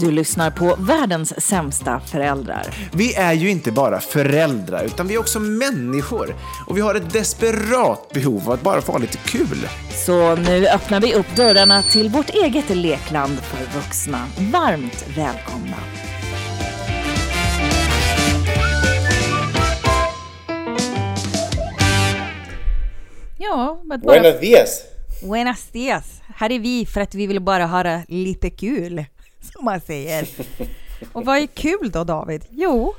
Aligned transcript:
Du 0.00 0.10
lyssnar 0.10 0.50
på 0.50 0.76
världens 0.78 1.40
sämsta 1.46 2.00
föräldrar. 2.00 2.66
Vi 2.92 3.14
är 3.14 3.32
ju 3.32 3.50
inte 3.50 3.72
bara 3.72 4.00
föräldrar, 4.00 4.84
utan 4.84 5.08
vi 5.08 5.14
är 5.14 5.18
också 5.18 5.40
människor. 5.40 6.34
Och 6.66 6.76
vi 6.76 6.80
har 6.80 6.94
ett 6.94 7.12
desperat 7.12 8.08
behov 8.12 8.42
av 8.46 8.50
att 8.50 8.62
bara 8.62 8.80
få 8.80 8.92
ha 8.92 8.98
lite 8.98 9.18
kul. 9.18 9.68
Så 10.06 10.36
nu 10.36 10.68
öppnar 10.68 11.00
vi 11.00 11.14
upp 11.14 11.36
dörrarna 11.36 11.82
till 11.82 12.08
vårt 12.08 12.30
eget 12.30 12.76
lekland 12.76 13.38
för 13.38 13.78
vuxna. 13.78 14.26
Varmt 14.52 15.04
välkomna. 15.16 15.76
Ja, 23.38 23.82
men 23.84 24.00
bara... 24.00 24.20
Buenos 24.20 24.40
dias! 24.40 24.82
Buenos 25.22 25.68
dias. 25.72 26.20
Här 26.36 26.52
är 26.52 26.58
vi 26.58 26.86
för 26.86 27.00
att 27.00 27.14
vi 27.14 27.26
vill 27.26 27.40
bara 27.40 27.66
ha 27.66 28.02
lite 28.08 28.50
kul, 28.50 29.04
som 29.52 29.64
man 29.64 29.80
säger. 29.80 30.28
Och 31.12 31.24
vad 31.24 31.38
är 31.38 31.46
kul 31.46 31.90
då, 31.90 32.04
David? 32.04 32.44
Jo, 32.50 32.94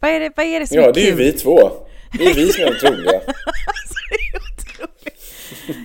vad 0.00 0.10
är 0.10 0.20
det, 0.20 0.32
vad 0.36 0.46
är 0.46 0.60
det 0.60 0.66
som 0.66 0.76
Ja, 0.76 0.88
är 0.88 0.92
det 0.92 1.00
är 1.00 1.04
ju 1.04 1.10
kul? 1.10 1.18
vi 1.18 1.32
två. 1.32 1.58
Det 2.18 2.24
är 2.24 2.34
vi 2.34 2.52
som 2.52 2.62
är 2.64 2.70
otroliga. 2.70 3.20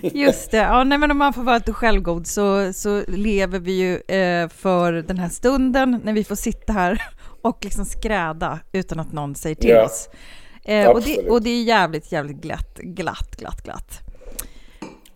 Just 0.02 0.52
det. 0.52 0.58
Ja, 0.58 0.84
nej, 0.84 0.98
men 0.98 1.12
om 1.12 1.18
man 1.18 1.34
får 1.34 1.44
vara 1.44 1.58
lite 1.58 1.74
självgod 1.74 2.28
så, 2.28 2.74
så 2.74 3.04
lever 3.08 3.60
vi 3.60 3.72
ju 3.72 4.16
eh, 4.18 4.50
för 4.50 4.94
den 4.94 5.18
här 5.18 5.30
stunden 5.30 6.02
när 6.04 6.14
vi 6.14 6.24
får 6.24 6.36
sitta 6.36 6.74
här 6.74 7.04
och 7.42 7.66
liksom 7.66 7.86
skräda 7.86 8.60
utan 8.72 9.00
att 9.00 9.12
någon 9.12 9.36
säger 9.36 9.56
till 9.56 9.70
Ja. 9.70 9.86
oss. 9.86 10.10
Eh, 10.66 10.88
och, 10.90 11.02
det, 11.02 11.18
och 11.30 11.42
det 11.42 11.50
är 11.50 11.64
jävligt, 11.64 12.12
jävligt 12.12 12.38
glatt, 12.42 12.78
glatt, 12.78 13.36
glatt, 13.38 13.64
glatt. 13.64 14.00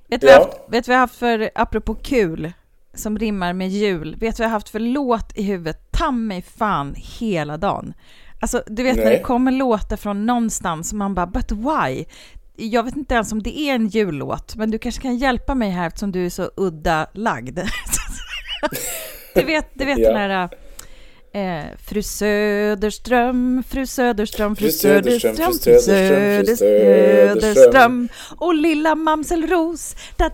Vet 0.08 0.22
du 0.22 0.28
Ja. 0.28 0.54
vad 0.68 0.88
jag 0.88 0.94
har 0.94 1.00
haft 1.00 1.16
för, 1.16 1.50
apropå 1.56 1.96
kul, 1.96 2.54
som 2.94 3.18
rimmar 3.20 3.54
med 3.54 3.70
jul, 3.70 4.16
vet 4.20 4.38
du 4.38 4.42
vad 4.42 4.46
jag 4.46 4.50
har 4.50 4.54
haft 4.54 4.70
för 4.70 4.80
låt 4.80 5.38
i 5.38 5.44
huvudet, 5.44 5.92
ta 5.92 6.12
mig 6.12 6.42
fan 6.58 6.96
hela 6.98 7.58
dagen. 7.58 7.94
Alltså, 8.40 8.64
du 8.68 8.84
vet 8.84 8.96
när 8.96 9.04
Nej. 9.04 9.18
det 9.18 9.24
kommer 9.24 9.52
låtar 9.52 9.98
från 9.98 10.26
någonstans 10.26 10.92
och 10.92 10.98
man 10.98 11.16
bara, 11.16 11.28
but 11.28 11.52
why? 11.52 12.06
Jag 12.56 12.84
vet 12.84 12.96
inte 12.98 13.16
ens 13.16 13.32
om 13.32 13.44
det 13.44 13.60
är 13.60 13.76
en 13.76 13.88
jullåt, 13.88 14.56
men 14.56 14.72
du 14.72 14.78
kanske 14.78 15.02
kan 15.02 15.18
hjälpa 15.18 15.56
mig 15.56 15.70
här 15.70 15.88
eftersom 15.88 16.12
du 16.12 16.26
är 16.26 16.30
så 16.30 16.52
udda 16.56 17.08
lagd. 17.14 17.60
du 19.36 19.44
vet, 19.44 19.68
du 19.74 19.86
vet 19.86 20.00
Ja. 20.00 20.08
den 20.14 20.18
här 20.18 20.50
eh, 21.34 21.66
Fru 21.78 22.04
Söderström, 22.04 23.64
Fru 23.68 23.86
Söderström, 23.88 24.56
Fru 24.56 24.66
Fru 24.66 24.72
Söderström, 24.72 25.36
Fru 25.36 25.54
Söderström, 25.54 26.46
Fru 26.46 26.56
Söderström 26.56 28.10
och 28.38 28.56
lilla 28.56 28.96
mamselros. 28.96 29.96
Da, 30.18 30.30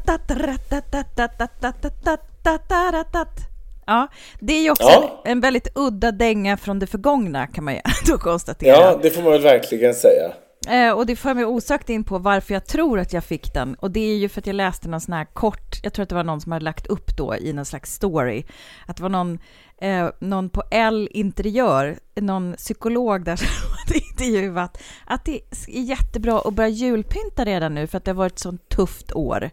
Ja, 3.85 4.07
det 4.39 4.53
är 4.53 4.61
ju 4.61 4.71
också 4.71 4.83
ja. 4.83 5.21
en, 5.25 5.31
en, 5.31 5.39
väldigt 5.39 5.67
udda 5.75 6.11
dänga 6.11 6.57
från 6.57 6.79
det 6.79 6.87
förgångna 6.87 7.47
kan 7.47 7.63
man 7.63 7.73
ju 7.73 7.79
ändå 8.05 8.17
konstatera. 8.17 8.75
Ja, 8.75 8.99
det 9.01 9.09
får 9.09 9.21
man 9.21 9.31
väl 9.31 9.41
verkligen 9.41 9.93
säga. 9.93 10.31
Eh, 10.67 10.91
och 10.91 11.05
det 11.05 11.15
för 11.15 11.33
mig 11.33 11.45
osökt 11.45 11.89
in 11.89 12.03
på 12.03 12.17
varför 12.17 12.53
jag 12.53 12.65
tror 12.65 12.99
att 12.99 13.13
jag 13.13 13.23
fick 13.23 13.53
den. 13.53 13.75
Och 13.75 13.91
det 13.91 13.99
är 13.99 14.15
ju 14.15 14.29
för 14.29 14.41
att 14.41 14.47
jag 14.47 14.55
läste 14.55 14.89
någon 14.89 15.01
sån 15.01 15.13
här 15.13 15.25
kort, 15.25 15.79
jag 15.83 15.93
tror 15.93 16.03
att 16.03 16.09
det 16.09 16.15
var 16.15 16.23
någon 16.23 16.41
som 16.41 16.51
hade 16.51 16.65
lagt 16.65 16.87
upp 16.87 17.17
då 17.17 17.35
i 17.35 17.53
någon 17.53 17.65
slags 17.65 17.93
story, 17.93 18.45
att 18.85 18.97
det 18.97 19.03
var 19.03 19.09
någon, 19.09 19.39
eh, 19.81 20.09
någon 20.19 20.49
på 20.49 20.63
L 20.71 21.09
Interiör, 21.11 21.99
någon 22.15 22.53
psykolog 22.57 23.25
där 23.25 23.35
som 23.35 23.47
hade 23.87 23.99
intervjuat, 24.21 24.77
att 25.05 25.25
det 25.25 25.35
är 25.67 25.81
jättebra 25.81 26.39
att 26.45 26.53
börja 26.53 26.69
julpynta 26.69 27.45
redan 27.45 27.75
nu 27.75 27.87
för 27.87 27.97
att 27.97 28.05
det 28.05 28.11
har 28.11 28.15
varit 28.15 28.33
ett 28.33 28.39
sånt 28.39 28.69
tufft 28.69 29.11
år. 29.11 29.49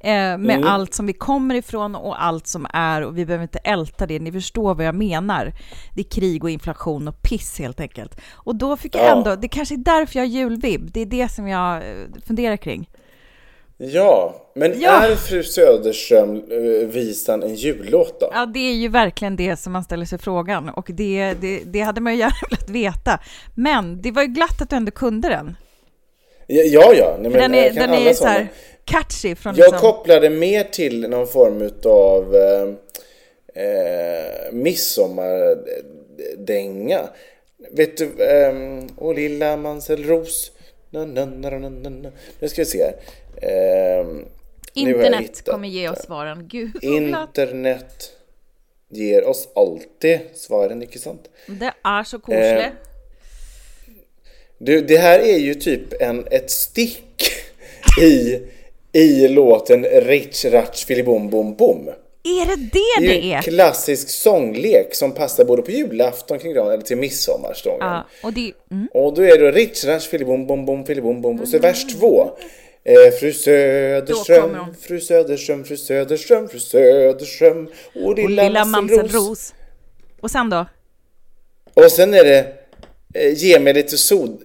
Eh, 0.00 0.10
med 0.12 0.50
Mm. 0.50 0.64
allt 0.64 0.94
som 0.94 1.06
vi 1.06 1.12
kommer 1.12 1.54
ifrån 1.54 1.94
och 1.94 2.24
allt 2.24 2.46
som 2.46 2.66
är 2.72 3.02
och 3.02 3.18
vi 3.18 3.26
behöver 3.26 3.42
inte 3.42 3.58
älta 3.58 4.06
det, 4.06 4.18
ni 4.18 4.32
förstår 4.32 4.74
vad 4.74 4.86
jag 4.86 4.94
menar. 4.94 5.52
Det 5.94 6.00
är 6.00 6.10
krig 6.10 6.44
och 6.44 6.50
inflation 6.50 7.08
och 7.08 7.22
piss 7.22 7.58
helt 7.58 7.80
enkelt. 7.80 8.20
Och 8.32 8.56
då 8.56 8.76
fick 8.76 8.94
jag 8.94 9.04
Ja. 9.04 9.16
ändå, 9.16 9.36
det 9.36 9.48
kanske 9.48 9.74
är 9.74 9.78
därför 9.78 10.18
jag 10.18 10.26
har 10.26 10.30
julvibb, 10.30 10.90
det 10.92 11.00
är 11.00 11.06
det 11.06 11.28
som 11.28 11.48
jag 11.48 11.76
eh, 11.76 11.82
funderar 12.26 12.56
kring. 12.56 12.88
Ja, 13.78 14.34
men 14.54 14.80
Ja. 14.80 15.06
är 15.06 15.16
Fru 15.16 15.42
Söderström-visan 15.42 17.42
en 17.42 17.54
jullåt 17.54 18.20
då? 18.20 18.30
Ja, 18.34 18.46
det 18.46 18.58
är 18.58 18.74
ju 18.74 18.88
verkligen 18.88 19.36
det 19.36 19.56
som 19.56 19.72
man 19.72 19.84
ställer 19.84 20.04
sig 20.04 20.18
frågan 20.18 20.68
och 20.68 20.90
det, 20.92 21.34
det, 21.40 21.60
det 21.64 21.80
hade 21.80 22.00
man 22.00 22.12
ju 22.12 22.18
gärna 22.18 22.34
velat 22.50 22.70
veta. 22.70 23.20
Men 23.54 24.02
det 24.02 24.10
var 24.10 24.22
ju 24.22 24.28
glatt 24.28 24.62
att 24.62 24.70
du 24.70 24.76
ändå 24.76 24.90
kunde 24.90 25.28
den. 25.28 25.56
Ja, 26.46 26.62
ja. 26.62 26.92
ja. 26.94 27.16
Nej, 27.20 27.30
men 27.30 27.40
den 27.40 27.54
är, 27.54 27.70
den 27.70 27.94
är 27.94 28.12
så 28.12 28.26
här 28.26 28.48
catchy 28.84 29.34
från 29.34 29.54
Jag 29.56 29.72
liksom... 29.72 29.92
kopplade 29.92 30.30
mer 30.30 30.64
till 30.64 31.08
någon 31.08 31.26
form 31.26 31.62
utav 31.62 32.36
eh, 32.36 32.62
eh, 33.64 34.52
midsommardänga. 34.52 37.00
Vet 37.72 37.96
du, 37.96 38.04
eh, 38.04 38.54
Åh 38.96 39.14
lilla 39.14 39.56
Manselros. 39.56 40.52
Nu 42.40 42.48
ska 42.48 42.62
vi 42.62 42.66
se. 42.66 42.82
Eh, 43.36 44.06
Internet 44.74 45.44
kommer 45.44 45.68
ge 45.68 45.88
oss 45.88 46.02
svaren. 46.02 46.48
Gud. 46.48 46.84
Internet 46.84 48.12
ger 48.88 49.24
oss 49.24 49.48
alltid 49.54 50.20
svaren, 50.34 50.82
inte 50.82 50.98
sant? 50.98 51.30
Det 51.46 51.72
är 51.84 52.02
så 52.04 52.18
koselig. 52.18 52.64
Eh, 52.64 52.70
Du, 54.58 54.80
det 54.80 54.96
här 54.96 55.18
är 55.18 55.38
ju 55.38 55.54
typ 55.54 56.02
en, 56.02 56.26
ett 56.30 56.50
stick 56.50 57.28
i, 58.02 58.42
i 58.92 59.28
låten 59.28 59.84
Rich 59.84 60.44
Ratch 60.44 60.84
Filibom 60.84 61.30
Bom 61.30 61.54
Bom. 61.54 61.90
Är 62.26 62.46
det 62.46 62.56
det 62.56 62.70
Det 62.72 62.78
är 62.78 63.00
det 63.00 63.14
ju 63.14 63.32
en 63.32 63.38
är? 63.38 63.42
klassisk 63.42 64.08
sånglek 64.08 64.94
som 64.94 65.12
passar 65.12 65.44
både 65.44 65.62
på 65.62 65.70
julafton 65.70 66.38
kring 66.38 66.54
dagen 66.54 66.72
eller 66.72 66.82
till 66.82 66.96
midsommarstången. 66.96 67.78
Ja, 67.80 68.06
och 68.22 68.32
det... 68.32 68.52
Mm. 68.70 68.88
Och 68.94 69.14
då 69.14 69.22
är 69.22 69.38
det 69.38 69.50
Rich 69.50 69.84
Ratch 69.84 70.06
Filibom 70.06 70.46
Bom 70.46 70.66
Bom 70.66 70.86
Filibom 70.86 71.22
Bom 71.22 71.40
och 71.40 71.48
så 71.48 71.58
vers 71.58 71.84
två. 71.86 72.30
Eh, 72.84 73.12
fru 73.20 73.32
Söderström, 73.32 74.56
fru 74.80 75.00
Söderström, 75.00 75.64
fru 75.64 75.76
Söderström, 75.76 76.48
fru 76.48 76.58
Söderström 76.58 77.68
och 77.94 78.02
Och 78.04 78.14
lilla, 78.18 78.42
lilla 78.42 78.64
Mamselros. 78.64 79.02
Mamselros. 79.02 79.54
Och 80.20 80.30
sen 80.30 80.50
då? 80.50 80.66
Och 81.74 81.92
sen 81.92 82.14
är 82.14 82.24
det 82.24 82.52
eh, 83.14 83.32
ge 83.32 83.60
mig 83.60 83.74
lite 83.74 83.98
sod, 83.98 84.40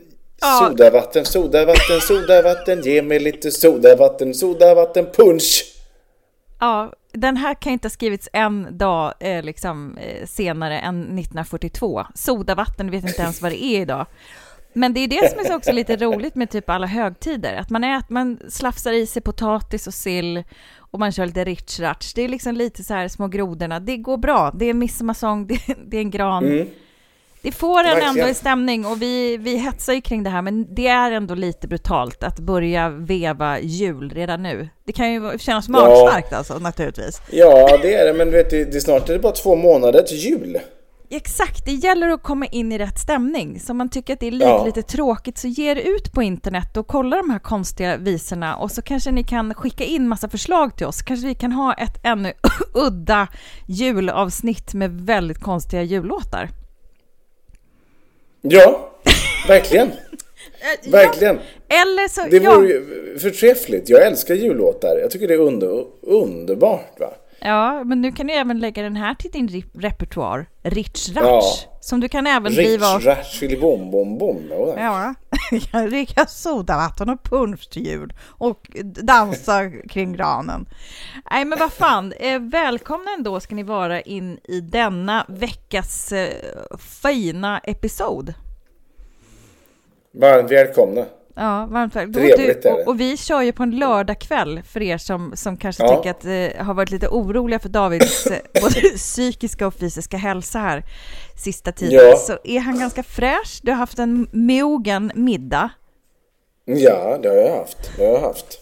sodavatten, 0.60 1.26
sodavatten, 1.26 2.02
sodavatten, 2.02 2.82
ge 2.82 3.02
mig 3.02 3.20
lite 3.20 3.52
sodavatten, 3.52 4.34
sodavatten, 4.34 5.06
punch. 5.14 5.71
Ja, 6.62 6.94
den 7.12 7.38
här 7.38 7.54
kan 7.54 7.74
inte 7.74 7.86
ha 7.86 7.90
skrivits 7.90 8.30
en 8.34 8.78
dag 8.78 9.14
eh, 9.20 9.44
liksom, 9.44 9.98
eh, 9.98 10.26
senare 10.26 10.80
än 10.80 11.02
1942. 11.02 12.06
Sodavatten 12.16 12.92
vet 12.92 13.08
inte 13.08 13.22
ens 13.22 13.42
vad 13.42 13.52
det 13.52 13.64
är 13.64 13.82
idag. 13.82 14.06
Men 14.74 14.94
det 14.94 15.00
är 15.00 15.08
det 15.08 15.32
som 15.32 15.40
är 15.40 15.44
så 15.44 15.56
också 15.56 15.72
lite 15.72 15.98
roligt 15.98 16.36
med 16.36 16.50
typ 16.50 16.70
alla 16.70 16.88
högtider, 16.88 17.56
att 17.56 17.70
man, 17.70 17.84
äter, 17.84 18.14
man 18.14 18.40
slafsar 18.50 18.94
i 18.94 19.06
sig 19.06 19.22
potatis 19.22 19.88
och 19.88 19.94
sill 19.94 20.44
och 20.78 21.00
man 21.00 21.12
kör 21.12 21.26
lite 21.26 21.46
rich-ratch. 21.46 22.14
Det 22.16 22.22
är 22.22 22.30
liksom 22.30 22.56
lite 22.56 22.84
så 22.84 22.94
här 22.94 23.08
små 23.08 23.28
grodorna. 23.28 23.80
Det 23.80 23.98
går 23.98 24.18
bra. 24.18 24.52
Det 24.52 24.66
är 24.66 24.74
midsommarsång, 24.74 25.48
det, 25.48 25.60
det 25.86 25.98
är 25.98 26.02
en 26.02 26.12
gran. 26.12 26.46
Mm. 26.46 26.68
Det 27.44 27.52
får 27.52 27.80
en 27.84 28.02
ändå 28.02 28.28
i 28.28 28.34
stämning 28.34 28.86
och 28.86 29.02
vi, 29.02 29.38
vi 29.38 29.56
hetsar 29.58 29.94
ju 29.94 30.02
kring 30.02 30.24
det 30.24 30.30
här, 30.30 30.42
men 30.42 30.76
det 30.76 30.88
är 30.88 31.12
ändå 31.12 31.36
lite 31.36 31.68
brutalt 31.68 32.24
att 32.24 32.40
börja 32.40 32.90
veva 32.90 33.60
jul 33.60 34.10
redan 34.10 34.44
nu. 34.44 34.70
Det 34.86 34.94
kan 34.94 35.14
ju 35.14 35.38
kännas 35.38 35.70
magstarkt 35.70 36.34
alltså, 36.34 36.60
naturligtvis. 36.60 37.22
Ja, 37.32 37.78
det 37.82 37.96
är 37.96 38.06
det, 38.06 38.14
men 38.14 38.28
du 38.28 38.34
vet, 38.38 38.50
det, 38.50 38.66
det, 38.66 38.82
snart 38.82 39.10
är 39.10 39.14
det 39.14 39.20
bara 39.20 39.32
två 39.34 39.56
månader 39.56 40.02
till 40.02 40.18
jul. 40.18 40.60
Exakt, 41.14 41.66
det 41.66 41.72
gäller 41.72 42.10
att 42.10 42.24
komma 42.24 42.46
in 42.46 42.72
i 42.72 42.78
rätt 42.78 43.00
stämning. 43.00 43.60
Så 43.60 43.72
om 43.72 43.78
man 43.78 43.90
tycker 43.90 44.14
att 44.14 44.20
det 44.20 44.28
är 44.28 44.32
lite, 44.32 44.46
Ja. 44.46 44.66
lite 44.66 44.82
tråkigt 44.82 45.38
så 45.38 45.48
ge 45.48 45.72
er 45.72 45.76
ut 45.76 46.12
på 46.14 46.24
internet 46.24 46.78
och 46.78 46.88
kolla 46.88 47.18
de 47.18 47.30
här 47.30 47.40
konstiga 47.40 47.98
visorna 47.98 48.56
och 48.56 48.72
så 48.72 48.82
kanske 48.82 49.12
ni 49.12 49.24
kan 49.24 49.54
skicka 49.54 49.84
in 49.84 50.08
massa 50.08 50.30
förslag 50.30 50.78
till 50.78 50.86
oss. 50.88 51.02
Kanske 51.02 51.28
vi 51.28 51.36
kan 51.36 51.52
ha 51.52 51.74
ett 51.74 52.00
ännu 52.04 52.34
udda 52.74 53.28
julavsnitt 53.66 54.74
med 54.74 55.02
väldigt 55.02 55.40
konstiga 55.40 55.84
jullåtar. 55.84 56.50
Ja, 58.42 58.92
verkligen. 59.48 59.92
Verkligen. 60.92 61.40
Eller 61.70 62.08
så, 62.08 62.22
Det 62.30 62.38
ja, 62.38 62.56
vore 62.56 62.68
ju 62.68 63.20
förträffligt. 63.20 63.90
Jag 63.90 64.06
älskar 64.06 64.36
jullåtar. 64.36 64.98
Jag 64.98 65.12
tycker 65.12 65.28
det 65.28 65.34
är 65.34 65.40
under, 65.40 65.86
underbart. 66.02 67.00
Va? 67.00 67.14
Ja, 67.42 67.84
men 67.84 68.02
nu 68.02 68.12
kan 68.12 68.28
du 68.28 68.34
även 68.34 68.60
lägga 68.60 68.84
den 68.84 68.96
här 68.96 69.14
till 69.16 69.32
din 69.32 69.48
rep- 69.50 69.80
repertoar, 69.82 70.46
Rich 70.64 71.10
Ratch, 71.10 71.66
Ja. 71.66 71.78
som 71.82 72.00
du 72.00 72.10
kan 72.10 72.28
även 72.28 72.52
Rich, 72.52 72.58
driva 72.68 72.86
rash, 73.00 73.40
filibom, 73.40 73.92
bom, 73.92 74.18
bom. 74.18 74.42
Ja. 74.50 74.74
Ja, 74.78 75.14
jag 75.74 75.90
dricker 75.90 76.26
sodavatten 76.26 77.10
och 77.10 77.24
punsch 77.24 77.70
till 77.72 77.86
jul 77.88 78.14
och 78.28 78.68
dansa 79.04 79.70
kring 79.90 80.14
granen. 80.14 80.66
Nej, 81.32 81.46
men 81.46 81.60
vad 81.60 81.74
fan, 81.74 82.12
eh, 82.20 82.40
välkomna 82.40 83.12
ändå 83.18 83.40
ska 83.40 83.56
ni 83.56 83.64
vara 83.64 84.02
in 84.02 84.40
i 84.44 84.60
denna 84.62 85.26
veckas 85.30 86.12
eh, 86.12 86.34
fina 87.02 87.60
episod. 87.60 88.34
Varmt 90.14 90.52
välkomna. 90.52 91.06
Ja, 91.36 91.68
varmt 91.72 91.96
är 91.96 92.06
det. 92.38 92.66
och, 92.70 92.88
och 92.88 93.00
vi 93.00 93.18
kör 93.18 93.42
ju 93.42 93.52
på 93.52 93.64
en 93.64 93.72
lördagkväll 93.72 94.62
för 94.72 94.82
er 94.82 94.98
som, 94.98 95.32
som 95.36 95.58
kanske 95.58 95.84
Ja. 95.84 95.96
tycker 95.98 96.10
att 96.12 96.26
eh, 96.60 96.66
har 96.66 96.74
varit 96.74 96.92
lite 96.92 97.08
oroliga 97.08 97.60
för 97.60 97.70
Davids 97.70 98.28
eh, 98.28 98.38
både 98.62 98.82
psykiska 98.82 99.68
och 99.68 99.74
fysiska 99.74 100.18
hälsa 100.18 100.60
här 100.60 100.84
sista 101.38 101.72
tiden. 101.72 102.06
Ja. 102.10 102.16
Så 102.18 102.38
är 102.44 102.60
han 102.60 102.80
ganska 102.80 103.04
fräsch. 103.04 103.60
Du 103.64 103.72
har 103.72 103.78
haft 103.78 104.00
en 104.00 104.28
mogen 104.32 105.12
middag. 105.16 105.70
Ja, 106.66 107.20
det 107.24 107.30
har 107.30 107.36
jag 107.36 107.58
haft. 107.58 107.92
Det 107.98 108.06
har 108.06 108.14
jag 108.14 108.22
haft. 108.22 108.60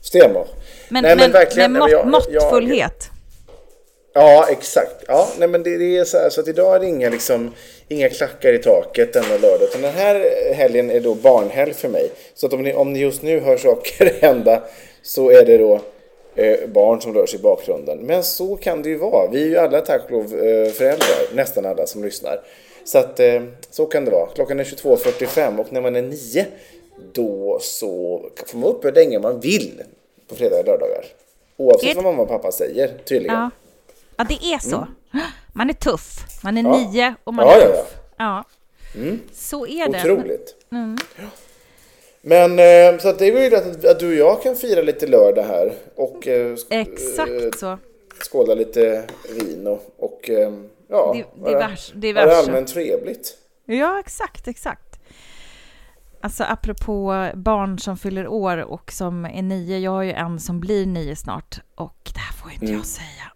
Stämmer. 0.00 0.46
Men, 0.88 1.02
Nej, 1.02 1.16
men 1.16 1.30
men, 1.56 1.70
med 1.72 1.80
mått, 1.80 1.90
jag- 1.90 2.00
jag- 2.00 2.06
måttfullhet. 2.08 3.10
Ja, 4.14 4.46
exakt. 4.50 5.04
Ja, 5.08 5.28
nej, 5.38 5.48
men 5.48 5.62
det, 5.62 5.78
det 5.78 5.96
är 5.98 6.04
så 6.04 6.18
här, 6.18 6.30
så 6.30 6.40
att 6.40 6.48
idag 6.48 6.76
är 6.76 6.80
det 6.80 6.86
inga, 6.86 7.10
liksom, 7.10 7.52
inga 7.88 8.08
klackar 8.08 8.52
i 8.52 8.58
taket 8.58 9.12
denna 9.12 9.36
lördag. 9.36 9.62
Utan 9.62 9.82
den 9.82 9.92
här 9.94 10.52
helgen 10.54 10.90
är 10.90 11.00
då 11.00 11.14
barnhelg 11.14 11.74
för 11.74 11.88
mig. 11.88 12.10
Så 12.34 12.46
att 12.46 12.52
om 12.52 12.62
ni, 12.62 12.74
om 12.74 12.92
ni 12.92 12.98
just 12.98 13.22
nu 13.22 13.40
hör 13.40 13.56
saker 13.56 14.12
hända 14.20 14.62
så 15.02 15.30
är 15.30 15.44
det 15.46 15.58
då 15.58 15.80
eh, 16.34 16.68
barn 16.68 17.00
som 17.00 17.14
rör 17.14 17.26
sig 17.26 17.38
i 17.38 17.42
bakgrunden. 17.42 17.98
Men 17.98 18.22
så 18.22 18.56
kan 18.56 18.82
det 18.82 18.88
ju 18.88 18.96
vara. 18.96 19.30
Vi 19.30 19.42
är 19.42 19.46
ju 19.48 19.56
alla 19.58 19.80
tack 19.80 20.04
och 20.04 20.10
lov 20.10 20.24
eh, 20.24 20.70
föräldrar, 20.72 21.34
nästan 21.34 21.66
alla 21.66 21.86
som 21.86 22.04
lyssnar. 22.04 22.40
Så 22.84 22.98
att 22.98 23.20
eh, 23.20 23.42
så 23.70 23.86
kan 23.86 24.04
det 24.04 24.10
vara. 24.10 24.26
Klockan 24.34 24.60
är 24.60 24.64
22.45 24.64 25.58
och 25.60 25.72
när 25.72 25.80
man 25.80 25.96
är 25.96 26.02
nio 26.02 26.46
då 27.12 27.58
så 27.60 28.20
får 28.46 28.58
man 28.58 28.70
upp 28.70 28.84
hur 28.84 28.92
länge 28.92 29.18
man 29.18 29.40
vill 29.40 29.82
på 30.28 30.34
fredagar 30.34 30.60
och 30.60 30.66
lördagar. 30.66 31.04
Oavsett 31.56 31.90
Ett- 31.90 31.96
vad 31.96 32.04
mamma 32.04 32.22
och 32.22 32.28
pappa 32.28 32.52
säger, 32.52 32.90
tydligen. 33.04 33.34
Ja. 33.36 33.50
ja, 34.16 34.24
det 34.28 34.54
är 34.54 34.58
så. 34.58 34.86
Man 35.52 35.70
är 35.70 35.74
tuff. 35.74 36.26
Man 36.44 36.56
är 36.56 36.60
Mm. 36.60 36.72
Ja. 36.72 36.78
nio 36.90 37.14
och 37.24 37.34
man 37.34 37.46
Ja, 37.46 37.54
är 37.54 37.60
ja, 37.60 37.66
tuff. 37.76 37.94
Ja. 38.16 38.44
Så 39.32 39.66
är 39.66 39.88
det. 39.92 39.98
Otroligt. 40.12 40.54
Men 42.22 42.58
eh, 42.58 42.98
så 43.00 43.08
att 43.08 43.18
det 43.18 43.26
är 43.28 43.32
väl 43.32 43.54
att, 43.54 43.84
att 43.84 43.98
du 44.00 44.08
och 44.08 44.14
jag 44.30 44.42
kan 44.42 44.56
fira 44.56 44.82
lite 44.82 45.06
lördag 45.06 45.42
här 45.42 45.72
och 45.96 46.28
eh, 46.28 46.52
sk- 46.54 46.66
eh, 46.70 46.80
Exakt 46.80 47.58
så. 47.58 47.78
skåla 48.30 48.54
lite 48.54 49.04
vin 49.40 49.66
och, 49.66 49.94
och 49.98 50.30
ja, 50.88 51.14
divers- 51.14 51.40
vara 51.42 52.00
diverse. 52.00 52.36
allmänt 52.36 52.68
trevligt. 52.68 53.34
Ja, 53.64 53.98
exakt, 54.00 54.48
exakt. 54.48 55.00
Alltså 56.20 56.44
apropå 56.44 57.28
barn 57.34 57.78
som 57.78 57.96
fyller 57.96 58.28
år 58.28 58.56
och 58.58 58.92
som 58.92 59.24
är 59.24 59.42
nio, 59.42 59.78
jag 59.78 59.90
har 59.90 60.02
ju 60.02 60.12
en 60.12 60.40
som 60.40 60.60
blir 60.60 60.86
nio 60.86 61.16
snart 61.16 61.60
och 61.74 62.10
det 62.14 62.20
här 62.20 62.32
får 62.42 62.52
inte 62.52 62.64
Mm. 62.66 62.76
jag 62.76 62.86
säga, 62.86 63.32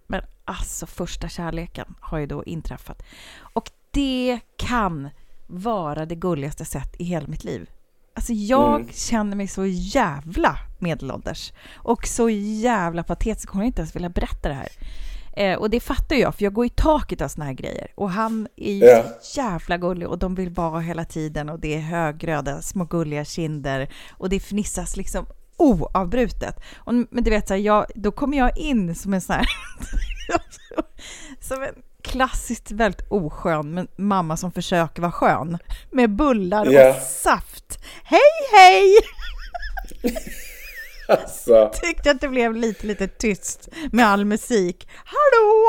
alltså 0.48 0.86
första 0.86 1.28
kärleken 1.28 1.94
har 2.00 2.18
ju 2.18 2.26
då 2.26 2.44
inträffat. 2.44 3.02
Och 3.40 3.70
det 3.90 4.40
kan 4.56 5.08
vara 5.46 6.06
det 6.06 6.14
gulligaste 6.14 6.64
sett 6.64 6.94
i 7.00 7.04
hela 7.04 7.26
mitt 7.26 7.44
liv. 7.44 7.70
Alltså 8.14 8.32
jag 8.32 8.80
Mm. 8.80 8.88
känner 8.92 9.36
mig 9.36 9.48
så 9.48 9.66
jävla 9.66 10.58
medelålders 10.78 11.52
och 11.74 12.06
så 12.06 12.30
jävla 12.30 13.02
patetisk, 13.02 13.48
hon 13.50 13.58
har 13.60 13.66
inte 13.66 13.80
ens 13.80 13.96
velat 13.96 14.14
berätta 14.14 14.48
det 14.48 14.54
här. 14.54 14.68
Eh, 15.36 15.58
och 15.58 15.70
det 15.70 15.80
fattar 15.80 16.16
jag, 16.16 16.34
för 16.34 16.44
jag 16.44 16.52
går 16.52 16.66
i 16.66 16.68
taket 16.70 17.20
av 17.20 17.28
såna 17.28 17.44
här 17.44 17.52
grejer. 17.52 17.86
Och 17.94 18.10
han 18.10 18.48
är 18.56 18.72
ju 18.74 19.02
så 19.22 19.40
jävla 19.40 19.76
gullig 19.78 20.08
och 20.08 20.18
de 20.18 20.34
vill 20.34 20.50
vara 20.50 20.80
hela 20.80 21.04
tiden 21.04 21.48
och 21.48 21.60
det 21.60 21.74
är 21.74 21.80
högröda, 21.80 22.62
små 22.62 22.84
gulliga 22.84 23.24
kinder 23.24 23.88
och 24.10 24.28
det 24.28 24.36
fnissas 24.40 24.96
liksom 24.96 25.26
oavbrutet. 25.58 26.56
Och, 26.76 26.94
men 26.94 27.24
du 27.24 27.30
vet, 27.30 27.48
så 27.48 27.54
här, 27.54 27.60
jag, 27.60 27.86
då 27.94 28.10
kommer 28.10 28.38
jag 28.38 28.58
in 28.58 28.94
som 28.94 29.14
en 29.14 29.20
sån 29.20 29.34
här... 29.34 29.46
som 31.40 31.62
en 31.62 31.74
klassiskt 32.02 32.70
väldigt 32.70 33.06
oskön 33.08 33.74
men 33.74 33.88
mamma 33.96 34.36
som 34.36 34.52
försöker 34.52 35.02
vara 35.02 35.12
skön. 35.12 35.58
Med 35.90 36.10
bullar 36.10 36.66
Ja. 36.66 36.90
och 36.90 37.02
saft. 37.02 37.78
Hej, 38.04 38.20
hej! 38.52 38.94
Alltså, 41.10 41.70
Tyckte 41.82 42.10
att 42.10 42.20
det 42.20 42.28
blev 42.28 42.56
lite, 42.56 42.86
lite 42.86 43.08
tyst 43.08 43.68
med 43.92 44.06
all 44.06 44.24
musik. 44.24 44.88
Hallå! 45.04 45.64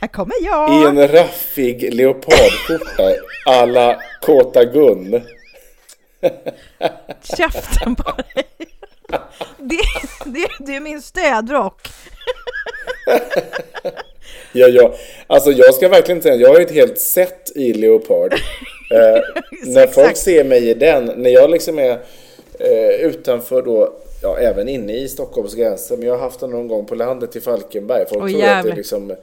Här 0.00 0.08
kommer 0.08 0.34
jag! 0.42 0.82
i 0.82 0.86
en 0.86 1.08
raffig 1.08 1.94
leopardskjorta 1.94 3.02
alla 3.46 4.00
Kåta 4.22 4.64
Gun. 4.64 5.22
Käften 7.36 7.94
på 7.94 8.10
dig! 8.34 8.44
Det, 9.58 9.80
det, 10.24 10.48
det 10.66 10.76
är 10.76 10.80
min 10.80 11.02
stödrock. 11.02 11.88
Ja, 14.52 14.66
ja. 14.68 14.94
Alltså 15.26 15.50
jag 15.50 15.74
ska 15.74 15.88
verkligen 15.88 16.22
säga, 16.22 16.34
jag 16.34 16.48
har 16.48 16.60
ett 16.60 16.70
helt 16.70 16.98
set 16.98 17.52
i 17.54 17.72
leopard. 17.72 18.34
Eh, 18.90 19.20
när 19.66 19.86
folk 19.86 20.16
ser 20.16 20.44
mig 20.44 20.68
i 20.70 20.74
den, 20.74 21.04
när 21.16 21.30
jag 21.30 21.50
liksom 21.50 21.78
är 21.78 21.90
eh, 22.58 23.06
utanför 23.06 23.62
då, 23.62 23.92
ja 24.22 24.38
även 24.38 24.68
inne 24.68 24.96
i 24.96 25.08
Stockholms 25.08 25.54
gränser, 25.54 25.96
men 25.96 26.06
jag 26.06 26.14
har 26.14 26.20
haft 26.20 26.40
den 26.40 26.50
någon 26.50 26.68
gång 26.68 26.86
på 26.86 26.94
landet 26.94 27.36
i 27.36 27.40
Falkenberg. 27.40 28.04
Folk 28.08 28.22
Åh, 28.22 28.28
tror 28.28 28.40
att 28.40 28.46
det 28.46 28.46
jävlar. 28.46 28.72
är 28.72 28.76
liksom 28.76 29.16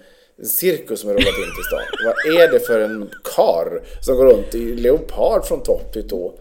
cirkus 0.43 0.99
som 0.99 1.07
har 1.09 1.13
rullat 1.13 1.27
in 1.27 1.55
till 1.55 1.63
stan. 1.67 2.05
Vad 2.05 2.41
är 2.41 2.51
det 2.51 2.59
för 2.59 2.79
en 2.79 3.09
kar 3.35 3.81
som 4.01 4.15
går 4.15 4.25
runt 4.25 4.55
i 4.55 4.75
leopard 4.75 5.45
från 5.45 5.63
topp 5.63 5.93
till 5.93 6.09
tå? 6.09 6.33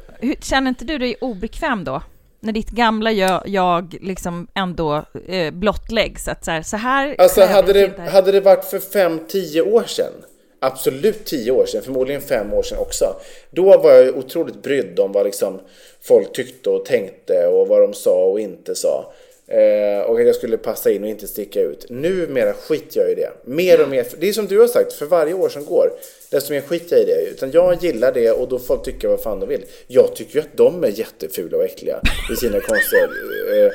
Känner 0.42 0.68
inte 0.68 0.84
du 0.84 0.98
dig 0.98 1.16
obekväm 1.20 1.84
då? 1.84 2.02
När 2.40 2.52
ditt 2.52 2.70
gamla 2.70 3.12
jag, 3.12 3.42
jag 3.48 3.96
liksom 4.00 4.46
ändå 4.54 5.04
eh, 5.28 5.50
blottläggs? 5.52 6.28
Att 6.28 6.44
så 6.44 6.50
här, 6.50 6.62
så 6.62 6.76
här 6.76 7.14
Alltså 7.18 7.40
hade 7.44 7.72
det, 7.72 7.84
inte- 7.84 8.02
hade 8.02 8.32
det 8.32 8.40
varit 8.40 8.64
för 8.64 8.78
fem, 8.78 9.20
tio 9.28 9.62
år 9.62 9.84
sedan, 9.86 10.12
absolut 10.60 11.24
tio 11.24 11.50
år 11.52 11.66
sedan, 11.66 11.82
förmodligen 11.82 12.22
fem 12.22 12.52
år 12.52 12.62
sedan 12.62 12.78
också, 12.78 13.04
då 13.50 13.78
var 13.78 13.92
jag 13.92 14.16
otroligt 14.16 14.62
brydd 14.62 14.98
om 15.00 15.12
vad 15.12 15.26
liksom 15.26 15.60
folk 16.02 16.32
tyckte 16.32 16.70
och 16.70 16.84
tänkte 16.84 17.46
och 17.46 17.68
vad 17.68 17.82
de 17.82 17.94
sa 17.94 18.24
och 18.24 18.40
inte 18.40 18.74
sa. 18.74 19.12
Eh, 19.50 20.02
och 20.02 20.20
att 20.20 20.26
jag 20.26 20.34
skulle 20.34 20.58
passa 20.58 20.90
in 20.90 21.02
och 21.02 21.08
inte 21.08 21.26
sticka 21.26 21.60
ut. 21.60 21.86
Numera 21.88 22.52
skiter 22.52 23.00
jag 23.00 23.10
i 23.10 23.14
det. 23.14 23.30
Mer 23.44 23.82
och 23.82 23.88
mer, 23.88 24.06
det 24.18 24.28
är 24.28 24.32
som 24.32 24.46
du 24.46 24.60
har 24.60 24.66
sagt, 24.66 24.92
för 24.92 25.06
varje 25.06 25.34
år 25.34 25.48
som 25.48 25.64
går, 25.64 25.92
desto 26.30 26.52
mer 26.52 26.60
skiter 26.60 26.96
jag 26.96 27.02
i 27.02 27.06
det. 27.06 27.30
Utan 27.30 27.50
jag 27.50 27.84
gillar 27.84 28.12
det 28.12 28.30
och 28.30 28.48
då 28.48 28.58
får 28.58 28.66
folk 28.66 28.84
tycka 28.84 29.08
vad 29.08 29.20
fan 29.20 29.40
de 29.40 29.48
vill. 29.48 29.64
Jag 29.86 30.16
tycker 30.16 30.34
ju 30.34 30.40
att 30.40 30.56
de 30.56 30.84
är 30.84 30.88
jättefula 30.88 31.56
och 31.56 31.64
äckliga 31.64 32.00
i 32.32 32.36
sina 32.36 32.60
konstiga... 32.68 33.02
Eh, 33.04 33.70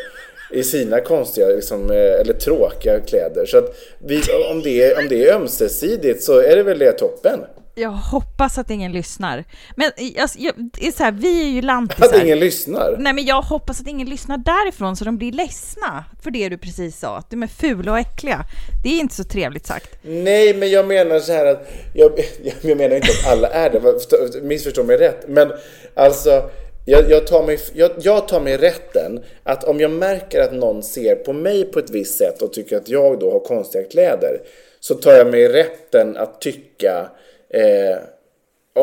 i 0.52 0.64
sina 0.64 1.02
konstiga 1.02 1.48
liksom, 1.48 1.92
eh, 1.92 2.20
eller 2.20 2.34
tråkiga 2.34 3.00
kläder. 3.00 3.46
Så 3.46 3.58
att 3.58 3.76
vi, 4.00 4.22
om, 4.52 4.62
det 4.62 4.84
är, 4.84 5.00
om 5.00 5.08
det 5.10 5.28
är 5.28 5.36
ömsesidigt 5.36 6.24
så 6.24 6.40
är 6.40 6.56
det 6.56 6.64
väl 6.64 6.80
det 6.80 6.92
toppen. 6.92 7.40
Jag 7.78 7.90
hoppas 7.90 8.58
att 8.58 8.70
ingen 8.70 8.92
lyssnar. 8.92 9.44
Men 9.76 9.92
alltså, 10.20 10.40
jag, 10.40 10.54
det 10.58 10.88
är 10.88 10.92
så 10.92 11.04
här, 11.04 11.12
vi 11.12 11.42
är 11.42 11.50
ju 11.50 11.62
lantisar. 11.62 12.06
Att 12.06 12.24
ingen 12.24 12.40
lyssnar? 12.40 12.96
Nej, 13.00 13.14
men 13.14 13.26
jag 13.26 13.42
hoppas 13.42 13.82
att 13.82 13.88
ingen 13.88 14.10
lyssnar 14.10 14.38
därifrån 14.38 14.96
så 14.96 15.06
de 15.06 15.18
blir 15.18 15.32
ledsna 15.32 16.06
för 16.24 16.32
det 16.32 16.50
du 16.50 16.58
precis 16.58 17.00
sa, 17.00 17.18
att 17.18 17.30
de 17.30 17.44
är 17.44 17.48
fula 17.48 17.92
och 17.92 18.00
äckliga. 18.00 18.46
Det 18.84 18.90
är 18.90 19.00
inte 19.00 19.16
så 19.16 19.24
trevligt 19.24 19.66
sagt. 19.66 19.98
Nej, 20.02 20.54
men 20.54 20.72
jag 20.72 20.88
menar 20.88 21.20
så 21.20 21.32
här 21.32 21.46
att, 21.46 21.68
jag, 21.94 22.12
jag 22.62 22.78
menar 22.78 22.96
inte 22.96 23.08
att 23.08 23.32
alla 23.32 23.48
är 23.48 23.70
det, 23.70 24.42
missförstå 24.42 24.84
mig 24.84 24.98
rätt, 24.98 25.28
men 25.28 25.52
alltså 25.96 26.50
jag, 26.86 27.12
jag, 27.12 27.28
tar 27.28 27.44
mig, 27.44 27.60
jag, 27.74 27.92
jag, 28.02 28.28
tar 28.28 28.40
mig 28.40 28.58
rätten 28.58 29.24
att 29.44 29.64
om 29.64 29.80
jag 29.80 29.92
märker 29.92 30.42
att 30.42 30.54
någon 30.54 30.84
ser 30.84 31.16
på 31.16 31.34
mig 31.34 31.66
på 31.66 31.80
ett 31.80 31.90
visst 31.90 32.18
sätt 32.18 32.42
och 32.42 32.54
tycker 32.54 32.78
att 32.78 32.90
jag 32.90 33.20
då 33.20 33.32
har 33.32 33.40
konstiga 33.40 33.84
kläder 33.84 34.42
så 34.80 34.96
tar 34.96 35.14
jag 35.14 35.28
mig 35.28 35.48
rätten 35.48 36.18
att 36.18 36.42
tycka 36.42 37.10
eh, 37.56 37.98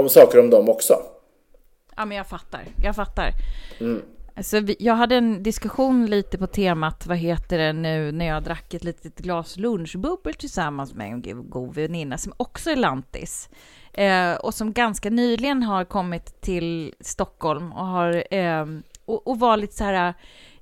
om 0.00 0.08
saker 0.08 0.40
om 0.40 0.50
dem 0.50 0.68
också. 0.68 0.94
Ja, 1.96 2.04
men 2.04 2.16
jag 2.16 2.26
fattar. 2.26 2.64
Jag 2.82 2.96
fattar. 2.96 3.30
Mm. 3.80 4.02
Alltså, 4.36 4.60
jag 4.78 4.94
hade 4.94 5.16
en 5.16 5.42
diskussion 5.42 6.06
lite 6.06 6.38
på 6.38 6.46
temat, 6.46 7.06
vad 7.06 7.16
heter 7.16 7.58
det 7.58 7.72
nu, 7.72 8.12
när 8.12 8.26
jag 8.26 8.42
drack 8.42 8.74
ett 8.74 8.84
litet 8.84 9.18
glas 9.18 9.56
lunchbubbel 9.56 10.34
tillsammans 10.34 10.94
med 10.94 11.06
en 11.06 11.50
god 11.50 11.74
väninna 11.74 12.18
som 12.18 12.32
också 12.36 12.70
är 12.70 12.76
lantis. 12.76 13.48
Eh, 13.92 14.34
och 14.34 14.54
som 14.54 14.72
ganska 14.72 15.10
nyligen 15.10 15.62
har 15.62 15.84
kommit 15.84 16.40
till 16.40 16.94
Stockholm 17.00 17.72
och 17.72 17.86
har 17.86 18.34
eh, 18.34 18.66
och, 19.04 19.28
och 19.28 19.38
var 19.38 19.56
lite 19.56 19.74
så 19.74 19.84
här, 19.84 20.14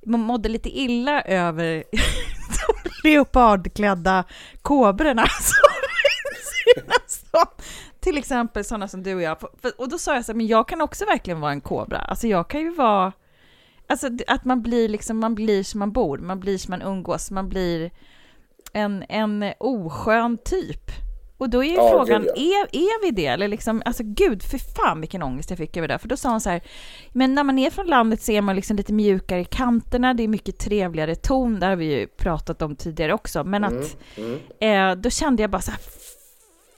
mådde 0.02 0.48
lite 0.48 0.78
illa 0.78 1.22
över 1.22 1.84
de 3.02 3.08
leopardklädda 3.08 4.24
kobrorna 4.62 5.24
till 8.00 8.18
exempel 8.18 8.64
sådana 8.64 8.88
som 8.88 9.02
du 9.02 9.14
och 9.14 9.22
jag. 9.22 9.36
Och 9.78 9.88
då 9.88 9.98
sa 9.98 10.14
jag 10.14 10.24
så 10.24 10.32
här, 10.32 10.36
men 10.36 10.46
jag 10.46 10.68
kan 10.68 10.80
också 10.80 11.04
verkligen 11.04 11.40
vara 11.40 11.52
en 11.52 11.60
kobra. 11.60 11.98
Alltså 11.98 12.26
jag 12.26 12.48
kan 12.48 12.60
ju 12.60 12.70
vara, 12.70 13.12
alltså 13.86 14.08
att 14.26 14.44
man 14.44 14.62
blir 14.62 14.88
liksom, 14.88 15.18
man 15.18 15.34
blir 15.34 15.62
som 15.62 15.78
man 15.78 15.92
bor, 15.92 16.18
man 16.18 16.40
blir 16.40 16.58
som 16.58 16.70
man 16.70 16.82
umgås, 16.82 17.30
man 17.30 17.48
blir 17.48 17.90
en, 18.72 19.04
en 19.08 19.52
oskön 19.58 20.38
typ. 20.44 20.90
Och 21.40 21.50
då 21.50 21.64
är 21.64 21.68
ju 21.68 21.74
ja, 21.74 21.90
frågan, 21.90 22.22
gud, 22.22 22.32
ja. 22.36 22.42
är, 22.42 22.76
är 22.76 23.02
vi 23.02 23.10
det? 23.10 23.26
Eller 23.26 23.48
liksom, 23.48 23.82
alltså 23.84 24.02
gud, 24.06 24.42
för 24.42 24.58
fan 24.58 25.00
vilken 25.00 25.22
ångest 25.22 25.50
jag 25.50 25.58
fick 25.58 25.76
över 25.76 25.88
det. 25.88 25.98
För 25.98 26.08
då 26.08 26.16
sa 26.16 26.30
hon 26.30 26.40
så 26.40 26.50
här, 26.50 26.60
men 27.12 27.34
när 27.34 27.44
man 27.44 27.58
är 27.58 27.70
från 27.70 27.86
landet 27.86 28.22
så 28.22 28.32
är 28.32 28.42
man 28.42 28.56
liksom 28.56 28.76
lite 28.76 28.92
mjukare 28.92 29.40
i 29.40 29.44
kanterna, 29.44 30.14
det 30.14 30.22
är 30.22 30.28
mycket 30.28 30.58
trevligare 30.58 31.14
ton, 31.14 31.60
det 31.60 31.66
har 31.66 31.76
vi 31.76 31.84
ju 31.84 32.06
pratat 32.06 32.62
om 32.62 32.76
tidigare 32.76 33.14
också. 33.14 33.44
Men 33.44 33.64
mm, 33.64 33.78
att, 33.78 33.96
mm. 34.16 34.38
Eh, 34.60 35.02
då 35.02 35.10
kände 35.10 35.42
jag 35.42 35.50
bara 35.50 35.62
så 35.62 35.70
här, 35.70 35.80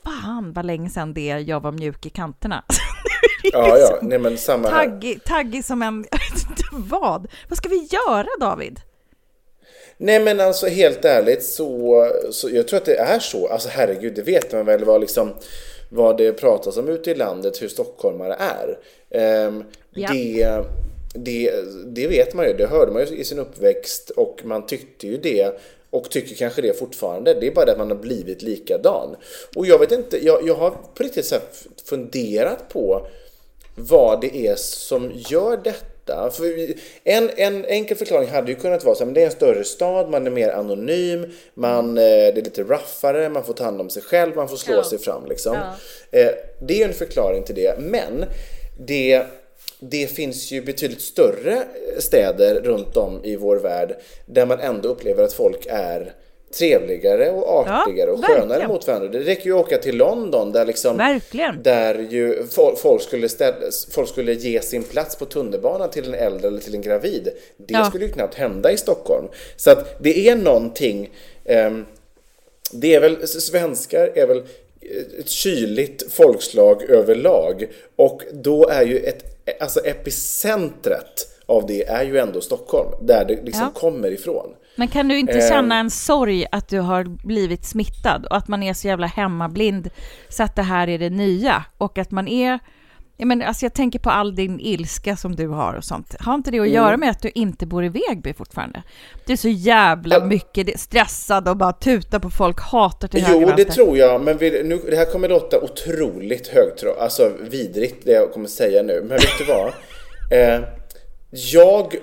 fan 0.04 0.52
vad 0.52 0.66
länge 0.66 0.90
sedan 0.90 1.14
det 1.14 1.44
jag 1.46 1.60
var 1.60 1.72
mjuk 1.72 2.06
i 2.06 2.10
kanterna. 2.10 2.64
ja, 3.52 3.78
ja, 3.78 3.98
nej 4.02 4.18
men 4.18 4.38
samma 4.38 4.68
här. 4.68 4.86
Taggig, 4.86 5.24
taggig 5.24 5.64
som 5.64 5.82
en, 5.82 6.06
jag 6.10 6.18
vet 6.18 6.50
inte 6.50 6.64
vad. 6.70 7.28
Vad 7.48 7.56
ska 7.58 7.68
vi 7.68 7.88
göra 7.90 8.28
David? 8.40 8.80
Nej 9.96 10.20
men 10.20 10.40
alltså 10.40 10.66
helt 10.66 11.04
ärligt 11.04 11.44
så, 11.44 12.06
så 12.30 12.50
jag 12.50 12.68
tror 12.68 12.76
att 12.76 12.84
det 12.84 12.98
är 12.98 13.18
så. 13.18 13.48
Alltså 13.48 13.68
herregud, 13.68 14.14
det 14.14 14.22
vet 14.22 14.52
man 14.52 14.66
väl 14.66 14.84
vad 14.84 15.00
liksom 15.00 15.34
vad 15.88 16.18
det 16.18 16.32
pratas 16.32 16.76
om 16.76 16.88
ute 16.88 17.10
i 17.10 17.14
landet, 17.14 17.62
hur 17.62 17.68
stockholmare 17.68 18.36
är. 18.38 18.78
Um, 19.46 19.64
ja. 19.90 20.08
det, 20.12 20.64
det, 21.14 21.52
det 21.86 22.06
vet 22.06 22.34
man 22.34 22.46
ju, 22.46 22.52
det 22.52 22.66
hörde 22.66 22.92
man 22.92 23.06
ju 23.06 23.16
i 23.16 23.24
sin 23.24 23.38
uppväxt 23.38 24.10
och 24.10 24.40
man 24.44 24.66
tyckte 24.66 25.06
ju 25.06 25.16
det 25.16 25.60
och 25.92 26.10
tycker 26.10 26.34
kanske 26.34 26.62
det 26.62 26.78
fortfarande. 26.78 27.34
Det 27.34 27.46
är 27.46 27.50
bara 27.50 27.64
det 27.64 27.72
att 27.72 27.78
man 27.78 27.90
har 27.90 27.98
blivit 27.98 28.42
likadan. 28.42 29.16
Och 29.56 29.66
jag 29.66 29.78
vet 29.78 29.92
inte, 29.92 30.24
jag, 30.24 30.48
jag 30.48 30.54
har 30.54 30.70
på 30.70 31.02
riktigt 31.02 31.26
så 31.26 31.36
funderat 31.84 32.68
på 32.68 33.06
vad 33.74 34.20
det 34.20 34.36
är 34.46 34.56
som 34.56 35.12
gör 35.14 35.56
detta 35.64 36.30
för 36.30 36.74
en, 37.04 37.30
en 37.36 37.64
enkel 37.64 37.96
förklaring 37.96 38.28
hade 38.28 38.52
ju 38.52 38.58
kunnat 38.58 38.84
vara 38.84 38.94
så 38.94 39.04
att 39.04 39.14
det 39.14 39.22
är 39.22 39.26
en 39.26 39.32
större 39.32 39.64
stad, 39.64 40.10
man 40.10 40.26
är 40.26 40.30
mer 40.30 40.50
anonym, 40.50 41.32
man, 41.54 41.98
eh, 41.98 42.04
det 42.04 42.38
är 42.38 42.44
lite 42.44 42.62
raffare, 42.62 43.28
man 43.28 43.44
får 43.44 43.52
ta 43.52 43.64
hand 43.64 43.80
om 43.80 43.90
sig 43.90 44.02
själv, 44.02 44.36
man 44.36 44.48
får 44.48 44.56
slå 44.56 44.74
ja. 44.74 44.84
sig 44.84 44.98
fram 44.98 45.26
liksom. 45.26 45.56
Ja. 46.10 46.18
Eh, 46.18 46.30
det 46.60 46.82
är 46.82 46.88
en 46.88 46.94
förklaring 46.94 47.42
till 47.42 47.54
det, 47.54 47.78
men 47.80 48.24
det 48.78 49.26
det 49.90 50.06
finns 50.06 50.50
ju 50.50 50.62
betydligt 50.62 51.00
större 51.00 51.62
städer 51.98 52.60
runt 52.60 52.96
om 52.96 53.24
i 53.24 53.36
vår 53.36 53.56
värld 53.56 53.96
där 54.26 54.46
man 54.46 54.60
ändå 54.60 54.88
upplever 54.88 55.24
att 55.24 55.32
folk 55.32 55.66
är 55.66 56.12
trevligare 56.58 57.30
och 57.30 57.68
artigare 57.68 58.10
ja, 58.10 58.12
och 58.12 58.24
skönare 58.24 58.48
verkligen. 58.48 58.68
mot 58.68 58.86
varandra. 58.86 59.08
Det 59.08 59.20
räcker 59.20 59.44
ju 59.44 59.52
att 59.52 59.66
åka 59.66 59.78
till 59.78 59.96
London 59.96 60.52
där 60.52 60.64
liksom 60.64 60.96
verkligen. 60.96 61.62
där 61.62 61.98
ju 61.98 62.46
folk 62.76 63.02
skulle, 63.02 63.28
ställas, 63.28 63.86
folk 63.90 64.08
skulle 64.08 64.32
ge 64.32 64.60
sin 64.60 64.82
plats 64.82 65.16
på 65.16 65.24
tunnelbanan 65.24 65.90
till 65.90 66.08
en 66.08 66.14
äldre 66.14 66.48
eller 66.48 66.60
till 66.60 66.74
en 66.74 66.82
gravid. 66.82 67.28
Det 67.56 67.74
ja. 67.74 67.84
skulle 67.84 68.04
ju 68.04 68.12
knappt 68.12 68.34
hända 68.34 68.72
i 68.72 68.76
Stockholm. 68.76 69.28
Så 69.56 69.70
att 69.70 70.02
det 70.02 70.28
är 70.28 70.36
någonting 70.36 71.10
um, 71.44 71.86
det 72.72 72.94
är 72.94 73.00
väl, 73.00 73.28
svenskar 73.28 74.10
är 74.14 74.26
väl 74.26 74.42
ett 75.18 75.28
kyligt 75.28 76.12
folkslag 76.12 76.82
överlag 76.82 77.68
och 77.96 78.22
då 78.32 78.68
är 78.68 78.82
ju 78.82 78.98
ett, 78.98 79.31
alltså 79.60 79.80
epicentret 79.80 81.28
av 81.46 81.66
det 81.66 81.88
är 81.88 82.04
ju 82.04 82.18
ändå 82.18 82.40
Stockholm, 82.40 82.90
där 83.06 83.24
det 83.24 83.42
liksom 83.42 83.70
ja. 83.74 83.80
kommer 83.80 84.10
ifrån. 84.10 84.54
Men 84.76 84.88
kan 84.88 85.08
du 85.08 85.18
inte 85.18 85.40
känna 85.40 85.78
en 85.78 85.90
sorg 85.90 86.46
att 86.52 86.68
du 86.68 86.78
har 86.78 87.04
blivit 87.04 87.64
smittad 87.64 88.26
och 88.26 88.36
att 88.36 88.48
man 88.48 88.62
är 88.62 88.74
så 88.74 88.86
jävla 88.86 89.06
hemmablind 89.06 89.90
så 90.28 90.42
att 90.42 90.56
det 90.56 90.62
här 90.62 90.88
är 90.88 90.98
det 90.98 91.10
nya 91.10 91.64
och 91.78 91.98
att 91.98 92.10
man 92.10 92.28
är 92.28 92.58
jag, 93.22 93.28
menar, 93.28 93.46
alltså 93.46 93.64
jag 93.64 93.74
tänker 93.74 93.98
på 93.98 94.10
all 94.10 94.34
din 94.34 94.60
ilska 94.60 95.16
som 95.16 95.36
du 95.36 95.48
har 95.48 95.74
och 95.74 95.84
sånt. 95.84 96.16
Har 96.20 96.34
inte 96.34 96.50
det 96.50 96.58
att 96.58 96.66
mm. 96.66 96.74
göra 96.74 96.96
med 96.96 97.10
att 97.10 97.22
du 97.22 97.30
inte 97.34 97.66
bor 97.66 97.84
i 97.84 97.88
Vegby 97.88 98.34
fortfarande? 98.34 98.82
Du 99.26 99.32
är 99.32 99.36
så 99.36 99.48
jävla 99.48 100.16
ja. 100.16 100.24
mycket 100.24 100.80
stressad 100.80 101.48
och 101.48 101.56
bara 101.56 101.72
tutar 101.72 102.18
på 102.18 102.30
folk, 102.30 102.60
hatar 102.60 103.08
till 103.08 103.24
Jo, 103.28 103.52
det 103.56 103.64
tror 103.64 103.98
jag, 103.98 104.20
men 104.20 104.38
vi, 104.38 104.62
nu, 104.62 104.80
det 104.90 104.96
här 104.96 105.04
kommer 105.04 105.28
låta 105.28 105.60
otroligt 105.60 106.48
högtråd, 106.48 106.96
alltså 106.98 107.32
vidrigt 107.40 108.04
det 108.04 108.12
jag 108.12 108.32
kommer 108.32 108.48
säga 108.48 108.82
nu. 108.82 109.00
Men 109.00 109.08
vet 109.08 109.38
du 109.38 109.44
vad? 109.44 109.72
Eh, 110.32 110.60
jag 111.30 111.94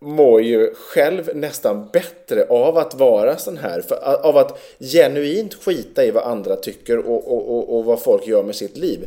mår 0.00 0.42
ju 0.42 0.74
själv 0.74 1.30
nästan 1.34 1.88
bättre 1.92 2.46
av 2.48 2.78
att 2.78 2.94
vara 2.94 3.36
sån 3.36 3.58
här. 3.58 3.80
För, 3.80 4.26
av 4.26 4.36
att 4.36 4.58
genuint 4.80 5.54
skita 5.54 6.04
i 6.04 6.10
vad 6.10 6.24
andra 6.24 6.56
tycker 6.56 6.98
och, 6.98 7.32
och, 7.32 7.56
och, 7.56 7.76
och 7.76 7.84
vad 7.84 8.02
folk 8.02 8.26
gör 8.26 8.42
med 8.42 8.56
sitt 8.56 8.76
liv. 8.76 8.98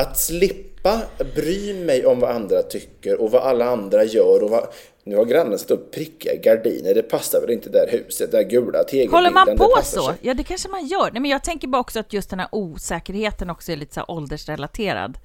Att 0.00 0.18
slippa 0.18 1.00
bry 1.34 1.74
mig 1.74 2.06
om 2.06 2.20
vad 2.20 2.30
andra 2.30 2.62
tycker 2.62 3.20
och 3.20 3.30
vad 3.30 3.42
alla 3.42 3.64
andra 3.64 4.04
gör 4.04 4.42
och 4.42 4.50
vad... 4.50 4.66
Nu 5.04 5.16
har 5.16 5.24
grannen 5.24 5.58
satt 5.58 5.70
upp 5.70 5.94
prickiga 5.94 6.34
gardiner, 6.34 6.94
det 6.94 7.02
passar 7.02 7.40
väl 7.40 7.50
inte 7.50 7.68
där 7.70 7.88
huset, 7.90 8.30
där 8.30 8.42
gula 8.42 8.84
tegelbilden. 8.84 9.14
Håller 9.14 9.30
man 9.30 9.56
på 9.56 9.80
så? 9.82 10.06
Sig. 10.06 10.14
Ja, 10.20 10.34
det 10.34 10.42
kanske 10.42 10.68
man 10.68 10.86
gör. 10.86 11.10
Nej, 11.12 11.22
men 11.22 11.30
jag 11.30 11.44
tänker 11.44 11.68
bara 11.68 11.80
också 11.80 12.00
att 12.00 12.12
just 12.12 12.30
den 12.30 12.40
här 12.40 12.48
osäkerheten 12.52 13.50
också 13.50 13.72
är 13.72 13.76
lite 13.76 13.94
så 13.94 14.04
åldersrelaterad. 14.08 15.18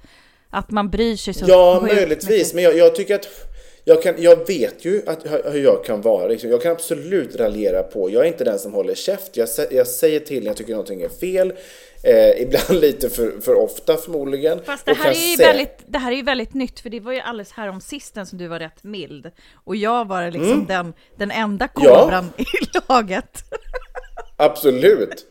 Att 0.50 0.70
man 0.70 0.90
bryr 0.90 1.16
sig 1.16 1.34
så 1.34 1.44
Ja, 1.48 1.80
möjligtvis, 1.86 2.54
men 2.54 2.64
jag, 2.64 2.76
jag 2.76 2.94
tycker 2.94 3.14
att 3.14 3.28
jag, 3.88 4.02
kan, 4.02 4.14
jag 4.18 4.46
vet 4.46 4.84
ju 4.84 5.02
att, 5.06 5.26
hur 5.44 5.64
jag 5.64 5.84
kan 5.84 6.00
vara. 6.00 6.26
Liksom. 6.26 6.50
Jag 6.50 6.62
kan 6.62 6.72
absolut 6.72 7.36
raljera 7.36 7.82
på. 7.82 8.10
Jag 8.10 8.22
är 8.22 8.28
inte 8.28 8.44
den 8.44 8.58
som 8.58 8.72
håller 8.72 8.94
käft. 8.94 9.36
Jag, 9.36 9.48
jag 9.70 9.86
säger 9.86 10.20
till 10.20 10.42
när 10.42 10.46
jag 10.46 10.56
tycker 10.56 10.72
någonting 10.72 11.02
är 11.02 11.08
fel. 11.08 11.52
Eh, 12.02 12.30
ibland 12.42 12.80
lite 12.80 13.10
för, 13.10 13.40
för 13.40 13.54
ofta 13.54 13.96
förmodligen. 13.96 14.60
Fast 14.64 14.86
det 14.86 14.94
här, 14.94 15.10
är 15.10 15.30
ju 15.30 15.36
väldigt, 15.36 15.78
det 15.86 15.98
här 15.98 16.12
är 16.12 16.16
ju 16.16 16.22
väldigt 16.22 16.54
nytt, 16.54 16.80
för 16.80 16.90
det 16.90 17.00
var 17.00 17.12
ju 17.12 17.20
alldeles 17.20 17.52
här 17.52 17.68
om 17.68 17.80
sisten 17.80 18.26
som 18.26 18.38
du 18.38 18.46
var 18.46 18.58
rätt 18.58 18.84
mild. 18.84 19.30
Och 19.64 19.76
jag 19.76 20.08
var 20.08 20.30
liksom 20.30 20.52
mm. 20.52 20.66
den, 20.66 20.92
den 21.16 21.30
enda 21.30 21.68
kobran 21.68 22.32
ja. 22.36 22.44
i 22.44 22.78
laget. 22.88 23.44
Absolut. 24.36 25.26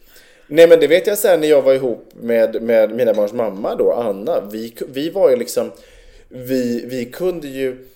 Nej 0.47 0.67
men 0.67 0.79
det 0.79 0.87
vet 0.87 1.07
jag 1.07 1.17
sen 1.17 1.41
när 1.41 1.47
jag 1.47 1.61
var 1.61 1.73
ihop 1.73 2.11
med, 2.13 2.61
med 2.61 2.91
mina 2.91 3.13
barns 3.13 3.33
mamma 3.33 3.75
då, 3.75 3.91
Anna. 3.91 4.41
Vi, 4.51 4.75
vi 4.87 5.09
var 5.09 5.29
ju 5.29 5.35
liksom, 5.35 5.71
vi, 6.29 6.85
vi 6.85 7.05
kunde 7.05 7.47
ju 7.47 7.87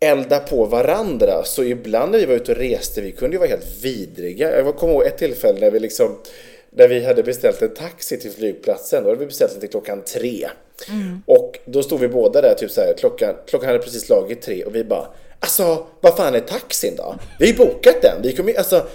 elda 0.00 0.40
på 0.40 0.64
varandra. 0.64 1.44
Så 1.44 1.64
ibland 1.64 2.12
när 2.12 2.18
vi 2.18 2.26
var 2.26 2.34
ute 2.34 2.52
och 2.52 2.58
reste, 2.58 3.00
vi 3.00 3.12
kunde 3.12 3.34
ju 3.34 3.38
vara 3.38 3.48
helt 3.48 3.84
vidriga. 3.84 4.56
Jag 4.56 4.76
kommer 4.76 4.92
ihåg 4.94 5.06
ett 5.06 5.18
tillfälle 5.18 5.60
när 5.60 5.70
vi 5.70 5.80
liksom 5.80 6.16
där 6.70 6.88
vi 6.88 7.04
hade 7.04 7.22
beställt 7.22 7.62
en 7.62 7.74
taxi 7.74 8.16
till 8.16 8.30
flygplatsen. 8.30 9.02
Då 9.02 9.08
hade 9.08 9.20
vi 9.20 9.26
beställt 9.26 9.52
den 9.52 9.60
till 9.60 9.70
klockan 9.70 10.02
tre. 10.02 10.48
Mm. 10.88 11.22
Och 11.26 11.58
då 11.64 11.82
stod 11.82 12.00
vi 12.00 12.08
båda 12.08 12.40
där, 12.40 12.54
typ 12.54 12.70
så 12.70 12.80
här, 12.80 12.94
klockan, 12.98 13.34
klockan 13.46 13.66
hade 13.66 13.78
precis 13.78 14.06
slagit 14.06 14.42
tre 14.42 14.64
och 14.64 14.74
vi 14.74 14.84
bara 14.84 15.06
Alltså, 15.42 15.86
vad 16.00 16.16
fan 16.16 16.34
är 16.34 16.40
taxin 16.40 16.96
då? 16.96 17.18
Vi 17.38 17.46
har 17.46 17.52
ju 17.52 17.58
bokat 17.58 18.02
den. 18.02 18.22
Vi 18.22 18.36
kommer, 18.36 18.54
alltså, 18.54 18.86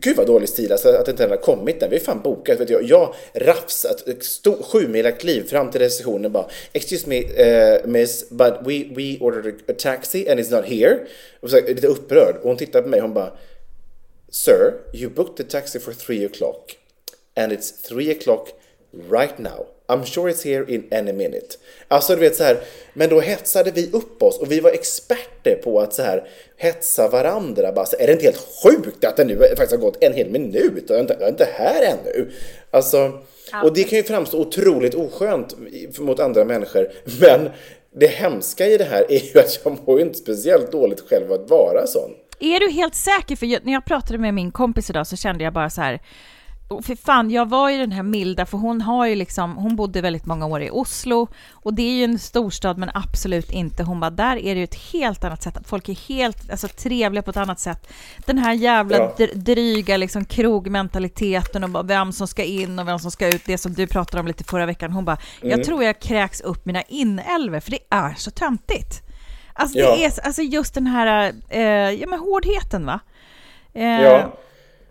gud 0.00 0.16
vad 0.16 0.26
dålig 0.26 0.48
stil 0.48 0.72
alltså, 0.72 0.88
att 0.88 1.08
inte 1.08 1.22
den 1.22 1.30
har 1.30 1.36
kommit 1.36 1.80
den. 1.80 1.90
Vi 1.90 1.96
har 1.96 2.04
fan 2.04 2.22
bokat. 2.22 2.60
Vet 2.60 2.70
jag, 2.70 2.82
jag 2.82 3.14
rafsat 3.34 4.08
ett 4.08 4.24
sju 4.64 4.88
mila 4.88 5.10
kliv 5.10 5.48
fram 5.48 5.70
till 5.70 5.80
receptionen 5.80 6.32
bara 6.32 6.46
Excuse 6.72 7.08
me 7.08 7.22
uh, 7.22 7.86
miss, 7.86 8.30
but 8.30 8.54
we, 8.60 8.84
we 8.96 9.18
ordered 9.20 9.54
a 9.68 9.72
taxi 9.78 10.30
and 10.30 10.40
it's 10.40 10.56
not 10.56 10.64
here. 10.64 10.98
Och 11.40 11.50
så, 11.50 11.60
lite 11.60 11.86
upprörd. 11.86 12.36
Och 12.36 12.48
hon 12.48 12.56
tittar 12.56 12.82
på 12.82 12.88
mig 12.88 13.00
och 13.00 13.06
hon 13.06 13.14
bara 13.14 13.32
Sir, 14.30 14.74
you 14.94 15.10
booked 15.10 15.36
the 15.36 15.44
taxi 15.44 15.78
for 15.78 15.92
three 15.92 16.28
o'clock 16.28 16.76
and 17.36 17.52
it's 17.52 17.88
three 17.88 18.18
o'clock 18.18 18.48
right 19.10 19.38
now. 19.38 19.66
I'm 19.86 20.04
sure 20.04 20.30
it's 20.30 20.44
here 20.44 20.74
in 20.74 20.88
any 20.90 21.12
minute. 21.12 21.46
Alltså 21.88 22.14
du 22.14 22.20
vet 22.20 22.36
så 22.36 22.44
här, 22.44 22.60
men 22.92 23.08
då 23.08 23.20
hetsade 23.20 23.70
vi 23.70 23.90
upp 23.92 24.22
oss 24.22 24.38
och 24.38 24.52
vi 24.52 24.60
var 24.60 24.70
experter 24.70 25.60
på 25.64 25.80
att 25.80 25.94
så 25.94 26.02
här 26.02 26.28
hetsa 26.56 27.08
varandra. 27.08 27.72
Bara, 27.72 27.86
så, 27.86 27.96
är 27.98 28.06
det 28.06 28.12
inte 28.12 28.24
helt 28.24 28.48
sjukt 28.62 29.04
att 29.04 29.16
det 29.16 29.24
nu 29.24 29.38
faktiskt 29.38 29.70
har 29.70 29.78
gått 29.78 30.04
en 30.04 30.12
hel 30.12 30.30
minut 30.30 30.90
och 30.90 30.96
jag 30.96 30.96
är 30.96 31.00
inte, 31.00 31.16
jag 31.18 31.22
är 31.22 31.32
inte 31.32 31.48
här 31.52 31.82
ännu? 31.82 32.30
Alltså, 32.70 33.18
och 33.64 33.74
det 33.74 33.84
kan 33.84 33.98
ju 33.98 34.04
framstå 34.04 34.40
otroligt 34.40 34.94
oskönt 34.94 35.56
mot 35.98 36.20
andra 36.20 36.44
människor, 36.44 36.88
men 37.20 37.50
det 37.94 38.06
hemska 38.06 38.66
i 38.66 38.76
det 38.76 38.84
här 38.84 39.06
är 39.08 39.34
ju 39.34 39.40
att 39.40 39.60
jag 39.64 39.78
mår 39.86 39.98
ju 39.98 40.04
inte 40.04 40.18
speciellt 40.18 40.72
dåligt 40.72 41.00
själv 41.08 41.32
att 41.32 41.50
vara 41.50 41.86
sån. 41.86 42.10
Är 42.40 42.60
du 42.60 42.70
helt 42.70 42.94
säker? 42.94 43.36
För 43.36 43.46
när 43.64 43.72
jag 43.72 43.84
pratade 43.84 44.18
med 44.18 44.34
min 44.34 44.52
kompis 44.52 44.90
idag 44.90 45.06
så 45.06 45.16
kände 45.16 45.44
jag 45.44 45.52
bara 45.52 45.70
så 45.70 45.80
här, 45.80 46.00
för 46.80 46.96
fan, 46.96 47.30
jag 47.30 47.48
var 47.48 47.70
ju 47.70 47.78
den 47.78 47.92
här 47.92 48.02
milda, 48.02 48.46
för 48.46 48.58
hon 48.58 48.80
har 48.80 49.06
ju 49.06 49.14
liksom, 49.14 49.56
hon 49.56 49.76
bodde 49.76 50.00
väldigt 50.00 50.26
många 50.26 50.46
år 50.46 50.62
i 50.62 50.70
Oslo 50.70 51.28
och 51.52 51.74
det 51.74 51.82
är 51.82 51.92
ju 51.92 52.04
en 52.04 52.18
storstad 52.18 52.78
men 52.78 52.90
absolut 52.94 53.50
inte. 53.50 53.82
Hon 53.82 54.00
bara, 54.00 54.10
där 54.10 54.36
är 54.36 54.54
det 54.54 54.58
ju 54.58 54.64
ett 54.64 54.92
helt 54.92 55.24
annat 55.24 55.42
sätt. 55.42 55.58
Folk 55.64 55.88
är 55.88 56.08
helt 56.08 56.50
alltså, 56.50 56.68
trevliga 56.68 57.22
på 57.22 57.30
ett 57.30 57.36
annat 57.36 57.60
sätt. 57.60 57.92
Den 58.26 58.38
här 58.38 58.52
jävla 58.52 58.96
ja. 59.18 59.26
dryga 59.34 59.96
liksom, 59.96 60.24
krogmentaliteten 60.24 61.64
och 61.64 61.70
bara 61.70 61.82
vem 61.82 62.12
som 62.12 62.28
ska 62.28 62.44
in 62.44 62.78
och 62.78 62.88
vem 62.88 62.98
som 62.98 63.10
ska 63.10 63.28
ut, 63.28 63.42
det 63.46 63.58
som 63.58 63.72
du 63.72 63.86
pratade 63.86 64.20
om 64.20 64.26
lite 64.26 64.44
förra 64.44 64.66
veckan. 64.66 64.92
Hon 64.92 65.04
bara, 65.04 65.18
mm. 65.40 65.50
jag 65.50 65.64
tror 65.64 65.84
jag 65.84 66.00
kräks 66.00 66.40
upp 66.40 66.66
mina 66.66 66.82
inälvor 66.82 67.60
för 67.60 67.70
det 67.70 67.78
är 67.90 68.14
så 68.14 68.30
töntigt. 68.30 69.02
Alltså, 69.54 69.78
ja. 69.78 69.96
det 69.96 70.04
är, 70.04 70.26
alltså 70.26 70.42
just 70.42 70.74
den 70.74 70.86
här 70.86 71.32
eh, 71.48 71.90
ja, 71.90 72.06
men 72.08 72.18
hårdheten 72.18 72.86
va? 72.86 73.00
Eh, 73.74 74.02
ja. 74.02 74.38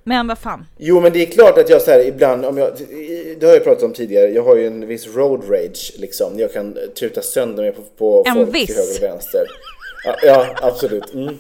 Men 0.03 0.27
vad 0.27 0.37
fan. 0.37 0.65
Jo, 0.77 0.99
men 0.99 1.13
det 1.13 1.21
är 1.21 1.25
klart 1.25 1.57
att 1.57 1.69
jag 1.69 1.81
så 1.81 1.91
här 1.91 2.07
ibland, 2.07 2.45
om 2.45 2.57
jag, 2.57 2.73
det 3.39 3.45
har 3.45 3.53
jag 3.53 3.63
pratat 3.63 3.83
om 3.83 3.93
tidigare, 3.93 4.27
jag 4.27 4.43
har 4.43 4.55
ju 4.55 4.67
en 4.67 4.87
viss 4.87 5.15
road 5.15 5.43
rage 5.49 5.93
liksom. 5.97 6.39
Jag 6.39 6.53
kan 6.53 6.77
tuta 6.99 7.21
sönder 7.21 7.63
mig 7.63 7.71
på, 7.71 7.81
på 7.97 8.23
en 8.27 8.35
folk 8.35 8.55
viss. 8.55 8.65
till 8.65 8.75
höger 8.75 8.95
och 8.97 9.03
vänster. 9.03 9.41
Ja, 10.05 10.15
ja 10.23 10.45
absolut. 10.61 11.13
Mm. 11.13 11.37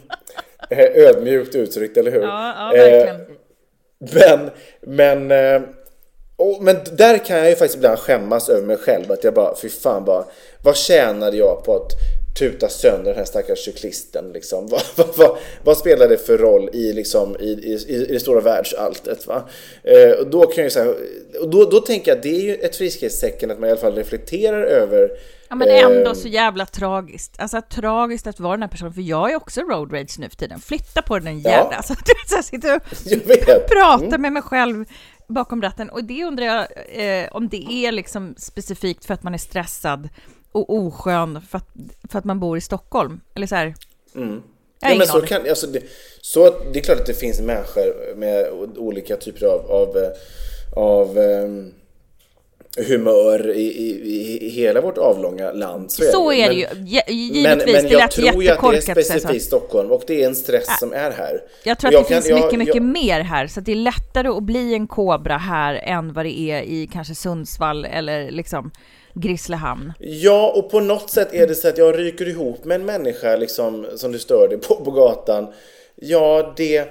Ödmjukt 0.95 1.55
uttryckt, 1.55 1.97
eller 1.97 2.11
hur? 2.11 2.21
Ja, 2.21 2.53
ja 2.57 2.81
verkligen. 2.81 3.21
Eh, 3.21 3.27
men, 3.99 4.49
men, 4.81 5.31
eh, 5.55 5.61
och, 6.35 6.63
men 6.63 6.77
där 6.91 7.17
kan 7.17 7.37
jag 7.37 7.49
ju 7.49 7.55
faktiskt 7.55 7.75
ibland 7.75 7.99
skämmas 7.99 8.49
över 8.49 8.67
mig 8.67 8.77
själv. 8.77 9.11
Att 9.11 9.23
jag 9.23 9.33
bara, 9.33 9.55
fy 9.55 9.69
fan 9.69 10.05
bara, 10.05 10.25
vad 10.63 10.75
tjänade 10.75 11.37
jag 11.37 11.63
på 11.65 11.75
att 11.75 11.91
tuta 12.39 12.69
sönder 12.69 13.05
den 13.05 13.15
här 13.15 13.25
stackars 13.25 13.59
cyklisten. 13.59 14.31
Liksom. 14.33 14.67
Vad, 14.71 14.81
vad, 14.95 15.17
vad, 15.17 15.37
vad, 15.63 15.77
spelar 15.77 16.07
det 16.07 16.17
för 16.17 16.37
roll 16.37 16.69
i, 16.73 16.93
liksom, 16.93 17.35
i, 17.39 17.49
i, 17.49 17.73
i 17.87 18.05
det 18.05 18.19
stora 18.19 18.41
världsalltet? 18.41 19.27
Va? 19.27 19.49
Eh, 19.83 20.11
och 20.11 20.29
då, 20.29 20.45
kan 20.45 20.63
jag 20.63 20.73
säga, 20.73 20.93
och 21.41 21.49
då, 21.49 21.65
då 21.65 21.79
tänker 21.79 22.11
jag 22.11 22.17
att 22.17 22.23
det 22.23 22.35
är 22.35 22.41
ju 22.41 22.55
ett 22.55 22.75
friskhetstecken 22.75 23.51
att 23.51 23.59
man 23.59 23.69
i 23.69 23.71
alla 23.71 23.81
fall 23.81 23.95
reflekterar 23.95 24.63
över 24.63 25.09
Ja 25.49 25.55
men 25.55 25.69
ändå 25.69 26.09
eh, 26.09 26.13
så 26.13 26.27
jävla 26.27 26.65
tragiskt. 26.65 27.35
Alltså 27.39 27.61
tragiskt 27.61 28.27
att 28.27 28.39
vara 28.39 28.51
den 28.51 28.61
här 28.61 28.69
personen, 28.69 28.93
för 28.93 29.01
jag 29.01 29.31
är 29.31 29.35
också 29.35 29.61
road 29.61 29.93
rage 29.93 30.19
nu 30.19 30.29
för 30.29 30.35
tiden. 30.35 30.59
Flytta 30.59 31.01
på 31.01 31.19
den 31.19 31.39
jävla... 31.39 31.71
Ja. 31.71 31.77
Alltså, 31.77 31.93
vet, 32.31 32.45
sitter 32.47 32.75
och 32.75 33.69
pratar 33.69 34.05
mm. 34.05 34.21
med 34.21 34.33
mig 34.33 34.41
själv 34.41 34.85
bakom 35.27 35.61
ratten. 35.61 35.89
Och 35.89 36.03
det 36.03 36.23
undrar 36.23 36.45
jag 36.45 36.67
eh, 36.89 37.29
om 37.31 37.49
det 37.49 37.71
är 37.71 37.91
liksom 37.91 38.35
specifikt 38.37 39.05
för 39.05 39.13
att 39.13 39.23
man 39.23 39.33
är 39.33 39.37
stressad 39.37 40.09
och 40.51 40.75
oskön 40.75 41.41
för 41.49 41.57
att, 41.57 41.67
för 42.11 42.19
att 42.19 42.25
man 42.25 42.39
bor 42.39 42.57
i 42.57 42.61
Stockholm? 42.61 43.21
Eller 43.35 43.47
så 43.47 43.55
här? 43.55 43.75
Mm. 44.15 44.41
Ja, 44.79 44.95
men 44.97 45.07
så, 45.07 45.21
kan, 45.21 45.49
alltså 45.49 45.67
det, 45.67 45.83
så 46.21 46.49
det 46.73 46.79
är 46.79 46.83
klart 46.83 46.99
att 46.99 47.05
det 47.05 47.13
finns 47.13 47.39
människor 47.41 48.15
med 48.15 48.49
olika 48.77 49.17
typer 49.17 49.45
av, 49.45 49.71
av, 49.71 50.13
av 50.75 51.17
um, 51.17 51.73
humör 52.77 53.49
i, 53.49 53.61
i, 53.61 54.45
i, 54.45 54.49
hela 54.49 54.81
vårt 54.81 54.97
avlånga 54.97 55.51
land. 55.51 55.91
Så, 55.91 56.03
så 56.03 56.31
är 56.33 56.49
det, 56.49 56.63
är 56.63 56.75
det 56.75 57.11
ju. 57.11 57.13
Givetvis, 57.13 57.65
men, 57.65 57.73
men 57.73 57.83
det 57.83 57.89
jag 57.89 58.11
tror 58.11 58.43
ju 58.43 58.49
att 58.49 58.61
det 58.61 58.77
är 58.77 58.81
specifikt 58.81 59.45
Stockholm 59.45 59.91
och 59.91 60.03
det 60.07 60.23
är 60.23 60.27
en 60.27 60.35
stress 60.35 60.65
ja. 60.67 60.75
som 60.79 60.93
är 60.93 61.11
här. 61.11 61.41
Jag 61.63 61.79
tror 61.79 61.87
att 61.87 61.93
jag 61.93 62.03
det 62.03 62.07
kan, 62.07 62.21
finns 62.21 62.33
mycket, 62.33 62.51
jag, 62.51 62.59
mycket 62.59 62.75
jag, 62.75 62.83
mer 62.83 63.19
här, 63.19 63.47
så 63.47 63.59
det 63.59 63.71
är 63.71 63.75
lättare 63.75 64.27
att 64.27 64.43
bli 64.43 64.73
en 64.73 64.87
kobra 64.87 65.37
här 65.37 65.75
än 65.75 66.13
vad 66.13 66.25
det 66.25 66.39
är 66.39 66.61
i 66.61 66.89
kanske 66.93 67.15
Sundsvall 67.15 67.85
eller 67.85 68.31
liksom 68.31 68.71
Grisslehamn. 69.13 69.93
Ja, 69.99 70.53
och 70.55 70.71
på 70.71 70.79
något 70.79 71.09
sätt 71.09 71.33
är 71.33 71.47
det 71.47 71.55
så 71.55 71.67
att 71.67 71.77
jag 71.77 71.99
ryker 71.99 72.27
ihop 72.27 72.65
med 72.65 72.75
en 72.75 72.85
människa 72.85 73.35
liksom, 73.35 73.85
som 73.95 74.11
du 74.11 74.19
stör 74.19 74.47
dig 74.47 74.57
på, 74.57 74.75
på 74.75 74.91
gatan. 74.91 75.47
Ja, 75.95 76.53
det... 76.57 76.87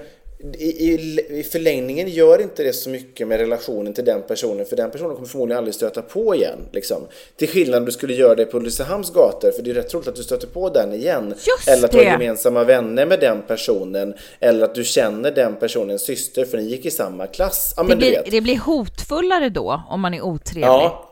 I, 0.58 0.94
i, 1.38 1.46
förlängningen 1.52 2.08
gör 2.08 2.40
inte 2.40 2.62
det 2.62 2.72
så 2.72 2.90
mycket 2.90 3.28
med 3.28 3.38
relationen 3.38 3.94
till 3.94 4.04
den 4.04 4.22
personen 4.22 4.66
för 4.66 4.76
den 4.76 4.90
personen 4.90 5.14
kommer 5.14 5.28
förmodligen 5.28 5.58
aldrig 5.58 5.74
stöta 5.74 6.02
på 6.02 6.34
igen. 6.34 6.58
Liksom. 6.72 7.02
Till 7.36 7.48
skillnad 7.48 7.78
om 7.78 7.84
du 7.84 7.92
skulle 7.92 8.14
göra 8.14 8.34
det 8.34 8.44
på 8.44 8.56
Ulricehamns 8.56 9.10
gator 9.12 9.50
för 9.50 9.62
det 9.62 9.70
är 9.70 9.74
rätt 9.74 9.88
troligt 9.88 10.08
att 10.08 10.16
du 10.16 10.22
stöter 10.22 10.46
på 10.46 10.68
den 10.68 10.94
igen. 10.94 11.28
Just 11.28 11.68
eller 11.68 11.84
att 11.84 11.92
du 11.92 11.98
har 11.98 12.04
gemensamma 12.04 12.64
vänner 12.64 13.06
med 13.06 13.20
den 13.20 13.42
personen. 13.42 14.14
Eller 14.40 14.64
att 14.64 14.74
du 14.74 14.84
känner 14.84 15.30
den 15.30 15.56
personens 15.56 16.02
syster 16.02 16.44
för 16.44 16.58
ni 16.58 16.64
gick 16.64 16.86
i 16.86 16.90
samma 16.90 17.26
klass. 17.26 17.74
Ja, 17.76 17.82
det, 17.82 17.96
blir, 17.96 18.22
det 18.30 18.40
blir 18.40 18.58
hotfullare 18.58 19.48
då 19.48 19.82
om 19.88 20.00
man 20.00 20.14
är 20.14 20.22
otrevlig. 20.22 20.66
Ja, 20.66 21.09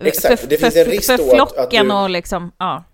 Exakt, 0.00 0.40
för, 0.40 0.48
det 0.48 0.56
finns 0.56 0.74
för, 0.74 0.80
en 0.80 0.86
risk 0.86 1.06
för 1.06 1.18
då 1.18 1.24
flocken 1.24 1.90
att, 1.90 1.96
du... 1.96 2.02
och 2.02 2.10
liksom, 2.10 2.52
ja. 2.58 2.84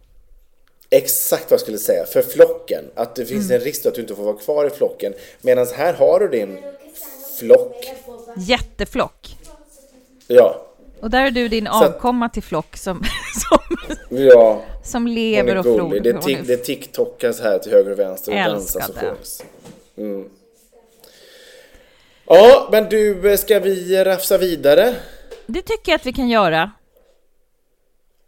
Exakt 0.91 1.45
vad 1.45 1.53
jag 1.53 1.61
skulle 1.61 1.79
säga, 1.79 2.07
för 2.07 2.23
flocken. 2.23 2.85
Att 2.95 3.15
det 3.15 3.27
finns 3.27 3.45
mm. 3.45 3.61
en 3.61 3.65
risk 3.65 3.83
då 3.83 3.89
att 3.89 3.95
du 3.95 4.01
inte 4.01 4.15
får 4.15 4.25
vara 4.25 4.37
kvar 4.37 4.67
i 4.67 4.71
flocken. 4.71 5.15
Medan 5.41 5.67
här 5.77 5.93
har 5.93 6.21
du 6.21 6.29
din 6.29 6.59
flock. 7.39 7.87
Jätteflock. 8.37 9.37
Ja. 10.27 10.67
Och 11.01 11.11
där 11.11 11.27
är 11.27 11.31
du 11.31 11.49
din 11.49 11.67
avkomma 11.67 12.29
till 12.29 12.43
flock 12.43 12.77
som, 12.77 13.03
som, 13.49 13.77
ja, 14.19 14.63
som 14.85 15.07
lever 15.07 15.57
och 15.57 15.65
flor. 15.65 16.01
Det, 16.01 16.23
tic, 16.23 16.39
det 16.47 16.57
tiktokas 16.57 17.41
här 17.41 17.59
till 17.59 17.73
höger 17.73 17.91
och 17.91 17.99
vänster 17.99 18.33
och 18.33 18.51
dansas 18.51 18.89
och 18.89 18.97
sjungs. 18.97 19.45
Mm. 19.97 20.29
Ja, 22.27 22.69
men 22.73 22.89
du, 22.89 23.37
ska 23.39 23.61
vi 23.61 24.05
rafsa 24.05 24.39
vidare? 24.39 24.95
Det 25.47 25.63
tycker 25.63 25.93
jag 25.93 25.97
att 25.97 26.07
vi 26.07 26.13
kan 26.13 26.29
göra. 26.29 26.71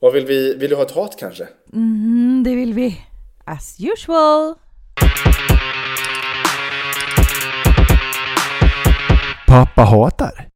Vad 0.01 0.13
vill 0.13 0.27
vi? 0.27 0.55
Vill 0.55 0.71
du 0.71 0.77
ha 0.77 0.83
ett 0.83 0.91
hat 0.91 1.17
kanske? 1.19 1.49
Mm, 1.73 2.43
det 2.45 2.55
vill 2.55 2.75
vi. 2.75 3.01
As 3.45 3.77
usual. 3.81 4.55
Pappa 9.47 9.83
hatar. 9.83 10.49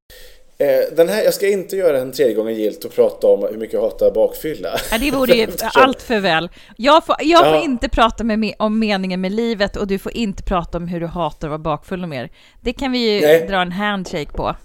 Eh, 0.59 0.94
den 0.96 1.09
här, 1.09 1.22
jag 1.22 1.35
ska 1.35 1.48
inte 1.48 1.76
göra 1.76 1.98
en 1.98 2.12
tredje 2.12 2.35
gången 2.35 2.55
gilt 2.55 2.85
och 2.85 2.94
prata 2.94 3.26
om 3.26 3.46
hur 3.50 3.59
mycket 3.59 3.74
jag 3.74 3.81
hatar 3.81 4.11
bakfylla. 4.11 4.79
Ja, 4.90 4.98
det 4.98 5.11
vore 5.11 5.33
ju 5.33 5.48
allt 5.74 6.03
för 6.03 6.20
väl. 6.20 6.48
Jag 6.76 7.07
får, 7.07 7.16
jag 7.20 7.44
får 7.44 7.57
ja. 7.57 7.62
inte 7.62 7.88
prata 7.88 8.24
med, 8.24 8.55
om 8.59 8.79
meningen 8.79 9.20
med 9.20 9.33
livet 9.33 9.76
och 9.76 9.87
du 9.87 9.98
får 9.98 10.12
inte 10.12 10.42
prata 10.42 10.79
om 10.79 10.88
hur 10.88 11.00
du 11.00 11.07
hatar 11.07 11.48
att 11.48 11.50
vara 11.50 11.59
bakfull 11.59 12.03
och 12.03 12.09
mer. 12.09 12.31
Det 12.61 12.72
kan 12.72 12.92
vi 12.92 12.98
ju 12.98 13.20
Nej. 13.20 13.46
dra 13.48 13.62
en 13.62 13.72
handshake 13.72 14.33
på. 14.33 14.57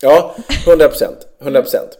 Ja, 0.00 0.36
100 0.66 0.88
procent. 0.88 1.18
100 1.40 1.62
procent. 1.62 1.98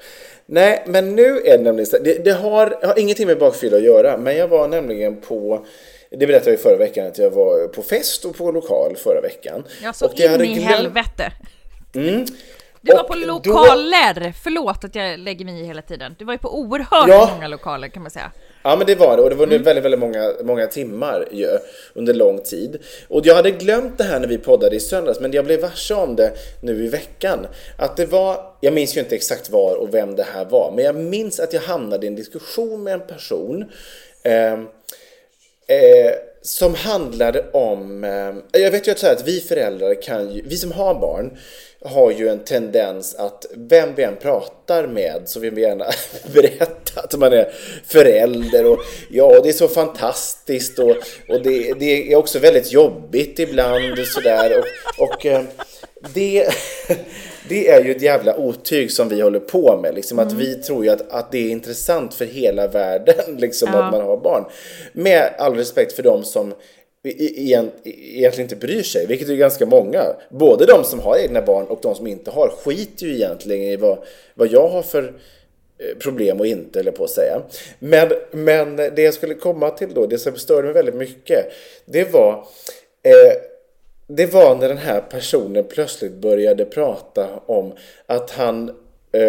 Nej, 0.49 0.85
men 0.87 1.17
nu 1.17 1.41
är 1.41 1.59
det 1.59 1.65
nämligen 1.65 2.05
det, 2.05 2.25
det 2.25 2.33
har, 2.33 2.79
har 2.87 2.99
ingenting 2.99 3.27
med 3.27 3.39
bakfylla 3.39 3.77
att 3.77 3.83
göra, 3.83 4.17
men 4.17 4.37
jag 4.37 4.49
var 4.49 4.69
nämligen 4.69 5.21
på 5.21 5.67
det 6.11 6.27
berättade 6.27 6.51
jag 6.51 6.61
förra 6.61 6.77
veckan 6.77 7.07
att 7.07 7.19
jag 7.19 7.31
var 7.31 7.69
på 7.69 7.83
fest 7.83 8.25
och 8.25 8.37
på 8.37 8.51
lokal 8.51 8.97
förra 8.97 9.21
veckan. 9.21 9.65
Ja, 9.83 9.93
så 9.93 10.07
och 10.07 10.21
in 10.21 10.31
hade 10.31 10.47
i 10.47 10.55
glöm... 10.55 10.65
helvete. 10.65 11.33
Mm. 11.95 12.27
Du 12.81 12.93
var 12.93 13.03
på 13.03 13.15
lokaler! 13.15 14.15
Då... 14.15 14.33
Förlåt 14.45 14.85
att 14.85 14.95
jag 14.95 15.19
lägger 15.19 15.45
mig 15.45 15.61
i 15.61 15.65
hela 15.65 15.83
tiden. 15.83 16.17
Du 16.19 16.25
var 16.25 16.33
ju 16.33 16.39
på 16.39 16.59
oerhört 16.59 17.09
ja. 17.09 17.31
många 17.35 17.49
lokaler 17.49 17.89
kan 17.89 18.03
man 18.03 18.11
säga. 18.11 18.33
Ja 18.67 18.77
men 18.77 18.87
det 18.87 18.95
var 18.95 19.17
det 19.17 19.23
och 19.23 19.31
det 19.31 19.37
var 19.37 19.47
mm. 19.47 19.63
väldigt, 19.63 19.85
väldigt 19.85 20.01
många, 20.01 20.33
många 20.43 20.67
timmar 20.67 21.29
ju, 21.33 21.59
under 21.95 22.15
lång 22.15 22.39
tid. 22.39 22.79
Och 23.09 23.27
jag 23.27 23.35
hade 23.35 23.51
glömt 23.51 23.99
det 23.99 24.05
här 24.05 24.21
när 24.21 24.29
vi 24.29 24.39
poddade 24.39 24.77
i 24.77 24.81
söndags 24.81 25.21
men 25.21 25.33
jag 25.33 25.45
blev 25.45 25.61
varse 25.61 25.95
om 25.95 26.17
det 26.17 26.33
nu 26.63 26.85
i 26.85 26.89
veckan. 26.89 27.47
Att 27.79 27.97
det 27.97 28.07
var, 28.07 28.53
jag 28.61 28.75
minns 28.75 28.97
ju 28.97 29.01
inte 29.01 29.15
exakt 29.15 29.51
var 29.51 29.75
och 29.75 29.95
vem 29.95 30.17
det 30.17 30.27
här 30.35 30.45
var, 30.45 30.73
men 30.77 30.85
jag 30.85 30.97
minns 30.97 31.41
att 31.41 31.53
jag 31.53 31.61
hamnade 31.61 32.07
i 32.07 32.09
en 32.09 32.17
diskussion 32.17 32.83
med 32.83 32.95
en 32.95 33.07
person 33.07 33.65
eh, 34.23 34.53
eh, 34.53 36.13
som 36.43 36.75
handlade 36.75 37.45
om, 37.53 38.05
eh, 38.05 38.61
jag 38.63 38.71
vet 38.71 38.89
ju 38.89 38.93
att, 38.93 38.99
så 38.99 39.07
här, 39.07 39.13
att 39.13 39.29
vi 39.29 39.41
föräldrar 39.41 40.03
kan 40.03 40.33
ju, 40.33 40.43
vi 40.47 40.57
som 40.57 40.73
har 40.73 40.95
barn 40.95 41.39
har 41.87 42.11
ju 42.11 42.29
en 42.29 42.45
tendens 42.45 43.15
att 43.15 43.47
vem 43.55 43.95
vi 43.95 44.03
än 44.03 44.17
pratar 44.17 44.87
med 44.87 45.23
så 45.25 45.41
vill 45.41 45.55
vi 45.55 45.63
gärna 45.63 45.87
berätta 46.35 47.01
att 47.01 47.19
man 47.19 47.33
är 47.33 47.53
förälder 47.87 48.67
och 48.67 48.79
ja, 49.11 49.41
det 49.43 49.49
är 49.49 49.53
så 49.53 49.69
fantastiskt 49.69 50.79
och, 50.79 50.97
och 51.29 51.43
det, 51.43 51.73
det 51.79 52.13
är 52.13 52.17
också 52.17 52.39
väldigt 52.39 52.73
jobbigt 52.73 53.39
ibland 53.39 53.99
och 53.99 54.07
sådär. 54.07 54.59
Och, 54.59 55.05
och 55.09 55.27
eh, 55.27 55.43
det, 56.15 56.49
det 57.49 57.69
är 57.69 57.85
ju 57.85 57.91
ett 57.91 58.03
jävla 58.03 58.37
otyg 58.37 58.93
som 58.93 59.09
vi 59.09 59.21
håller 59.21 59.41
på 59.41 59.79
med. 59.83 59.95
Liksom, 59.95 60.19
att 60.19 60.33
vi 60.33 60.55
tror 60.55 60.85
ju 60.85 60.91
att, 60.91 61.11
att 61.11 61.33
det 61.33 61.39
är 61.39 61.51
intressant 61.51 62.15
för 62.15 62.25
hela 62.25 62.69
världen 62.69 63.37
liksom, 63.39 63.69
Ja. 63.73 63.83
att 63.83 63.93
man 63.93 64.01
har 64.03 64.17
barn. 64.17 64.45
Med 64.93 65.35
all 65.39 65.55
respekt 65.55 65.93
för 65.93 66.03
dem 66.03 66.25
som 66.25 66.55
egentligen 67.07 68.45
inte 68.45 68.57
bryr 68.57 68.83
sig, 68.83 69.07
vilket 69.07 69.29
är 69.29 69.35
ganska 69.35 69.67
många. 69.67 70.03
Både 70.31 70.67
de 70.67 70.85
som 70.85 71.01
har 71.01 71.17
egna 71.17 71.43
barn 71.43 71.67
och 71.67 71.79
de 71.83 71.95
som 71.95 72.07
inte 72.07 72.31
har 72.31 72.49
skiter 72.49 73.07
ju 73.07 73.15
egentligen 73.15 73.63
i 73.63 73.77
vad, 73.77 73.99
vad 74.35 74.49
jag 74.53 74.69
har 74.69 74.83
för 74.83 75.03
eh, 75.79 75.99
problem 75.99 76.41
och 76.41 76.47
inte, 76.47 76.81
eller 76.81 76.93
på 76.93 77.05
att 77.05 77.11
säga. 77.11 77.43
Men, 77.79 78.13
men 78.31 78.77
det 78.77 79.03
jag 79.03 79.15
skulle 79.15 79.35
komma 79.35 79.71
till 79.71 79.95
då, 79.95 80.07
det 80.07 80.19
som 80.19 80.37
störde 80.37 80.63
mig 80.63 80.75
väldigt 80.75 80.95
mycket, 80.95 81.53
det 81.85 82.13
var 82.13 82.33
eh, 83.03 83.37
det 84.09 84.27
var 84.27 84.55
när 84.55 84.69
den 84.69 84.79
här 84.79 85.01
personen 85.01 85.65
plötsligt 85.65 86.13
började 86.13 86.65
prata 86.65 87.29
om 87.47 87.73
att 88.07 88.31
han, 88.31 88.69
eh, 89.13 89.23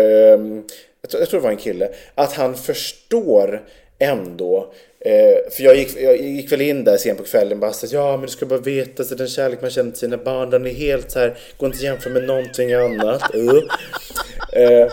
jag, 1.01 1.09
tror, 1.09 1.21
jag 1.21 1.29
tror 1.29 1.39
det 1.39 1.43
var 1.43 1.51
en 1.51 1.57
kille, 1.57 1.89
att 2.15 2.33
han 2.33 2.55
förstår 2.55 3.63
ändå 3.99 4.73
Eh, 4.99 5.51
för 5.51 5.63
jag 5.63 5.75
gick, 5.75 6.01
jag 6.01 6.17
gick 6.17 6.51
väl 6.51 6.61
in 6.61 6.83
där 6.83 6.97
sent 6.97 7.17
på 7.17 7.23
kvällen 7.23 7.59
bara 7.59 7.71
att, 7.71 7.91
ja 7.91 8.11
men 8.11 8.21
du 8.21 8.31
ska 8.31 8.45
bara 8.45 8.59
veta 8.59 9.03
så 9.03 9.15
den 9.15 9.27
kärlek 9.27 9.61
man 9.61 9.69
känner 9.69 9.91
till 9.91 9.99
sina 9.99 10.17
barn 10.17 10.49
den 10.49 10.65
är 10.65 10.73
helt 10.73 11.11
så 11.11 11.19
här, 11.19 11.37
går 11.57 11.67
inte 11.67 11.77
att 11.77 11.83
jämföra 11.83 12.13
med 12.13 12.23
någonting 12.23 12.73
annat. 12.73 13.21
Uh. 13.35 14.61
Eh, 14.61 14.91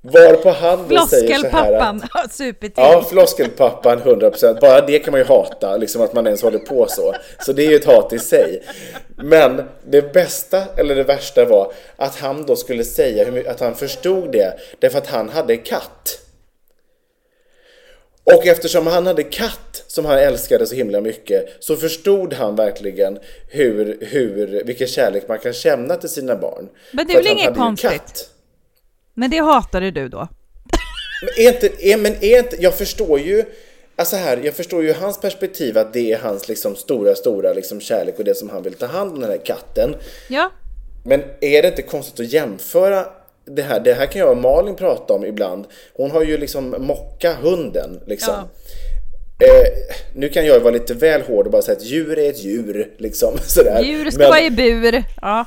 varpå 0.00 0.50
han 0.50 0.88
då 0.88 1.06
säger 1.06 1.34
så 1.34 1.46
här 1.46 1.72
att, 1.72 2.02
Floskelpappan. 2.10 2.72
Ja, 2.76 3.06
floskelpappan 3.10 3.98
100%. 3.98 4.60
Bara 4.60 4.86
det 4.86 4.98
kan 4.98 5.12
man 5.12 5.20
ju 5.20 5.26
hata, 5.26 5.76
liksom 5.76 6.02
att 6.02 6.12
man 6.12 6.26
ens 6.26 6.42
håller 6.42 6.58
på 6.58 6.86
så. 6.88 7.14
Så 7.40 7.52
det 7.52 7.66
är 7.66 7.70
ju 7.70 7.76
ett 7.76 7.84
hat 7.84 8.12
i 8.12 8.18
sig. 8.18 8.62
Men 9.16 9.62
det 9.84 10.12
bästa, 10.12 10.62
eller 10.76 10.94
det 10.94 11.02
värsta 11.02 11.44
var 11.44 11.72
att 11.96 12.16
han 12.16 12.46
då 12.46 12.56
skulle 12.56 12.84
säga 12.84 13.50
att 13.50 13.60
han 13.60 13.74
förstod 13.74 14.32
det 14.32 14.58
därför 14.78 14.98
att 14.98 15.06
han 15.06 15.28
hade 15.28 15.56
katt. 15.56 16.25
Och 18.34 18.46
eftersom 18.46 18.86
han 18.86 19.06
hade 19.06 19.22
katt 19.22 19.84
som 19.86 20.04
han 20.04 20.18
älskade 20.18 20.66
så 20.66 20.74
himla 20.74 21.00
mycket 21.00 21.56
så 21.60 21.76
förstod 21.76 22.32
han 22.32 22.56
verkligen 22.56 23.18
hur, 23.48 23.98
hur, 24.00 24.64
vilken 24.64 24.86
kärlek 24.86 25.28
man 25.28 25.38
kan 25.38 25.52
känna 25.52 25.96
till 25.96 26.08
sina 26.08 26.36
barn. 26.36 26.68
Men 26.92 27.06
det 27.06 27.12
är 27.12 27.16
väl 27.16 27.32
inget 27.32 27.54
konstigt? 27.54 28.30
Men 29.14 29.30
det 29.30 29.38
hatade 29.38 29.90
du 29.90 30.08
då? 30.08 30.28
Men 31.22 31.46
är 31.46 31.48
inte, 31.48 31.88
är, 31.88 31.96
men 31.96 32.12
är 32.20 32.38
inte, 32.38 32.56
jag 32.60 32.74
förstår 32.74 33.20
ju, 33.20 33.44
alltså 33.96 34.16
här, 34.16 34.40
jag 34.44 34.54
förstår 34.54 34.82
ju 34.82 34.92
hans 34.92 35.20
perspektiv 35.20 35.78
att 35.78 35.92
det 35.92 36.12
är 36.12 36.18
hans 36.18 36.48
liksom 36.48 36.76
stora, 36.76 37.14
stora 37.14 37.52
liksom 37.52 37.80
kärlek 37.80 38.18
och 38.18 38.24
det 38.24 38.34
som 38.34 38.50
han 38.50 38.62
vill 38.62 38.74
ta 38.74 38.86
hand 38.86 39.12
om 39.12 39.20
den 39.20 39.30
här 39.30 39.44
katten. 39.44 39.96
Ja. 40.28 40.50
Men 41.04 41.22
är 41.40 41.62
det 41.62 41.68
inte 41.68 41.82
konstigt 41.82 42.20
att 42.20 42.32
jämföra 42.32 43.06
det 43.46 43.62
här? 43.62 43.80
Det 43.80 43.94
här 43.94 44.06
kan 44.06 44.20
jag 44.20 44.30
och 44.30 44.36
Malin 44.36 44.74
prata 44.76 45.14
om 45.14 45.24
ibland. 45.24 45.64
Hon 45.94 46.10
har 46.10 46.22
ju 46.22 46.38
liksom 46.38 46.74
mocka 46.78 47.34
hunden 47.42 48.00
liksom. 48.06 48.34
Eh, 49.38 49.72
nu 50.14 50.28
kan 50.28 50.46
jag 50.46 50.60
vara 50.60 50.72
lite 50.72 50.94
väl 50.94 51.22
hård 51.22 51.46
och 51.46 51.52
bara 51.52 51.62
säga 51.62 51.76
att 51.76 51.84
djur 51.84 52.18
är 52.18 52.30
ett 52.30 52.44
djur 52.44 52.94
liksom 52.98 53.38
sådär. 53.46 53.82
Djur 53.82 54.10
ska 54.10 54.18
Men- 54.18 54.28
vara 54.28 54.40
i 54.40 54.50
bur. 54.50 55.02
Ja. 55.22 55.44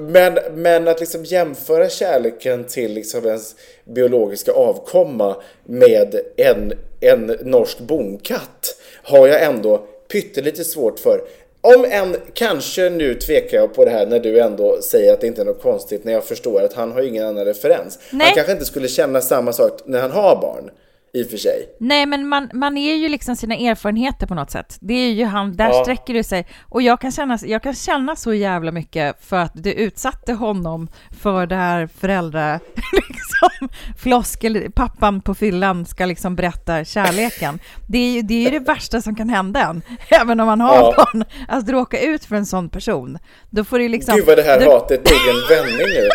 men, 0.00 0.38
men 0.54 0.88
att 0.88 1.00
liksom 1.00 1.24
jämföra 1.24 1.88
kärleken 1.88 2.64
till 2.64 2.92
liksom 2.92 3.26
ens 3.26 3.54
biologiska 3.84 4.52
avkomma 4.52 5.36
med 5.64 6.20
en, 6.36 6.72
en 7.00 7.26
norsk 7.42 7.78
bonkatt 7.78 8.76
har 9.02 9.26
jag 9.28 9.42
ändå 9.42 9.86
pyttelite 10.12 10.64
svårt 10.64 10.98
för. 10.98 11.20
Om 11.60 11.84
en, 11.90 12.16
kanske 12.34 12.90
nu 12.90 13.14
tvekar 13.14 13.58
jag 13.58 13.74
på 13.74 13.84
det 13.84 13.90
här 13.90 14.06
när 14.06 14.20
du 14.20 14.40
ändå 14.40 14.78
säger 14.82 15.12
att 15.12 15.20
det 15.20 15.26
inte 15.26 15.40
är 15.40 15.44
något 15.44 15.62
konstigt 15.62 16.04
när 16.04 16.12
jag 16.12 16.24
förstår 16.24 16.62
att 16.62 16.72
han 16.72 16.92
har 16.92 17.02
ingen 17.02 17.26
annan 17.26 17.44
referens. 17.44 17.98
Nej. 18.10 18.26
Han 18.26 18.34
kanske 18.34 18.52
inte 18.52 18.64
skulle 18.64 18.88
känna 18.88 19.20
samma 19.20 19.52
sak 19.52 19.80
när 19.84 20.00
han 20.00 20.10
har 20.10 20.36
barn, 20.36 20.70
i 21.16 21.24
och 21.24 21.30
för 21.30 21.36
sig. 21.36 21.68
Nej, 21.80 22.06
men 22.06 22.28
man, 22.28 22.50
man 22.52 22.76
är 22.76 22.94
ju 22.94 23.08
liksom 23.08 23.36
sina 23.36 23.54
erfarenheter 23.56 24.26
på 24.26 24.34
något 24.34 24.50
sätt. 24.50 24.76
Det 24.80 24.94
är 24.94 25.10
ju 25.12 25.24
han, 25.24 25.56
där 25.56 25.68
Ja. 25.68 25.82
sträcker 25.82 26.14
det 26.14 26.24
sig. 26.24 26.46
Och 26.68 26.82
jag 26.82 27.00
kan, 27.00 27.12
känna, 27.12 27.38
jag 27.46 27.62
kan 27.62 27.74
känna 27.74 28.16
så 28.16 28.34
jävla 28.34 28.72
mycket 28.72 29.16
för 29.24 29.36
att 29.36 29.52
du 29.54 29.72
utsatte 29.72 30.32
honom 30.32 30.88
för 31.20 31.46
det 31.46 31.54
här 31.56 31.88
föräldra... 32.00 32.60
Liksom, 32.92 33.68
floskel, 33.98 34.70
pappan 34.74 35.20
på 35.20 35.34
fyllan 35.34 35.86
ska 35.86 36.04
liksom 36.06 36.36
berätta 36.36 36.84
kärleken. 36.84 37.58
Det 37.88 37.98
är 37.98 38.10
ju 38.12 38.22
det, 38.22 38.34
är 38.34 38.50
ju 38.52 38.58
det 38.58 38.64
värsta 38.72 39.02
som 39.02 39.14
kan 39.14 39.28
hända 39.28 39.60
en, 39.62 39.82
även 40.20 40.40
om 40.40 40.46
man 40.46 40.60
har 40.60 40.74
Ja. 40.76 40.94
barn. 40.96 41.24
Att 41.48 41.68
råka 41.68 42.00
ut 42.00 42.24
för 42.24 42.36
en 42.36 42.46
sån 42.46 42.68
person. 42.68 43.18
Då 43.50 43.64
får 43.64 43.78
det 43.78 43.88
liksom... 43.88 44.16
Gud 44.16 44.26
vad 44.26 44.36
det 44.38 44.42
här 44.42 44.60
du, 44.60 44.66
hatet 44.66 45.04
tog 45.04 45.18
en 45.28 45.56
vändning 45.56 45.86
nu. 45.86 46.08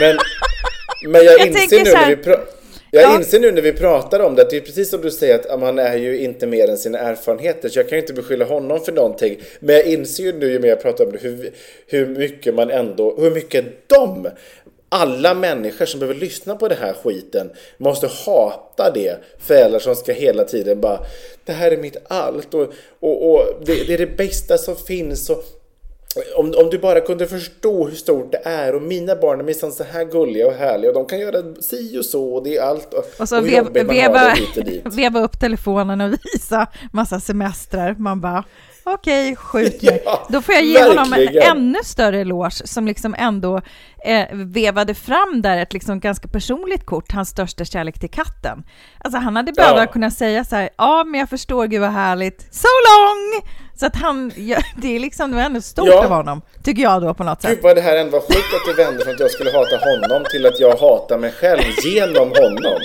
Men, 0.00 0.16
men 1.12 1.24
jag, 1.24 1.34
Jag 1.40 1.46
inser 1.46 1.84
nu 1.84 1.92
när 1.92 2.06
vi 2.08 2.14
pra- 2.22 2.40
jag 2.94 3.02
Ja. 3.02 3.16
inser 3.16 3.40
nu 3.40 3.52
när 3.52 3.62
vi 3.62 3.72
pratar 3.72 4.20
om 4.20 4.34
det 4.34 4.42
att 4.42 4.50
det 4.50 4.56
är 4.56 4.60
precis 4.60 4.90
som 4.90 5.00
du 5.00 5.10
säger 5.10 5.34
att 5.34 5.60
man 5.60 5.78
är 5.78 5.96
ju 5.96 6.18
inte 6.18 6.46
mer 6.46 6.68
än 6.68 6.78
sina 6.78 6.98
erfarenheter 6.98 7.68
så 7.68 7.78
jag 7.78 7.88
kan 7.88 7.98
ju 7.98 8.02
inte 8.02 8.12
beskylla 8.12 8.44
honom 8.44 8.80
för 8.80 8.92
någonting. 8.92 9.40
Men 9.60 9.74
jag 9.74 9.86
inser 9.86 10.22
ju 10.24 10.32
nu 10.32 10.52
ju 10.52 10.58
mer 10.60 10.68
jag 10.68 10.82
pratar 10.82 11.04
om 11.04 11.12
det 11.12 11.18
hur, 11.18 11.50
hur 11.86 12.06
mycket 12.06 12.54
man 12.54 12.70
ändå, 12.70 13.16
hur 13.18 13.30
mycket 13.30 13.88
de 13.88 14.28
alla 14.88 15.34
människor 15.34 15.86
som 15.86 16.00
behöver 16.00 16.20
lyssna 16.20 16.56
på 16.56 16.68
den 16.68 16.78
här 16.78 16.92
skiten 16.92 17.50
måste 17.76 18.06
hata 18.26 18.90
det. 18.90 19.16
Föräldrar 19.38 19.78
som 19.78 19.96
ska 19.96 20.12
hela 20.12 20.44
tiden 20.44 20.80
bara 20.80 20.98
Det 21.44 21.52
här 21.52 21.70
är 21.70 21.76
mitt 21.76 21.96
allt 22.08 22.54
och, 22.54 22.72
och, 23.00 23.32
och 23.32 23.42
det, 23.66 23.86
det 23.86 23.94
är 23.94 23.98
det 23.98 24.16
bästa 24.16 24.58
som 24.58 24.76
finns. 24.76 25.30
Och, 25.30 25.44
om, 26.36 26.54
om 26.56 26.70
du 26.70 26.78
bara 26.78 27.00
kunde 27.00 27.26
förstå 27.26 27.88
hur 27.88 27.96
stort 27.96 28.32
det 28.32 28.40
är 28.44 28.74
och 28.74 28.82
mina 28.82 29.16
barn 29.16 29.40
är 29.40 29.44
minsann 29.44 29.72
så 29.72 29.84
här 29.84 30.04
gulliga 30.04 30.46
och 30.46 30.52
härliga 30.52 30.90
och 30.90 30.94
de 30.94 31.06
kan 31.06 31.18
göra 31.20 31.54
si 31.60 31.98
och 31.98 32.04
så 32.04 32.34
och 32.34 32.44
det 32.44 32.56
är 32.56 32.62
allt 32.62 32.94
och, 32.94 33.04
Och 33.18 33.28
så 33.28 33.34
har 33.34 33.42
veva, 33.42 34.32
och 34.58 34.64
dit. 34.64 34.82
veva 34.96 35.20
upp 35.20 35.40
telefonen 35.40 36.00
och 36.00 36.18
visa 36.34 36.66
massa 36.92 37.20
semestrar. 37.20 37.94
Man 37.98 38.20
bara, 38.20 38.44
okej, 38.84 39.36
skjut 39.36 39.82
mig. 39.82 40.02
Ja, 40.04 40.26
Då 40.28 40.42
får 40.42 40.54
jag 40.54 40.64
ge 40.64 40.82
honom 40.82 41.04
en 41.04 41.10
verkligen. 41.10 41.56
ännu 41.56 41.78
större 41.84 42.20
eloge 42.20 42.50
som 42.66 42.86
liksom 42.86 43.14
ändå 43.18 43.60
eh, 44.04 44.26
vevade 44.32 44.94
fram 44.94 45.42
där 45.42 45.56
ett 45.58 45.72
liksom 45.72 46.00
ganska 46.00 46.28
personligt 46.28 46.86
kort, 46.86 47.12
hans 47.12 47.28
största 47.28 47.64
kärlek 47.64 47.98
till 48.00 48.10
katten. 48.10 48.64
Alltså 48.98 49.18
han 49.18 49.36
hade 49.36 49.52
bara 49.52 49.78
Ja. 49.80 49.86
kunnat 49.86 50.12
säga 50.12 50.44
så 50.44 50.56
här, 50.56 50.70
ja 50.78 51.04
men 51.04 51.20
jag 51.20 51.28
förstår, 51.30 51.66
gud 51.66 51.80
vad 51.80 51.90
härligt, 51.90 52.54
so 52.54 52.66
long! 52.88 53.42
Så 53.76 53.86
att 53.86 53.96
han, 53.96 54.32
ja, 54.36 54.58
det 54.76 54.96
är 54.96 55.00
liksom, 55.00 55.30
det 55.30 55.36
var 55.36 55.42
ändå 55.44 55.60
stort 55.60 55.88
Ja. 55.88 56.04
av 56.04 56.10
honom, 56.10 56.42
tycker 56.64 56.82
jag 56.82 57.02
då 57.02 57.14
på 57.14 57.24
något 57.24 57.42
sätt. 57.42 57.50
Gud 57.50 57.60
vad 57.62 57.76
det 57.76 57.82
här 57.82 57.96
ändå 57.96 58.12
var 58.12 58.20
sjukt 58.20 58.54
att 58.54 58.76
du 58.76 58.84
vände 58.84 59.04
från 59.04 59.14
att 59.14 59.20
jag 59.20 59.30
skulle 59.30 59.50
hata 59.52 59.76
honom 59.76 60.24
till 60.30 60.46
att 60.46 60.60
jag 60.60 60.76
hatar 60.76 61.18
mig 61.18 61.32
själv 61.32 61.62
genom 61.84 62.28
honom. 62.28 62.78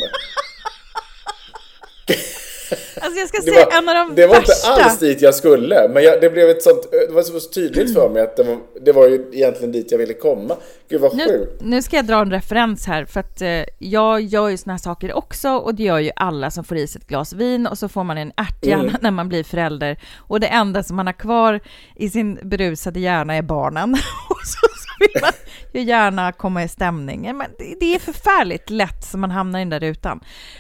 Alltså 3.02 3.20
jag 3.20 3.28
ska 3.30 3.38
Det 3.38 3.44
säga 3.44 3.66
var, 3.66 3.78
en 3.78 3.90
av 3.90 3.96
de 3.96 4.16
det 4.16 4.28
var 4.28 4.36
värsta... 4.36 4.70
inte 4.72 4.84
alls 4.84 5.00
dit 5.00 5.22
jag 5.22 5.36
skulle, 5.36 5.90
men 5.94 6.04
jag, 6.04 6.22
det 6.22 6.30
blev 6.30 6.50
ett 6.50 6.64
sånt, 6.64 6.92
det 6.92 7.14
var 7.14 7.22
så 7.24 7.40
tydligt 7.50 7.94
för 7.94 8.10
mig 8.10 8.22
att 8.22 8.36
det 8.36 8.44
var, 8.44 8.58
det 8.82 8.92
var 8.92 9.08
ju 9.08 9.26
egentligen 9.34 9.72
dit 9.72 9.92
jag 9.92 9.98
ville 9.98 10.14
komma. 10.14 10.56
Gud 10.90 11.02
vad 11.02 11.16
Nu, 11.16 11.24
sjukt. 11.28 11.62
nu 11.62 11.82
ska 11.82 11.96
jag 11.96 12.06
dra 12.06 12.22
en 12.22 12.32
referens 12.32 12.86
här, 12.88 13.06
för 13.06 13.20
att 13.20 13.42
eh, 13.42 13.64
jag 13.78 14.22
gör 14.22 14.50
ju 14.50 14.58
såna 14.58 14.74
här 14.74 14.78
saker 14.80 15.14
också 15.14 15.50
och 15.50 15.76
det 15.76 15.84
gör 15.84 16.00
ju 16.00 16.12
alla 16.16 16.52
som 16.52 16.64
får 16.64 16.78
i 16.78 16.88
sig 16.88 17.02
ett 17.02 17.08
glas 17.08 17.34
vin 17.34 17.68
och 17.68 17.78
så 17.78 17.90
får 17.90 18.04
man 18.04 18.18
en 18.18 18.32
ärthjärna 18.38 18.84
Mm. 18.84 18.96
när 19.02 19.12
man 19.12 19.30
blir 19.30 19.44
förälder 19.44 19.98
och 20.18 20.40
det 20.40 20.48
enda 20.48 20.84
som 20.84 20.96
man 20.96 21.06
har 21.06 21.14
kvar 21.14 21.60
i 21.96 22.10
sin 22.10 22.40
berusade 22.44 23.00
hjärna 23.00 23.36
är 23.36 23.42
barnen. 23.42 23.94
och 24.30 24.48
så 24.48 24.68
vill 25.00 25.22
man 25.22 25.32
ju 25.74 25.82
gärna 25.82 26.32
komma 26.32 26.64
i 26.64 26.68
stämning. 26.68 27.22
Men 27.22 27.48
det, 27.80 27.96
är 27.96 28.00
förfärligt 28.00 28.70
lätt 28.70 29.04
som 29.04 29.22
man 29.22 29.32
hamnar 29.32 29.60
i 29.60 29.62
den 29.62 29.70
där 29.70 29.80
rutan. 29.80 30.20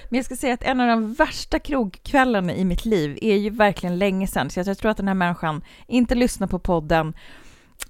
Men 0.10 0.17
jag 0.17 0.25
ska 0.25 0.36
säga 0.36 0.54
att 0.54 0.63
en 0.63 0.80
av 0.80 0.88
de 0.88 1.13
värsta 1.13 1.60
krogkvällarna 1.60 2.54
i 2.54 2.65
mitt 2.65 2.86
liv 2.86 3.19
är 3.21 3.36
ju 3.36 3.49
verkligen 3.49 3.97
länge 3.97 4.28
sedan, 4.28 4.49
så 4.49 4.60
jag 4.60 4.78
tror 4.78 4.91
att 4.91 4.97
den 4.97 5.08
här 5.08 5.15
människan 5.15 5.62
inte 5.88 6.15
lyssnar 6.15 6.47
på 6.47 6.60
podden 6.60 7.13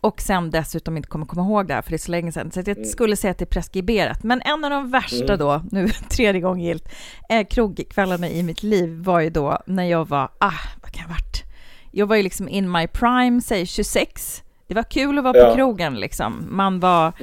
och 0.02 0.22
sen 0.22 0.52
dessutom 0.52 0.98
inte 0.98 1.10
kommer 1.10 1.26
komma 1.26 1.42
ihåg 1.42 1.68
det 1.68 1.74
här, 1.74 1.82
för 1.82 1.90
det 1.90 1.96
är 1.96 1.98
så 1.98 2.12
länge 2.12 2.32
sedan. 2.32 2.52
Så 2.52 2.64
jag 2.66 2.88
skulle 2.88 3.16
säga 3.16 3.32
att 3.32 3.38
det 3.38 3.44
är 3.44 3.48
preskriberat. 3.48 4.24
Men 4.24 4.42
en 4.42 4.64
av 4.64 4.72
de 4.72 4.92
värsta 4.92 5.38
då, 5.38 5.64
nu 5.72 5.88
tredje 6.10 6.42
gången 6.42 6.66
gilt, 6.66 6.90
eh, 7.30 7.48
krogkvällarna 7.48 8.30
i 8.30 8.44
mitt 8.44 8.64
liv 8.64 8.90
var 8.90 9.20
ju 9.20 9.30
då 9.30 9.60
när 9.66 9.84
jag 9.84 10.08
var, 10.08 10.30
ah, 10.40 10.60
vad 10.82 10.92
kan 10.92 11.02
jag 11.02 11.08
ha 11.08 11.14
varit? 11.14 11.44
Jag 11.92 12.08
var 12.08 12.16
ju 12.16 12.24
liksom 12.24 12.50
in 12.50 12.72
my 12.72 12.88
prime, 12.88 13.42
säg 13.42 13.66
26. 13.66 14.44
Det 14.70 14.76
var 14.76 14.84
kul 14.84 15.18
att 15.18 15.24
vara 15.24 15.34
på 15.34 15.40
Ja. 15.40 15.56
krogen 15.56 16.00
liksom. 16.00 16.46
Man 16.50 16.80
var, 16.80 17.14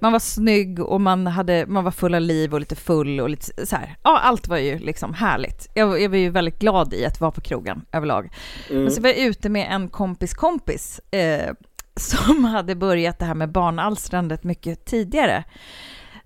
man 0.00 0.12
var 0.12 0.18
snygg 0.18 0.80
och 0.80 1.00
man, 1.00 1.26
hade, 1.26 1.66
man 1.66 1.84
var 1.84 1.90
full 1.90 2.14
av 2.14 2.20
liv 2.20 2.54
och 2.54 2.60
lite 2.60 2.76
full 2.76 3.20
och 3.20 3.30
lite 3.30 3.66
så 3.66 3.76
här. 3.76 3.96
Ja, 4.02 4.18
allt 4.18 4.48
var 4.48 4.56
ju 4.58 4.78
liksom 4.78 5.14
härligt. 5.14 5.68
Jag, 5.74 5.86
var- 5.86 5.96
jag 5.96 6.08
var 6.08 6.16
ju 6.16 6.30
väldigt 6.30 6.58
glad 6.58 6.94
i 6.94 7.06
att 7.06 7.20
vara 7.20 7.30
på 7.30 7.40
krogen 7.40 7.84
överlag. 7.92 8.32
Men 8.70 8.90
så 8.90 9.00
var 9.02 9.08
jag 9.08 9.18
ute 9.18 9.48
med 9.48 9.66
en 9.70 9.88
kompis 9.88 10.34
kompis 10.34 11.00
eh, 11.10 11.52
som 11.96 12.44
hade 12.44 12.74
börjat 12.74 13.18
det 13.18 13.24
här 13.24 13.34
med 13.34 13.52
barnalstrandet 13.52 14.44
mycket 14.44 14.84
tidigare. 14.84 15.44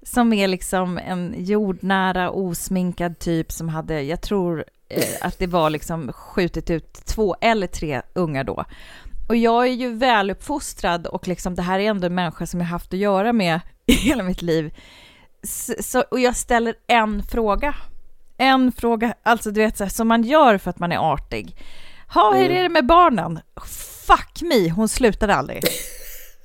som 0.03 0.33
är 0.33 0.49
liksom 0.49 0.99
en 0.99 1.35
jordnära, 1.39 2.31
osminkad 2.31 3.19
typ 3.19 3.53
som 3.53 3.69
hade, 3.69 4.03
jag 4.03 4.21
tror 4.23 4.65
eh, 4.89 5.05
att 5.27 5.39
det 5.39 5.47
var 5.47 5.71
liksom 5.71 6.13
skjutit 6.13 6.71
ut 6.71 6.93
två 7.07 7.37
eller 7.41 7.67
tre 7.67 8.03
ungar 8.15 8.45
då. 8.45 8.65
Och 9.31 9.37
jag 9.37 9.67
är 9.67 9.73
ju 9.73 9.95
väluppfostrad 9.95 11.07
och 11.07 11.29
liksom 11.29 11.55
det 11.55 11.63
här 11.63 11.79
är 11.79 11.91
ändå 11.91 12.07
en 12.07 12.15
människa 12.15 12.47
som 12.47 12.61
jag 12.61 12.67
haft 12.67 12.93
att 12.93 12.99
göra 12.99 13.33
med 13.33 13.61
i 13.87 13.93
hela 13.93 14.23
mitt 14.23 14.43
liv. 14.43 14.75
Så, 15.81 16.01
och 16.11 16.21
jag 16.21 16.37
ställer 16.37 16.75
en 16.87 17.23
fråga. 17.23 17.75
En 18.39 18.73
fråga, 18.73 19.15
alltså 19.23 19.51
du 19.51 19.61
vet 19.61 19.77
så 19.77 19.85
här, 19.85 19.91
som 19.91 20.09
man 20.09 20.23
gör 20.23 20.59
för 20.59 20.71
att 20.71 20.79
man 20.79 20.93
är 20.93 21.13
artig. 21.13 21.57
Ha, 22.15 22.35
hur 22.35 22.51
är 22.51 22.63
det 22.63 22.69
med 22.69 22.87
barnen? 22.87 23.41
Fuck 24.07 24.43
me, 24.43 24.69
hon 24.69 24.89
slutade 24.89 25.35
aldrig. 25.35 25.63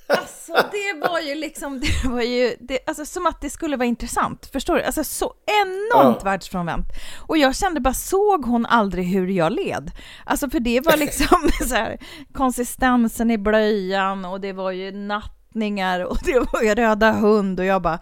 Alltså 0.07 0.53
det 0.53 1.07
var 1.09 1.19
ju 1.19 1.35
liksom, 1.35 1.79
det 1.79 2.09
var 2.09 2.21
ju, 2.21 2.55
det, 2.59 2.79
alltså 2.87 3.05
som 3.05 3.25
att 3.25 3.41
det 3.41 3.49
skulle 3.49 3.77
vara 3.77 3.87
intressant, 3.87 4.49
förstår 4.51 4.75
du? 4.75 4.83
Alltså 4.83 5.03
så 5.03 5.33
enormt 5.45 6.17
ja. 6.19 6.23
världsfrånvänt. 6.23 6.85
Och 7.27 7.37
jag 7.37 7.55
kände 7.55 7.79
bara, 7.79 7.93
såg 7.93 8.45
hon 8.45 8.65
aldrig 8.65 9.05
hur 9.05 9.27
jag 9.27 9.51
led? 9.51 9.91
Alltså 10.25 10.49
för 10.49 10.59
det 10.59 10.81
var 10.85 10.97
liksom 10.97 11.49
så 11.69 11.75
här, 11.75 11.97
konsistensen 12.33 13.31
i 13.31 13.37
blöjan 13.37 14.25
och 14.25 14.41
det 14.41 14.53
var 14.53 14.71
ju 14.71 14.91
nattningar 14.91 15.99
och 15.99 16.17
det 16.23 16.39
var 16.39 16.61
ju 16.61 16.75
röda 16.75 17.11
hund 17.11 17.59
och 17.59 17.65
jag 17.65 17.81
bara, 17.81 17.99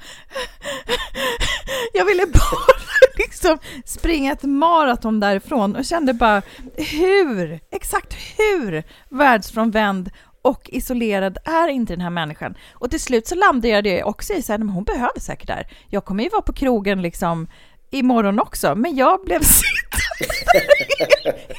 jag 1.93 2.05
ville 2.05 2.25
bara 2.25 2.73
liksom 3.17 3.57
springa 3.85 4.31
ett 4.31 4.43
maraton 4.43 5.19
därifrån 5.19 5.75
och 5.75 5.85
kände 5.85 6.13
bara 6.13 6.41
hur, 6.75 7.59
exakt 7.71 8.13
hur 8.37 8.83
världsfrånvänd 9.09 10.09
och 10.43 10.69
isolerad 10.69 11.37
är 11.45 11.67
inte 11.67 11.93
den 11.93 12.01
här 12.01 12.09
människan. 12.09 12.55
Och 12.73 12.89
till 12.89 12.99
slut 12.99 13.27
så 13.27 13.35
landade 13.35 13.89
jag 13.89 14.07
också 14.07 14.33
i 14.33 14.41
så 14.41 14.53
här, 14.53 14.59
men 14.59 14.69
hon 14.69 14.83
behöver 14.83 15.19
säkert 15.19 15.47
det 15.47 15.53
här. 15.53 15.67
Jag 15.89 16.05
kommer 16.05 16.23
ju 16.23 16.29
vara 16.29 16.41
på 16.41 16.53
krogen 16.53 17.01
liksom 17.01 17.47
imorgon 17.91 18.39
också, 18.39 18.75
men 18.75 18.95
jag 18.95 19.25
blev 19.25 19.39
sittande 19.43 20.23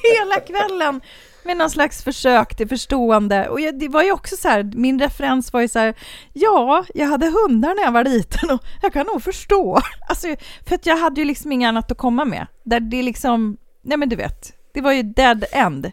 hela 0.02 0.40
kvällen 0.40 1.00
med 1.44 1.56
någon 1.56 1.70
slags 1.70 2.04
försök 2.04 2.56
till 2.56 2.68
förstående. 2.68 3.48
Och 3.48 3.60
jag, 3.60 3.78
det 3.78 3.88
var 3.88 4.02
ju 4.02 4.12
också 4.12 4.36
så 4.36 4.48
här, 4.48 4.62
min 4.74 5.00
referens 5.00 5.52
var 5.52 5.60
ju 5.60 5.68
så 5.68 5.78
här, 5.78 5.94
ja, 6.32 6.84
jag 6.94 7.06
hade 7.06 7.26
hundar 7.26 7.74
när 7.74 7.82
jag 7.82 7.92
var 7.92 8.04
liten 8.04 8.50
och 8.50 8.60
jag 8.82 8.92
kan 8.92 9.06
nog 9.06 9.22
förstå. 9.22 9.80
Alltså, 10.08 10.36
för 10.68 10.74
att 10.74 10.86
jag 10.86 10.96
hade 10.96 11.20
ju 11.20 11.24
liksom 11.24 11.52
inget 11.52 11.68
annat 11.68 11.90
att 11.90 11.98
komma 11.98 12.24
med. 12.24 12.46
Där 12.62 12.80
det 12.80 13.02
liksom, 13.02 13.56
nej 13.82 13.98
men 13.98 14.08
du 14.08 14.16
vet, 14.16 14.52
det 14.74 14.80
var 14.80 14.92
ju 14.92 15.02
dead 15.02 15.44
end. 15.52 15.92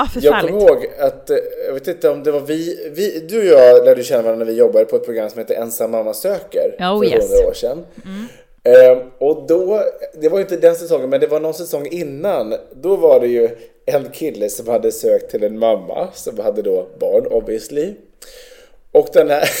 Ah, 0.00 0.08
jag 0.20 0.40
kommer 0.40 0.60
ihåg 0.60 0.86
att, 0.98 1.30
eh, 1.30 1.36
jag 1.66 1.74
vet 1.74 1.88
inte 1.88 2.08
om 2.08 2.22
det 2.22 2.30
var 2.30 2.40
vi, 2.40 2.90
vi, 2.92 3.20
du 3.20 3.38
och 3.38 3.60
jag 3.60 3.84
lärde 3.84 4.02
känna 4.02 4.22
varandra 4.22 4.44
när 4.44 4.52
vi 4.52 4.58
jobbade 4.58 4.84
på 4.84 4.96
ett 4.96 5.04
program 5.04 5.30
som 5.30 5.38
heter 5.38 5.54
Ensam 5.54 5.90
mamma 5.90 6.14
söker 6.14 6.76
oh, 6.78 6.98
för 6.98 7.04
yes. 7.04 7.30
hundra 7.30 7.48
år 7.48 7.52
sedan. 7.52 7.84
Mm. 8.04 8.26
Eh, 8.62 9.04
och 9.18 9.46
då, 9.48 9.82
det 10.14 10.28
var 10.28 10.40
inte 10.40 10.56
den 10.56 10.76
säsongen, 10.76 11.10
men 11.10 11.20
det 11.20 11.26
var 11.26 11.40
någon 11.40 11.54
säsong 11.54 11.86
innan. 11.90 12.54
Då 12.72 12.96
var 12.96 13.20
det 13.20 13.26
ju 13.26 13.48
en 13.86 14.10
kille 14.10 14.48
som 14.48 14.68
hade 14.68 14.92
sökt 14.92 15.30
till 15.30 15.44
en 15.44 15.58
mamma 15.58 16.08
som 16.14 16.38
hade 16.38 16.62
då 16.62 16.88
barn 16.98 17.26
obviously. 17.26 17.94
Och 18.92 19.08
den 19.12 19.30
här 19.30 19.50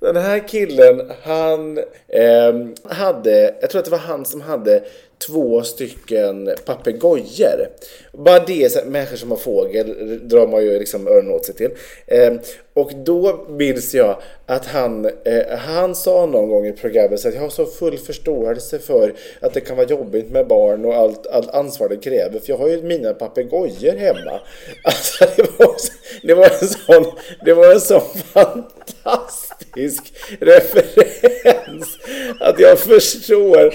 Den 0.00 0.16
här 0.16 0.48
killen, 0.48 1.12
han 1.22 1.78
eh, 2.08 2.54
hade, 2.84 3.54
jag 3.60 3.70
tror 3.70 3.78
att 3.78 3.84
det 3.84 3.90
var 3.90 3.98
han 3.98 4.24
som 4.24 4.40
hade 4.40 4.84
två 5.26 5.62
stycken 5.62 6.50
papegojor. 6.64 7.68
Bara 8.12 8.38
det, 8.38 8.72
så 8.72 8.78
människor 8.86 9.16
som 9.16 9.30
har 9.30 9.38
fågel 9.38 10.18
drar 10.28 10.46
man 10.46 10.62
ju 10.62 10.78
liksom 10.78 11.08
öronen 11.08 11.30
åt 11.30 11.44
sig 11.44 11.54
till. 11.54 11.70
Eh, 12.06 12.32
och 12.74 12.92
då 13.04 13.46
minns 13.48 13.94
jag 13.94 14.20
att 14.46 14.66
han, 14.66 15.04
eh, 15.04 15.58
han 15.58 15.94
sa 15.94 16.26
någon 16.26 16.48
gång 16.48 16.66
i 16.66 16.72
programmet 16.72 17.26
att 17.26 17.34
jag 17.34 17.40
har 17.40 17.48
så 17.48 17.66
full 17.66 17.98
förståelse 17.98 18.78
för 18.78 19.14
att 19.40 19.54
det 19.54 19.60
kan 19.60 19.76
vara 19.76 19.86
jobbigt 19.86 20.30
med 20.30 20.46
barn 20.46 20.84
och 20.84 20.94
allt, 20.94 21.26
allt 21.26 21.50
ansvar 21.50 21.88
det 21.88 21.96
kräver. 21.96 22.38
För 22.38 22.50
jag 22.50 22.58
har 22.58 22.68
ju 22.68 22.82
mina 22.82 23.14
papegojor 23.14 23.96
hemma. 23.96 24.40
Alltså, 24.84 25.24
det, 25.36 25.58
var, 25.58 25.76
det, 26.22 26.34
var 26.34 26.44
en 26.44 26.68
sån, 26.68 27.12
det 27.44 27.54
var 27.54 27.72
en 27.72 27.80
sån 27.80 28.00
fantastisk 28.32 30.12
referens. 30.40 31.98
Att 32.40 32.60
jag 32.60 32.78
förstår 32.78 33.74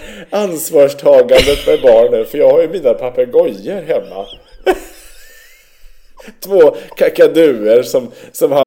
eländet 1.35 1.67
med 1.67 1.81
barnen. 1.81 2.25
För 2.25 2.37
jag 2.37 2.51
har 2.51 2.61
ju 2.61 2.69
mina 2.69 2.93
papegojor 2.93 3.81
hemma. 3.81 4.25
Två 6.43 6.75
kakaduer 6.97 7.83
som, 7.83 8.11
som 8.31 8.51
har 8.51 8.65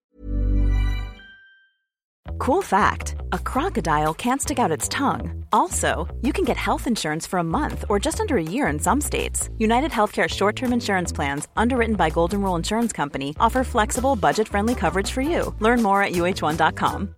Cool 2.39 2.63
fact 2.63 3.15
a 3.33 3.39
crocodile 3.39 4.15
can't 4.15 4.41
stick 4.41 4.59
out 4.59 4.71
its 4.71 4.89
tongue. 4.89 5.45
Also, 5.53 6.07
you 6.23 6.33
can 6.33 6.45
get 6.45 6.57
health 6.57 6.87
insurance 6.87 7.27
for 7.27 7.39
a 7.39 7.45
month 7.45 7.85
or 7.89 7.99
just 7.99 8.21
under 8.21 8.37
a 8.37 8.43
year 8.43 8.69
in 8.69 8.79
some 8.79 9.01
states. 9.01 9.51
United 9.59 9.91
Healthcare 9.91 10.29
short 10.29 10.57
term 10.57 10.73
insurance 10.73 11.13
plans, 11.13 11.49
underwritten 11.57 11.97
by 11.97 12.11
Golden 12.11 12.41
Rule 12.43 12.57
Insurance 12.57 12.93
Company, 12.93 13.35
offer 13.41 13.65
flexible, 13.65 14.17
budget 14.17 14.49
friendly 14.49 14.75
coverage 14.75 15.11
for 15.11 15.21
you. 15.21 15.55
Learn 15.61 15.83
more 15.83 16.03
at 16.03 16.13
uh1.com. 16.13 17.18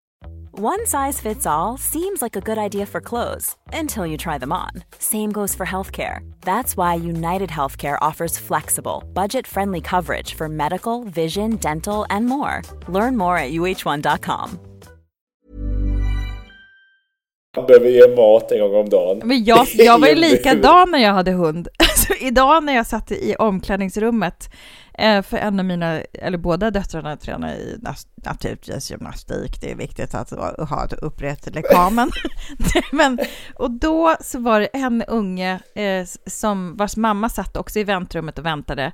One 0.51 0.85
size 0.85 1.19
fits 1.21 1.45
all 1.45 1.77
seems 1.77 2.21
like 2.21 2.35
a 2.35 2.41
good 2.41 2.57
idea 2.57 2.85
for 2.85 3.01
clothes 3.01 3.55
until 3.73 4.05
you 4.05 4.17
try 4.17 4.37
them 4.37 4.51
on. 4.51 4.83
Same 4.99 5.31
goes 5.31 5.55
for 5.55 5.65
healthcare. 5.65 6.19
That's 6.41 6.77
why 6.77 6.95
United 6.95 7.49
Healthcare 7.49 7.97
offers 8.01 8.37
flexible, 8.37 9.03
budget 9.13 9.47
friendly 9.47 9.81
coverage 9.81 10.35
for 10.35 10.47
medical, 10.49 11.03
vision, 11.05 11.55
dental, 11.55 12.05
and 12.09 12.25
more. 12.25 12.61
Learn 12.87 13.17
more 13.17 13.37
at 13.37 13.51
uh1.com. 13.51 14.59
Man 17.57 17.65
behöver 17.65 17.89
ge 17.89 18.15
mat 18.15 18.51
en 18.51 18.59
gång 18.59 18.75
om 18.75 18.89
dagen. 18.89 19.21
Men 19.23 19.43
jag, 19.43 19.67
jag 19.73 19.99
var 19.99 20.07
ju 20.07 20.15
likadan 20.15 20.91
när 20.91 20.99
jag 20.99 21.13
hade 21.13 21.31
hund. 21.31 21.67
Så 22.07 22.13
idag 22.13 22.63
när 22.63 22.73
jag 22.73 22.87
satt 22.87 23.11
i 23.11 23.35
omklädningsrummet, 23.39 24.49
eh, 24.93 25.21
för 25.21 25.37
en 25.37 25.59
av 25.59 25.65
mina, 25.65 26.01
eller 26.01 26.37
båda 26.37 26.71
döttrarna 26.71 27.17
tränar 27.17 27.53
i 27.53 27.79
naturligtvis 28.15 28.91
gymnastik, 28.91 29.61
det 29.61 29.71
är 29.71 29.75
viktigt 29.75 30.13
att 30.13 30.29
ha 30.69 30.85
ett 30.85 30.93
upprätt 30.93 31.55
lekamen. 31.55 32.11
Men, 32.91 33.19
och 33.55 33.71
då 33.71 34.15
så 34.21 34.39
var 34.39 34.59
det 34.59 34.65
en 34.65 35.03
unge 35.03 35.59
eh, 35.75 36.05
som, 36.25 36.77
vars 36.77 36.97
mamma 36.97 37.29
satt 37.29 37.57
också 37.57 37.79
i 37.79 37.83
väntrummet 37.83 38.39
och 38.39 38.45
väntade, 38.45 38.91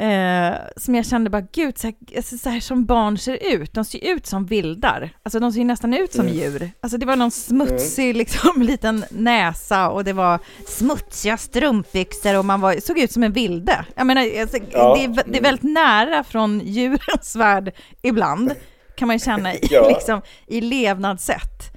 Eh, 0.00 0.54
som 0.76 0.94
jag 0.94 1.06
kände 1.06 1.30
bara, 1.30 1.46
gud, 1.52 1.78
så 1.78 1.86
här, 1.86 1.94
alltså, 2.16 2.38
så 2.38 2.48
här, 2.48 2.60
som 2.60 2.84
barn 2.84 3.18
ser 3.18 3.38
ut, 3.54 3.72
de 3.72 3.84
ser 3.84 4.04
ut 4.04 4.26
som 4.26 4.46
vildar. 4.46 5.10
Alltså 5.22 5.40
de 5.40 5.52
ser 5.52 5.64
nästan 5.64 5.94
ut 5.94 6.12
som 6.12 6.26
mm. 6.26 6.34
djur. 6.34 6.70
Alltså 6.80 6.98
det 6.98 7.06
var 7.06 7.16
någon 7.16 7.30
smutsig 7.30 8.04
mm. 8.04 8.16
liksom 8.16 8.62
liten 8.62 9.04
näsa 9.10 9.90
och 9.90 10.04
det 10.04 10.12
var 10.12 10.38
smutsiga 10.66 11.36
strumpbyxor 11.36 12.38
och 12.38 12.44
man 12.44 12.60
var, 12.60 12.80
såg 12.80 12.98
ut 12.98 13.12
som 13.12 13.22
en 13.22 13.32
vilde. 13.32 13.84
Jag 13.94 14.06
menar, 14.06 14.40
alltså, 14.40 14.58
ja. 14.70 14.94
det, 14.96 15.04
är, 15.04 15.08
det 15.08 15.20
är 15.20 15.28
mm. 15.28 15.42
väldigt 15.42 15.74
nära 15.74 16.24
från 16.24 16.60
djurens 16.60 17.36
värld 17.36 17.72
ibland, 18.02 18.52
kan 18.96 19.06
man 19.06 19.16
ju 19.16 19.20
känna 19.20 19.54
i, 19.54 19.58
ja. 19.70 19.88
liksom, 19.94 20.22
i 20.46 20.60
levnadssätt. 20.60 21.76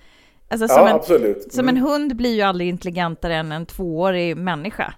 Alltså, 0.50 0.68
som, 0.68 0.88
ja, 0.88 1.04
en, 1.10 1.52
som 1.52 1.70
en 1.70 1.78
mm. 1.78 1.90
hund 1.90 2.16
blir 2.16 2.36
ju 2.36 2.42
aldrig 2.42 2.70
intelligentare 2.70 3.36
än 3.36 3.52
en 3.52 3.66
tvåårig 3.66 4.38
människa. 4.38 4.94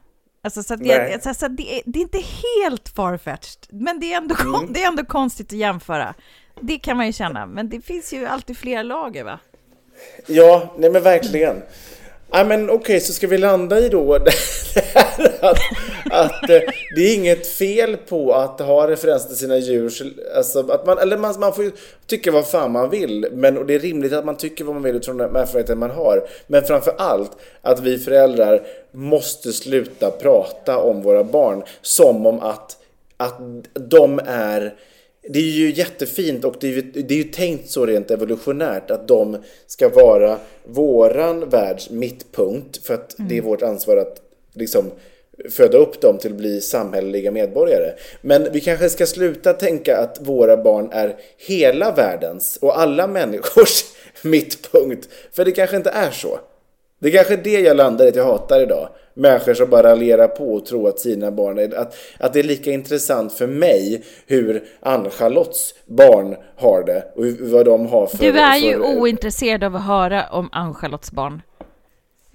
Alltså, 0.46 0.64
så 0.64 0.76
det, 0.76 1.26
alltså, 1.26 1.48
det, 1.48 1.78
är, 1.78 1.82
det, 1.86 2.00
är, 2.00 2.02
inte 2.02 2.18
helt 2.18 2.90
farfetched, 2.90 3.68
men 3.70 4.00
det 4.00 4.14
är, 4.14 4.18
ändå, 4.18 4.36
mm. 4.42 4.74
det 4.74 4.84
är 4.84 4.88
ändå 4.88 5.06
konstigt 5.06 5.48
att 5.48 5.60
jämföra. 5.60 6.14
det 6.62 6.80
kan 6.80 6.98
man 6.98 7.06
ju 7.06 7.14
känna. 7.14 7.46
Men 7.46 7.70
det 7.70 7.82
finns 7.82 8.14
ju 8.14 8.26
alltid 8.26 8.58
flera 8.58 8.84
lager 8.84 9.24
va? 9.24 9.40
Ja, 10.28 10.76
nej 10.78 10.90
men 10.90 11.04
verkligen. 11.04 11.62
Ja, 12.32 12.44
men 12.44 12.70
okej, 12.70 12.76
okay, 12.76 13.00
så 13.00 13.14
ska 13.14 13.28
vi 13.28 13.38
landa 13.38 13.80
i 13.80 13.90
då 13.90 14.18
det 14.74 14.86
här 14.94 15.46
att, 15.46 15.58
att 16.12 16.50
eh, 16.50 16.60
det 16.96 17.02
är 17.02 17.16
inget 17.16 17.48
fel 17.48 17.98
på 17.98 18.34
att 18.34 18.60
ha 18.60 18.88
referenser 18.88 19.28
till 19.28 19.38
sina 19.38 19.58
djur. 19.58 19.92
Alltså, 20.36 20.72
att 20.72 20.86
man, 20.86 20.98
eller 20.98 21.18
man, 21.18 21.40
man 21.40 21.54
får 21.54 21.64
ju 21.64 21.72
tycka 22.08 22.32
vad 22.32 22.48
fan 22.48 22.72
man 22.72 22.90
vill, 22.90 23.28
men 23.32 23.58
och 23.58 23.66
det 23.66 23.76
är 23.76 23.80
rimligt 23.80 24.14
att 24.14 24.26
man 24.26 24.38
tycker 24.38 24.64
vad 24.64 24.76
man 24.76 24.84
vill 24.84 24.96
utifrån 24.96 25.18
de 25.18 25.36
erfarenheter 25.36 25.76
man 25.76 25.92
har. 25.92 26.28
Men 26.48 26.64
framför 26.64 26.96
allt 26.98 27.32
att 27.62 27.80
vi 27.80 27.98
föräldrar 27.98 28.68
måste 28.92 29.54
sluta 29.54 30.12
prata 30.12 30.78
om 30.78 31.02
våra 31.02 31.24
barn 31.24 31.64
som 31.82 32.26
om 32.26 32.40
att, 32.40 32.78
att 33.18 33.40
de 33.74 34.20
är 34.26 34.76
det 35.30 35.40
är 35.40 35.44
ju 35.44 35.74
jättefint 35.74 36.46
och 36.46 36.56
det 36.60 36.68
är 36.68 36.72
ju, 36.72 36.82
det 36.82 37.14
är 37.14 37.18
ju 37.18 37.24
tänkt 37.24 37.70
så 37.70 37.86
rent 37.86 38.12
evolutionärt 38.12 38.92
att 38.92 39.08
de 39.08 39.38
ska 39.68 39.90
vara 39.90 40.38
våran 40.64 41.50
världs 41.50 41.90
mittpunkt 41.90 42.78
för 42.78 42.94
att 42.94 43.20
mm. 43.20 43.30
det 43.30 43.38
är 43.38 43.42
vårt 43.42 43.62
ansvar 43.62 43.98
att 43.98 44.22
liksom 44.54 44.92
föda 45.50 45.78
upp 45.78 46.02
dem 46.02 46.18
till 46.18 46.32
att 46.32 46.38
bli 46.38 46.62
samhälleliga 46.62 47.32
medborgare. 47.32 47.94
Men 48.22 48.48
vi 48.52 48.62
kanske 48.62 48.90
ska 48.90 49.06
sluta 49.06 49.54
tänka 49.54 49.98
att 49.98 50.18
våra 50.22 50.58
barn 50.58 50.90
är 50.92 51.16
hela 51.38 51.92
världens 51.92 52.58
och 52.62 52.80
alla 52.80 53.08
människors 53.18 53.84
mittpunkt. 54.22 55.10
För 55.32 55.46
det 55.46 55.52
kanske 55.52 55.78
inte 55.78 55.90
är 55.90 56.12
så. 56.12 56.40
Det 57.00 57.08
är 57.08 57.12
kanske 57.12 57.36
det 57.36 57.60
jag 57.60 57.78
landar 57.78 58.06
i 58.06 58.10
att 58.10 58.16
jag 58.16 58.26
hatar 58.26 58.62
idag. 58.62 58.90
Människor 59.14 59.54
som 59.54 59.70
bara 59.70 59.90
raljerar 59.90 60.28
på 60.28 60.54
och 60.54 60.66
tror 60.66 60.90
att 60.90 61.00
sina 61.00 61.32
barn 61.32 61.60
är... 61.60 61.76
Att, 61.76 61.96
att 62.20 62.34
det 62.34 62.40
är 62.40 62.44
lika 62.44 62.72
intressant 62.72 63.34
för 63.34 63.48
mig 63.48 64.04
hur 64.28 64.64
Ann-Charlottes 64.80 65.74
barn 65.86 66.36
har 66.56 66.84
det 66.84 67.04
och 67.16 67.50
vad 67.52 67.66
de 67.66 67.88
har 67.88 68.08
för... 68.08 68.18
Du 68.18 68.40
är 68.40 68.58
ju 68.58 68.74
för, 68.74 69.00
ointresserad 69.00 69.64
av 69.64 69.76
att 69.76 69.86
höra 69.86 70.26
om 70.32 70.50
Ann-Charlottes 70.52 71.12
barn. 71.12 71.42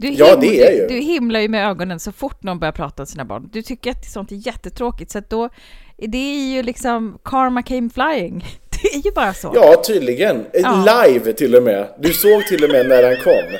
Du 0.01 0.09
ja, 0.09 0.37
det 0.37 0.63
är 0.67 0.73
ju. 0.73 0.87
Du, 0.87 0.95
du 0.95 1.01
himlar 1.01 1.41
ju 1.41 1.49
med 1.49 1.69
ögonen 1.69 2.01
så 2.01 2.13
fort 2.13 2.43
någon 2.43 2.59
börjar 2.59 2.73
prata 2.73 3.03
om 3.03 3.07
sina 3.07 3.25
barn. 3.25 3.51
Du 3.53 3.63
tycker 3.63 3.91
att 3.91 4.11
sånt 4.13 4.33
är 4.33 4.37
jättetråkigt, 4.47 5.11
så 5.11 5.19
att 5.19 5.31
då... 5.31 5.49
Det 5.97 6.19
är 6.19 6.55
ju 6.55 6.63
liksom 6.63 7.19
karma 7.25 7.63
came 7.63 7.91
flying. 7.91 8.45
Det 8.83 8.89
är 8.89 9.05
ju 9.05 9.13
bara 9.13 9.35
så. 9.35 9.53
Ja, 9.55 9.83
tydligen. 9.87 10.47
Ja. 10.53 11.05
Live 11.07 11.33
till 11.33 11.57
och 11.57 11.63
med. 11.63 11.89
Du 11.99 12.13
såg 12.13 12.47
till 12.47 12.65
och 12.65 12.71
med 12.71 12.89
när 12.89 13.03
han 13.03 13.17
kom. 13.25 13.59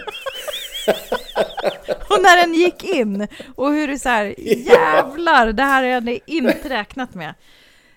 och 2.17 2.23
när 2.23 2.47
den 2.47 2.55
gick 2.55 2.85
in 2.85 3.29
och 3.57 3.73
hur 3.73 3.89
du 3.89 3.99
så 3.99 4.09
här, 4.09 4.35
jävlar, 4.39 5.53
det 5.53 5.63
här 5.63 5.83
har 5.83 5.91
jag 5.91 6.19
inte 6.27 6.69
räknat 6.69 7.15
med. 7.15 7.35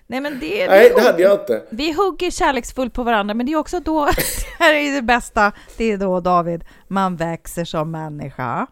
Nej, 0.07 0.21
men 0.21 0.39
det, 0.39 0.67
Nej, 0.67 0.91
det 0.95 1.01
hade 1.01 1.21
jag 1.21 1.33
inte. 1.33 1.61
Vi 1.69 1.91
hugger 1.93 2.31
kärleksfullt 2.31 2.93
på 2.93 3.03
varandra, 3.03 3.33
men 3.33 3.45
det 3.45 3.51
är 3.51 3.57
också 3.57 3.79
då, 3.79 4.05
det 4.05 4.13
här 4.63 4.73
är 4.73 4.95
det 4.95 5.01
bästa, 5.01 5.51
det 5.77 5.91
är 5.91 5.97
då 5.97 6.19
David, 6.19 6.63
man 6.87 7.15
växer 7.15 7.65
som 7.65 7.91
människa. 7.91 8.67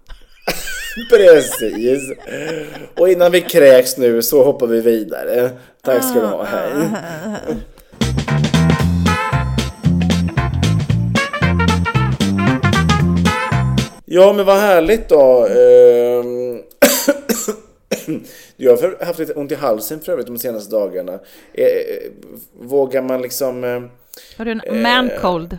Precis. 1.10 2.12
Och 2.98 3.10
innan 3.10 3.32
vi 3.32 3.42
kräks 3.42 3.98
nu 3.98 4.22
så 4.22 4.44
hoppar 4.44 4.68
vi 4.68 4.82
vidare. 4.82 5.50
Tack 5.84 6.04
ska 6.04 6.20
du 6.20 6.26
ha, 6.26 6.44
hej. 6.44 6.72
Ja, 14.06 14.34
men 14.34 14.46
vad 14.46 14.58
härligt 14.58 15.10
då. 15.10 15.48
Jag 18.58 18.78
har 18.78 19.06
haft 19.06 19.20
lite 19.20 19.34
ont 19.34 19.52
i 19.52 19.56
halsen 19.56 20.00
för 20.00 20.12
övrigt 20.12 20.28
de 20.28 20.38
senaste 20.38 20.72
dagarna. 20.72 21.20
Eh, 21.54 21.68
vågar 22.60 23.02
man 23.02 23.22
liksom... 23.22 23.64
Eh, 23.64 23.82
har 24.38 24.46
du 24.46 24.52
en 24.52 24.82
man 24.82 25.10
cold? 25.22 25.58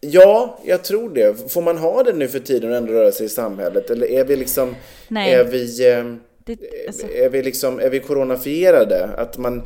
Ja, 0.00 0.58
jag 0.64 0.84
tror 0.84 1.10
det. 1.10 1.52
Får 1.52 1.62
man 1.62 1.78
ha 1.78 2.02
det 2.02 2.12
nu 2.12 2.28
för 2.28 2.38
tiden 2.38 2.70
och 2.70 2.76
ändå 2.76 2.92
röra 2.92 3.12
sig 3.12 3.26
i 3.26 3.28
samhället? 3.28 3.90
Eller 3.90 4.10
är 4.10 4.24
vi 4.24 4.36
liksom... 4.36 4.76
Nej. 5.08 5.34
Är 5.34 5.44
vi... 5.44 5.66
Det, 6.44 6.58
alltså. 6.86 7.06
Är 7.08 7.28
vi 7.28 7.42
liksom... 7.42 7.80
Är 7.80 7.90
vi 7.90 8.00
coronafierade? 8.00 9.04
Att 9.16 9.38
man, 9.38 9.62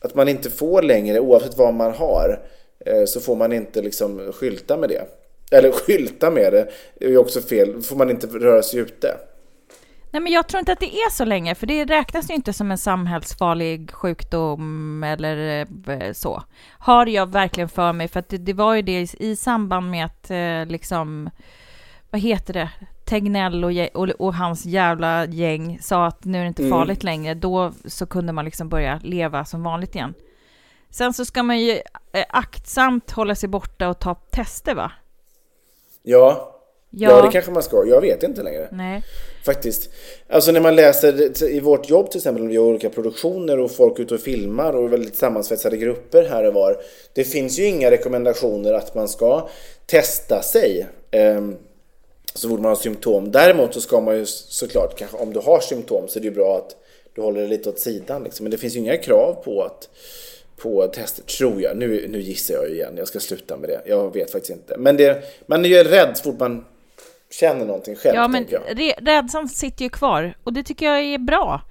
att 0.00 0.14
man 0.14 0.28
inte 0.28 0.50
får 0.50 0.82
längre, 0.82 1.20
oavsett 1.20 1.56
vad 1.56 1.74
man 1.74 1.92
har, 1.92 2.40
så 3.06 3.20
får 3.20 3.36
man 3.36 3.52
inte 3.52 3.82
liksom 3.82 4.32
skylta 4.32 4.76
med 4.76 4.88
det. 4.88 5.04
Eller 5.50 5.70
skylta 5.70 6.30
med 6.30 6.52
det 6.52 6.68
är 7.00 7.08
ju 7.08 7.18
också 7.18 7.40
fel. 7.40 7.82
får 7.82 7.96
man 7.96 8.10
inte 8.10 8.26
röra 8.26 8.62
sig 8.62 8.80
ute. 8.80 9.14
Nej, 10.10 10.22
men 10.22 10.32
jag 10.32 10.48
tror 10.48 10.58
inte 10.58 10.72
att 10.72 10.80
det 10.80 10.94
är 10.94 11.10
så 11.10 11.24
länge, 11.24 11.54
för 11.54 11.66
det 11.66 11.84
räknas 11.84 12.30
ju 12.30 12.34
inte 12.34 12.52
som 12.52 12.70
en 12.70 12.78
samhällsfarlig 12.78 13.90
sjukdom 13.90 15.04
eller 15.04 15.66
eh, 15.88 16.12
så. 16.12 16.42
Har 16.78 17.06
jag 17.06 17.32
verkligen 17.32 17.68
för 17.68 17.92
mig, 17.92 18.08
för 18.08 18.20
att 18.20 18.28
det, 18.28 18.38
det 18.38 18.52
var 18.52 18.74
ju 18.74 18.82
det 18.82 19.14
i 19.14 19.36
samband 19.36 19.90
med 19.90 20.04
att 20.04 20.30
eh, 20.30 20.72
liksom, 20.72 21.30
vad 22.10 22.20
heter 22.20 22.54
det, 22.54 22.70
Tegnell 23.04 23.64
och, 23.64 23.72
och, 23.94 24.08
och, 24.08 24.34
hans 24.34 24.66
jävla 24.66 25.26
gäng 25.26 25.78
sa 25.82 26.06
att 26.06 26.24
nu 26.24 26.38
är 26.38 26.42
det 26.42 26.48
inte 26.48 26.62
mm. 26.62 26.78
farligt 26.78 27.02
längre, 27.02 27.34
då 27.34 27.72
så 27.84 28.06
kunde 28.06 28.32
man 28.32 28.44
liksom 28.44 28.68
börja 28.68 29.00
leva 29.02 29.44
som 29.44 29.62
vanligt 29.62 29.94
igen. 29.94 30.14
Sen 30.90 31.12
så 31.12 31.24
ska 31.24 31.42
man 31.42 31.60
ju 31.60 31.70
eh, 32.12 32.24
aktsamt 32.28 33.10
hålla 33.10 33.34
sig 33.34 33.48
borta 33.48 33.88
och 33.88 33.98
ta 33.98 34.14
tester 34.14 34.74
va? 34.74 34.92
Ja. 36.02 36.57
Ja. 36.90 37.10
ja, 37.10 37.22
det 37.22 37.32
kanske 37.32 37.50
man 37.50 37.62
ska. 37.62 37.84
Jag 37.86 38.00
vet 38.00 38.22
inte 38.22 38.42
längre. 38.42 38.68
Nej. 38.72 39.02
Faktiskt. 39.44 39.90
Alltså 40.28 40.52
när 40.52 40.60
man 40.60 40.76
läser 40.76 41.42
i 41.44 41.60
vårt 41.60 41.90
jobb 41.90 42.10
till 42.10 42.18
exempel, 42.18 42.48
vi 42.48 42.56
har 42.56 42.64
olika 42.64 42.90
produktioner 42.90 43.58
och 43.58 43.70
folk 43.70 43.98
ute 43.98 44.14
och 44.14 44.20
filmar 44.20 44.72
och 44.72 44.92
väldigt 44.92 45.16
sammansvetsade 45.16 45.76
grupper 45.76 46.24
här 46.24 46.44
och 46.44 46.54
var. 46.54 46.76
Det 47.12 47.24
finns 47.24 47.58
ju 47.58 47.64
inga 47.64 47.90
rekommendationer 47.90 48.72
att 48.72 48.94
man 48.94 49.08
ska 49.08 49.48
testa 49.86 50.42
sig. 50.42 50.86
Um, 51.12 51.56
så 52.34 52.48
borde 52.48 52.62
man 52.62 52.70
ha 52.70 52.76
symptom. 52.76 53.32
Däremot 53.32 53.74
så 53.74 53.80
ska 53.80 54.00
man 54.00 54.18
ju 54.18 54.26
såklart, 54.26 54.98
kanske 54.98 55.16
om 55.16 55.32
du 55.32 55.40
har 55.40 55.60
symptom 55.60 56.08
så 56.08 56.18
är 56.18 56.20
det 56.20 56.28
ju 56.28 56.34
bra 56.34 56.56
att 56.56 56.76
du 57.14 57.20
håller 57.20 57.40
det 57.40 57.46
lite 57.46 57.68
åt 57.68 57.78
sidan. 57.78 58.24
Liksom. 58.24 58.44
Men 58.44 58.50
det 58.50 58.58
finns 58.58 58.76
ju 58.76 58.78
inga 58.78 58.96
krav 58.96 59.42
på 59.44 59.62
att 59.62 59.88
på 60.56 60.86
tester, 60.86 61.22
tror 61.22 61.62
jag. 61.62 61.76
Nu, 61.76 62.08
nu 62.08 62.20
gissar 62.20 62.54
jag 62.54 62.70
igen, 62.70 62.94
jag 62.96 63.08
ska 63.08 63.20
sluta 63.20 63.56
med 63.56 63.68
det. 63.68 63.82
Jag 63.86 64.14
vet 64.14 64.30
faktiskt 64.30 64.52
inte. 64.52 64.76
Men 64.78 64.96
det, 64.96 65.22
man 65.46 65.64
är 65.64 65.68
ju 65.68 65.84
rädd 65.84 66.16
så 66.16 66.22
fort 66.22 66.40
man 66.40 66.64
känner 67.30 67.66
någonting 67.66 67.96
själv. 67.96 68.14
Ja, 68.14 68.28
men 68.28 68.46
rädslan 68.98 69.48
sitter 69.48 69.84
ju 69.84 69.88
kvar 69.88 70.34
och 70.44 70.52
det 70.52 70.62
tycker 70.62 70.86
jag 70.86 71.02
är 71.02 71.18
bra. 71.18 71.62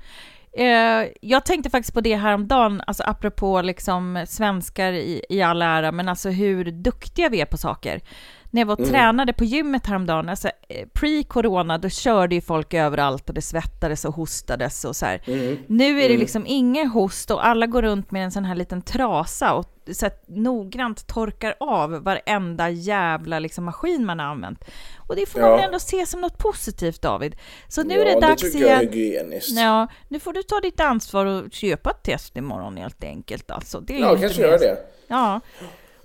Eh, 0.58 1.10
jag 1.22 1.46
tänkte 1.46 1.70
faktiskt 1.70 1.94
på 1.94 2.02
det 2.02 2.16
häromdagen, 2.16 2.82
alltså 2.88 3.04
apropå 3.04 3.62
liksom 3.62 4.26
svenskar 4.28 4.92
i, 4.92 5.26
i 5.30 5.42
all 5.42 5.62
ära, 5.62 5.92
men 5.92 6.10
alltså 6.10 6.30
hur 6.30 6.72
duktiga 6.72 7.30
vi 7.30 7.42
är 7.42 7.46
på 7.46 7.58
saker 7.58 8.02
när 8.52 8.62
jag 8.62 8.66
var 8.66 8.74
och 8.74 8.80
mm. 8.80 8.92
tränade 8.92 9.34
på 9.34 9.44
gymmet 9.44 9.86
häromdagen, 9.86 10.30
alltså 10.30 10.50
eh, 10.70 10.88
pre-corona, 10.94 11.78
då 11.78 11.90
körde 11.90 12.36
ju 12.36 12.42
folk 12.42 12.74
överallt 12.74 13.30
och 13.30 13.36
det 13.36 13.42
svettades 13.42 14.06
och 14.06 14.14
hostades 14.14 14.86
och 14.86 14.96
så 14.96 15.06
här. 15.06 15.22
Mm. 15.26 15.58
Nu 15.68 15.90
är 15.90 16.02
det 16.02 16.06
mm. 16.06 16.20
liksom 16.20 16.44
ingen 16.48 16.88
host 16.88 17.32
och 17.32 17.46
alla 17.48 17.66
går 17.66 17.82
runt 17.82 18.12
med 18.12 18.24
en 18.24 18.32
sån 18.32 18.46
här 18.46 18.56
liten 18.56 18.82
trasa 18.82 19.54
och 19.54 19.74
så 19.92 20.06
här, 20.06 20.14
noggrant 20.28 21.08
torkar 21.08 21.56
av 21.60 21.92
varenda 21.92 22.70
jävla 22.70 23.40
liksom, 23.40 23.66
maskin 23.66 24.06
man 24.06 24.20
har 24.20 24.26
använt. 24.26 24.64
Och 24.98 25.16
det 25.16 25.26
får 25.26 25.40
man 25.40 25.50
ja. 25.50 25.60
ändå 25.60 25.80
se 25.80 26.06
som 26.06 26.22
något 26.22 26.38
positivt, 26.38 27.02
David. 27.02 27.36
Så 27.68 27.84
nu 27.84 27.94
ja, 27.94 28.02
är 28.02 28.06
det 28.06 28.22
dags 28.22 28.42
det 28.42 28.50
tycker 28.50 28.68
jag 28.68 28.96
är. 28.96 29.42
Ja, 29.48 29.88
nu 30.08 30.20
får 30.20 30.34
du 30.34 30.44
ta 30.44 30.60
ditt 30.60 30.80
ansvar 30.80 31.26
och 31.26 31.52
köpa 31.52 31.90
ett 31.90 32.04
test 32.04 32.38
imorgon 32.38 32.78
helt 32.78 33.04
enkelt. 33.04 33.52
Alltså, 33.52 33.80
det 33.80 33.98
är 33.98 34.02
ja, 34.02 34.16
kanske 34.16 34.42
göra 34.42 34.58
det. 34.58 34.78
Ja 35.08 35.42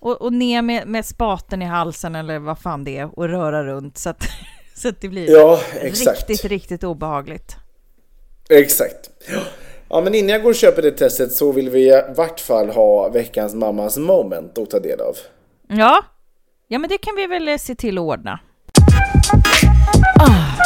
och, 0.02 0.22
och 0.22 0.32
ner 0.32 0.62
med, 0.62 0.88
med 0.88 1.06
spaten 1.06 1.62
i 1.62 1.64
halsen 1.64 2.14
eller 2.14 2.38
vad 2.38 2.58
fan 2.58 2.84
det 2.84 2.98
är 2.98 3.18
och 3.18 3.28
röra 3.28 3.64
runt 3.64 3.98
så 3.98 4.10
att, 4.10 4.24
så 4.76 4.88
att 4.88 5.00
det 5.00 5.08
blir 5.08 5.30
ja, 5.30 5.60
riktigt, 5.82 6.44
riktigt 6.44 6.84
obehagligt. 6.84 7.56
Exakt. 8.50 9.10
Ja, 9.88 10.00
men 10.00 10.14
innan 10.14 10.28
jag 10.28 10.42
går 10.42 10.50
och 10.50 10.56
köper 10.56 10.82
det 10.82 10.90
testet 10.90 11.32
så 11.32 11.52
vill 11.52 11.70
vi 11.70 11.88
i 11.88 12.02
vart 12.16 12.40
fall 12.40 12.70
ha 12.70 13.08
veckans 13.08 13.54
mammas 13.54 13.98
moment 13.98 14.58
att 14.58 14.70
ta 14.70 14.78
del 14.78 15.00
av. 15.00 15.16
Ja, 15.68 16.04
ja 16.68 16.78
men 16.78 16.90
det 16.90 16.98
kan 16.98 17.16
vi 17.16 17.26
väl 17.26 17.58
se 17.58 17.74
till 17.74 17.98
att 17.98 18.02
ordna. 18.02 18.40
Ah, 20.20 20.58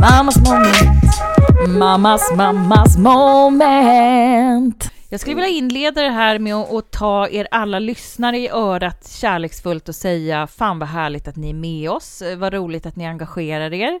mammas 0.00 0.36
moment, 0.36 1.78
mammas 1.78 2.32
mammas 2.36 2.98
moment. 2.98 4.90
Jag 5.08 5.20
skulle 5.20 5.34
vilja 5.34 5.50
inleda 5.50 6.02
det 6.02 6.10
här 6.10 6.38
med 6.38 6.54
att, 6.54 6.90
ta 6.90 7.28
er 7.28 7.48
alla 7.50 7.78
lyssnare 7.78 8.38
i 8.38 8.48
örat 8.48 9.08
kärleksfullt 9.08 9.88
och 9.88 9.94
säga 9.94 10.46
fan 10.46 10.78
vad 10.78 10.88
härligt 10.88 11.28
att 11.28 11.36
ni 11.36 11.50
är 11.50 11.54
med 11.54 11.90
oss, 11.90 12.22
vad 12.36 12.54
roligt 12.54 12.86
att 12.86 12.96
ni 12.96 13.06
engagerar 13.06 13.72
er. 13.72 14.00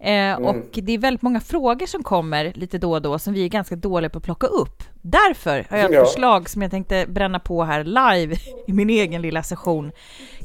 Eh, 0.00 0.10
mm. 0.10 0.44
Och 0.44 0.66
det 0.72 0.92
är 0.92 0.98
väldigt 0.98 1.22
många 1.22 1.40
frågor 1.40 1.86
som 1.86 2.02
kommer 2.02 2.52
lite 2.54 2.78
då 2.78 2.92
och 2.92 3.02
då 3.02 3.18
som 3.18 3.34
vi 3.34 3.44
är 3.44 3.48
ganska 3.48 3.76
dåliga 3.76 4.10
på 4.10 4.18
att 4.18 4.24
plocka 4.24 4.46
upp. 4.46 4.82
Därför 5.02 5.66
har 5.70 5.78
jag 5.78 5.86
ett 5.86 5.96
ja. 5.96 6.04
förslag 6.04 6.48
som 6.50 6.62
jag 6.62 6.70
tänkte 6.70 7.06
bränna 7.08 7.38
på 7.38 7.64
här 7.64 7.84
live 7.84 8.36
i 8.66 8.72
min 8.72 8.90
egen 8.90 9.22
lilla 9.22 9.42
session. 9.42 9.92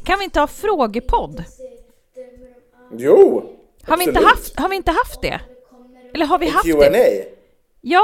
Kan 0.03 0.19
vi 0.19 0.23
inte 0.23 0.39
ha 0.39 0.47
frågepodd? 0.47 1.43
Jo, 2.97 3.43
har 3.83 3.97
vi, 3.97 4.03
inte 4.03 4.25
haft, 4.25 4.59
har 4.59 4.69
vi 4.69 4.75
inte 4.75 4.91
haft 4.91 5.21
det? 5.21 5.39
Eller 6.13 6.25
har 6.25 6.39
vi 6.39 6.49
haft 6.49 6.65
det? 6.65 7.25
Ja, 7.81 8.03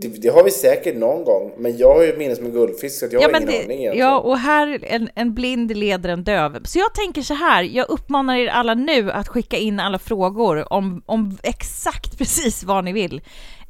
Det, 0.00 0.08
det 0.08 0.28
har 0.28 0.44
vi 0.44 0.50
säkert 0.50 0.96
någon 0.96 1.24
gång, 1.24 1.52
men 1.58 1.76
jag 1.76 1.94
har 1.94 2.02
ju 2.02 2.16
minne 2.16 2.36
som 2.36 2.46
en 2.46 2.52
guldfisk 2.52 2.98
så 2.98 3.06
jag 3.10 3.20
har 3.20 3.28
ingen 3.28 3.46
det, 3.46 3.48
aning 3.48 3.80
egentligen. 3.80 3.98
Ja, 3.98 4.18
och 4.18 4.38
här, 4.38 4.78
en, 4.82 5.10
en 5.14 5.34
blind 5.34 5.76
leder 5.76 6.08
en 6.08 6.24
döv. 6.24 6.64
Så 6.64 6.78
jag 6.78 6.94
tänker 6.94 7.22
så 7.22 7.34
här, 7.34 7.62
jag 7.62 7.90
uppmanar 7.90 8.36
er 8.36 8.48
alla 8.48 8.74
nu 8.74 9.10
att 9.10 9.28
skicka 9.28 9.56
in 9.56 9.80
alla 9.80 9.98
frågor 9.98 10.72
om, 10.72 11.02
om 11.06 11.38
exakt 11.42 12.18
precis 12.18 12.64
vad 12.64 12.84
ni 12.84 12.92
vill. 12.92 13.20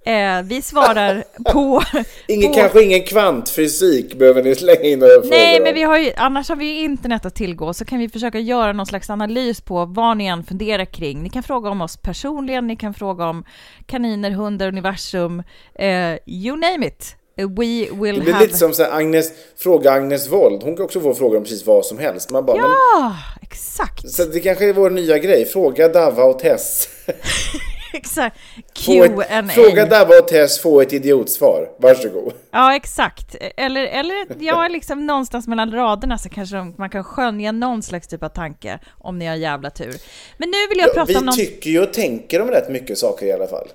Eh, 0.09 0.43
vi 0.43 0.63
svarar 0.63 1.25
på... 1.53 1.83
ingen, 2.27 2.53
på... 2.53 2.59
Kanske 2.59 2.83
ingen 2.83 3.03
kvantfysik 3.03 4.15
behöver 4.15 4.43
ni 4.43 4.55
slänga 4.55 4.81
in 4.83 4.99
några 4.99 5.13
frågor 5.13 5.31
Nej, 5.31 5.61
men 5.61 5.75
vi 5.75 5.83
har 5.83 5.99
ju, 5.99 6.13
annars 6.17 6.49
har 6.49 6.57
vi 6.57 6.65
ju 6.65 6.81
internet 6.81 7.27
att 7.27 7.35
tillgå, 7.35 7.75
så 7.75 7.85
kan 7.85 7.99
vi 7.99 8.09
försöka 8.09 8.39
göra 8.39 8.73
någon 8.73 8.87
slags 8.87 9.11
analys 9.11 9.61
på 9.61 9.85
vad 9.85 10.17
ni 10.17 10.27
än 10.27 10.45
funderar 10.45 10.85
kring. 10.85 11.23
Ni 11.23 11.31
kan 11.31 11.43
fråga 11.43 11.71
om 11.71 11.81
oss 11.81 11.97
personligen, 11.97 12.67
ni 12.67 12.77
kan 12.77 12.95
fråga 12.95 13.27
om 13.27 13.45
kaniner, 13.87 14.31
hundar, 14.31 14.69
universum, 14.69 15.43
eh, 15.75 16.15
you 16.27 16.57
name 16.57 16.87
it. 16.87 17.17
We 17.37 17.45
will 17.45 18.15
Det 18.15 18.21
blir 18.21 18.33
have... 18.33 18.45
lite 18.45 18.59
som 18.59 18.73
så 18.73 18.85
Agnes, 18.85 19.33
fråga 19.57 19.91
Agnes 19.93 20.33
Wold. 20.33 20.63
Hon 20.63 20.77
kan 20.77 20.85
också 20.85 21.01
få 21.01 21.15
frågor 21.15 21.37
om 21.37 21.43
precis 21.43 21.67
vad 21.67 21.85
som 21.85 21.99
helst. 21.99 22.31
Man 22.31 22.47
bara, 22.47 22.57
men, 22.57 22.71
Ja, 22.71 23.17
exakt. 23.43 24.11
så 24.11 24.25
det 24.25 24.41
kanske 24.41 24.69
är 24.69 24.73
vår 24.73 24.91
nya 24.91 25.19
grej. 25.19 25.47
Fråga 25.47 25.89
Dava 25.89 26.23
och 26.25 26.39
Tess. 26.39 26.89
Exakt. 27.99 28.37
Q&A. 28.73 29.43
fråga 29.49 29.87
Dava 29.87 30.19
och 30.19 30.29
Tess, 30.29 30.61
få 30.61 30.81
ett 30.81 30.93
idiotsvar. 30.93 31.71
Varsågod. 31.79 32.33
Ja, 32.51 32.77
exakt. 32.77 33.37
Eller, 33.57 33.87
eller 33.87 34.27
ja, 34.39 34.69
liksom 34.69 35.07
någonstans 35.07 35.49
mellan 35.49 35.73
raderna 35.73 36.19
så 36.19 36.29
kanske 36.29 36.57
de, 36.57 36.75
man 36.79 36.91
kan 36.91 37.05
skönja 37.05 37.53
någon 37.53 37.83
slags 37.83 38.09
typ 38.09 38.23
av 38.23 38.29
tanke 38.29 38.79
om 38.99 39.19
ni 39.19 39.27
har 39.27 39.35
jävla 39.35 39.71
tur. 39.71 39.95
Men 40.39 40.51
nu 40.51 40.57
vill 40.69 40.79
jag 40.79 40.89
Ja, 40.89 40.93
prata 40.95 41.13
vi 41.13 41.17
om 41.17 41.25
någon... 41.25 41.35
tycker 41.37 41.71
ju 41.71 41.83
och 41.83 41.93
tänker 41.93 42.43
om 42.43 42.49
rätt 42.49 42.69
mycket 42.69 42.99
saker 42.99 43.27
i 43.27 43.33
alla 43.33 43.47
fall. 43.47 43.69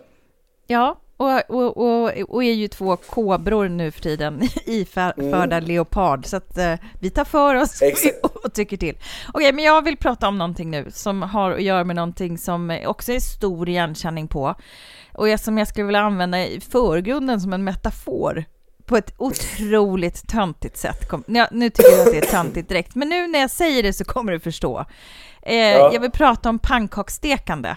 Ja, 0.68 1.00
och, 1.18 1.50
och, 1.50 1.78
och, 1.78 2.12
och 2.30 2.44
är 2.44 2.54
ju 2.54 2.68
två 2.68 2.96
kobror 2.98 3.70
nu 3.70 3.92
för 3.92 4.02
tiden 4.02 4.42
iförda 4.66 5.60
leopard, 5.60 6.26
så 6.26 6.38
att 6.38 6.58
eh, 6.58 6.74
vi 7.00 7.10
tar 7.10 7.26
för 7.26 7.56
oss 7.56 7.82
och, 8.24 8.46
och 8.46 8.54
tycker 8.54 8.78
till. 8.78 8.98
Okej, 9.34 9.54
men 9.54 9.64
jag 9.66 9.82
vill 9.82 9.98
prata 9.98 10.28
om 10.28 10.38
någonting 10.38 10.72
nu 10.72 10.92
som 10.92 11.22
har 11.22 11.52
att 11.52 11.64
göra 11.64 11.84
med 11.84 11.96
någonting 11.96 12.38
som 12.38 12.80
också 12.86 13.12
är 13.12 13.20
stor 13.20 13.70
igenkänning 13.70 14.28
på 14.28 14.56
och 15.14 15.40
som 15.40 15.58
jag 15.58 15.68
skulle 15.68 15.86
vilja 15.86 16.02
använda 16.02 16.46
i 16.48 16.60
förgrunden 16.60 17.42
som 17.42 17.54
en 17.54 17.64
metafor 17.64 18.46
på 18.86 18.98
ett 18.98 19.14
otroligt 19.18 20.28
töntigt 20.28 20.78
sätt. 20.78 21.12
Ja, 21.28 21.48
nu 21.52 21.70
tycker 21.70 21.92
jag 21.92 22.08
att 22.08 22.14
det 22.14 22.18
är 22.28 22.32
töntigt 22.32 22.70
direkt, 22.70 22.96
men 22.96 23.10
nu 23.10 23.28
när 23.28 23.40
jag 23.40 23.52
säger 23.52 23.84
det 23.84 23.94
så 23.94 24.06
kommer 24.06 24.32
du 24.32 24.40
förstå. 24.40 24.86
Eh, 25.42 25.56
Jag 25.56 26.00
vill 26.00 26.12
prata 26.12 26.50
om 26.50 26.60
pannkaksstekande. 26.60 27.76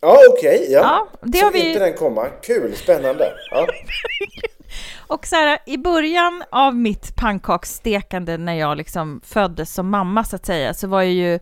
Ja, 0.00 0.18
okej. 0.30 0.66
ja. 0.70 0.78
Ja, 0.80 1.08
det 1.22 1.38
Så 1.38 1.44
har 1.44 1.52
vi- 1.52 1.68
inte 1.68 1.84
den 1.84 1.94
komma. 1.94 2.26
Kul, 2.42 2.76
spännande. 2.76 3.32
Ja. 3.50 3.66
Och 5.06 5.26
så 5.26 5.36
här, 5.36 5.58
i 5.66 5.76
början 5.78 6.42
av 6.50 6.76
mitt 6.76 7.16
pannkaksstekande 7.16 8.36
när 8.38 8.54
jag 8.54 8.76
liksom 8.76 9.20
föddes 9.24 9.74
som 9.74 9.90
mamma 9.90 10.24
så 10.24 10.36
att 10.36 10.46
säga, 10.46 10.74
så 10.74 10.86
var 10.88 11.02
jag 11.02 11.12
ju 11.12 11.38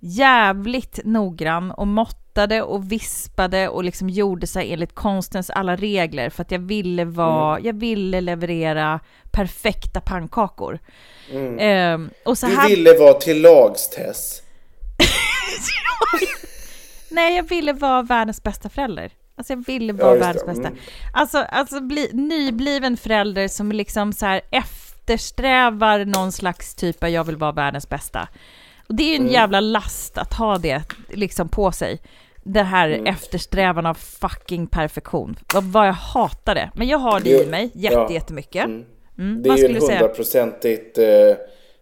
jävligt 0.00 1.00
noggrann 1.04 1.70
och 1.70 1.86
måttade 1.86 2.62
och 2.62 2.92
vispade 2.92 3.68
och 3.68 3.84
liksom 3.84 4.10
gjorde 4.10 4.46
här 4.54 4.62
enligt 4.62 4.94
konstens 4.94 5.50
alla 5.50 5.76
regler 5.76 6.30
för 6.30 6.42
att 6.42 6.50
jag 6.50 6.58
ville 6.58 7.04
vara, 7.04 7.60
jag 7.60 7.72
ville 7.80 8.20
leverera 8.20 9.00
perfekta 9.30 10.00
pannkakor. 10.00 10.78
Ehm, 11.58 12.10
och 12.24 12.38
så 12.38 12.46
Du 12.46 12.54
här, 12.56 12.68
ville 12.68 12.98
vara 12.98 13.12
till 13.14 13.42
lags, 13.42 13.90
Tess. 13.90 14.42
Nej, 17.12 17.36
jag 17.36 17.42
ville 17.48 17.72
vara 17.72 18.02
världens 18.02 18.42
bästa 18.42 18.68
förälder. 18.68 19.10
Alltså 19.36 19.52
jag 19.52 19.66
ville 19.66 19.92
vara 19.92 20.14
just 20.14 20.22
världens 20.26 20.42
det. 20.44 20.46
bästa. 20.48 20.66
Mm. 20.68 20.78
Alltså, 21.14 21.38
alltså 21.38 21.80
bli, 21.80 22.10
nybliven 22.12 22.96
förälder 22.96 23.48
som 23.48 23.72
liksom 23.72 24.12
så 24.12 24.26
här 24.26 24.40
eftersträvar 24.50 26.04
någon 26.04 26.32
slags 26.32 26.74
typ 26.74 27.02
av 27.02 27.08
jag 27.08 27.24
vill 27.24 27.36
vara 27.36 27.52
världens 27.52 27.88
bästa. 27.88 28.28
Och 28.88 28.94
det 28.94 29.02
är 29.02 29.08
ju 29.08 29.14
en 29.14 29.20
Mm. 29.22 29.32
jävla 29.32 29.60
last 29.60 30.18
att 30.18 30.34
ha 30.34 30.58
det 30.58 30.82
liksom 31.08 31.48
på 31.48 31.72
sig. 31.72 32.00
Det 32.44 32.62
här 32.62 32.88
Mm. 32.88 33.06
eftersträvan 33.06 33.86
av 33.86 33.94
fucking 33.94 34.66
perfektion. 34.66 35.36
Vad, 35.54 35.64
vad 35.64 35.88
jag 35.88 35.92
hatar 35.92 36.54
det. 36.54 36.70
Men 36.74 36.88
jag 36.88 36.98
har 36.98 37.20
det 37.20 37.30
i 37.30 37.44
Det- 37.44 37.50
mig 37.50 37.70
ja. 37.74 37.90
jätte, 38.00 38.14
jättemycket. 38.14 38.64
Mm, 38.64 38.84
Det 39.42 39.48
vad 39.48 39.58
är 39.58 39.68
ju 39.68 39.80
hundraprocentigt 39.80 40.98
eh, 40.98 41.04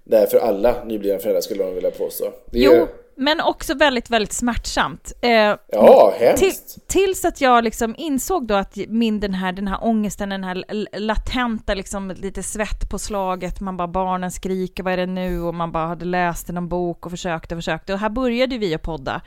där 0.04 0.26
för 0.26 0.38
alla 0.38 0.84
nyblivna 0.84 1.18
föräldrar 1.18 1.40
skulle 1.40 1.64
man 1.64 1.74
vilja 1.74 1.90
påstå. 1.90 2.24
Det 2.52 2.58
är 2.58 2.62
Jo, 2.64 2.72
ju, 2.72 2.86
men 3.20 3.40
också 3.40 3.74
väldigt, 3.74 4.10
väldigt 4.10 4.32
smärtsamt. 4.32 5.12
Eh, 5.20 5.56
ja, 5.68 6.14
hemskt. 6.18 6.88
tills 6.88 7.24
att 7.24 7.40
jag 7.40 7.64
liksom 7.64 7.94
insåg 7.98 8.46
då 8.46 8.54
att 8.54 8.76
min, 8.88 9.20
den, 9.20 9.34
här, 9.34 9.52
den 9.52 9.68
här 9.68 9.84
ångesten, 9.84 10.28
den 10.28 10.44
här 10.44 10.64
latenta 11.00 11.74
liksom, 11.74 12.10
lite 12.10 12.42
svett 12.42 12.90
på 12.90 12.98
slaget, 12.98 13.60
man 13.60 13.76
bara 13.76 13.88
barnen 13.88 14.30
skriker, 14.30 14.82
vad 14.82 14.92
är 14.92 14.96
det 14.96 15.06
nu? 15.06 15.40
Och 15.40 15.54
man 15.54 15.72
bara 15.72 15.86
hade 15.86 16.04
läst 16.04 16.50
i 16.50 16.52
någon 16.52 16.68
bok 16.68 17.06
och 17.06 17.12
försökte 17.12 17.54
och 17.54 17.58
försökte. 17.58 17.92
Och 17.92 17.98
här 17.98 18.10
började 18.10 18.58
vi 18.58 18.74
att 18.74 18.82
podda. 18.82 19.20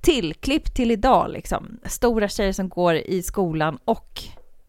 Till, 0.00 0.34
klipp 0.34 0.74
till 0.74 0.90
idag 0.90 1.30
liksom. 1.30 1.80
Stora 1.84 2.28
tjejer 2.28 2.52
som 2.52 2.68
går 2.68 2.94
i 2.94 3.22
skolan 3.22 3.78
och 3.84 4.22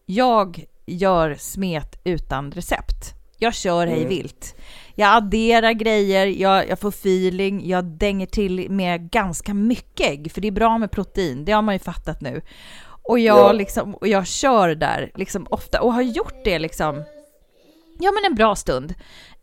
jag 0.06 0.64
gör 0.86 1.34
smet 1.34 2.00
utan 2.04 2.52
recept. 2.52 3.14
Jag 3.38 3.54
kör 3.54 3.86
hej 3.86 4.06
vilt. 4.06 4.54
Jag 5.00 5.16
adderar 5.16 5.72
grejer, 5.72 6.26
jag, 6.26 6.68
jag 6.68 6.78
får 6.78 6.88
feeling, 6.88 7.68
jag 7.68 7.84
dänger 7.84 8.26
till 8.26 8.70
med 8.70 9.10
ganska 9.10 9.54
mycket 9.54 10.06
ägg, 10.10 10.32
för 10.32 10.40
det 10.40 10.48
är 10.48 10.52
bra 10.52 10.78
med 10.78 10.90
protein, 10.90 11.44
det 11.44 11.52
har 11.52 11.62
man 11.62 11.74
ju 11.74 11.78
fattat 11.78 12.20
nu. 12.20 12.40
Och 13.02 13.18
jag, 13.18 13.38
Ja. 13.38 13.52
liksom, 13.52 13.94
och 13.94 14.08
jag 14.08 14.26
kör 14.26 14.74
där 14.74 15.10
liksom 15.14 15.46
ofta, 15.50 15.80
och 15.80 15.92
har 15.94 16.02
gjort 16.02 16.44
det 16.44 16.58
liksom, 16.58 17.02
ja 17.98 18.12
men 18.12 18.30
en 18.30 18.34
bra 18.34 18.54
stund. 18.56 18.94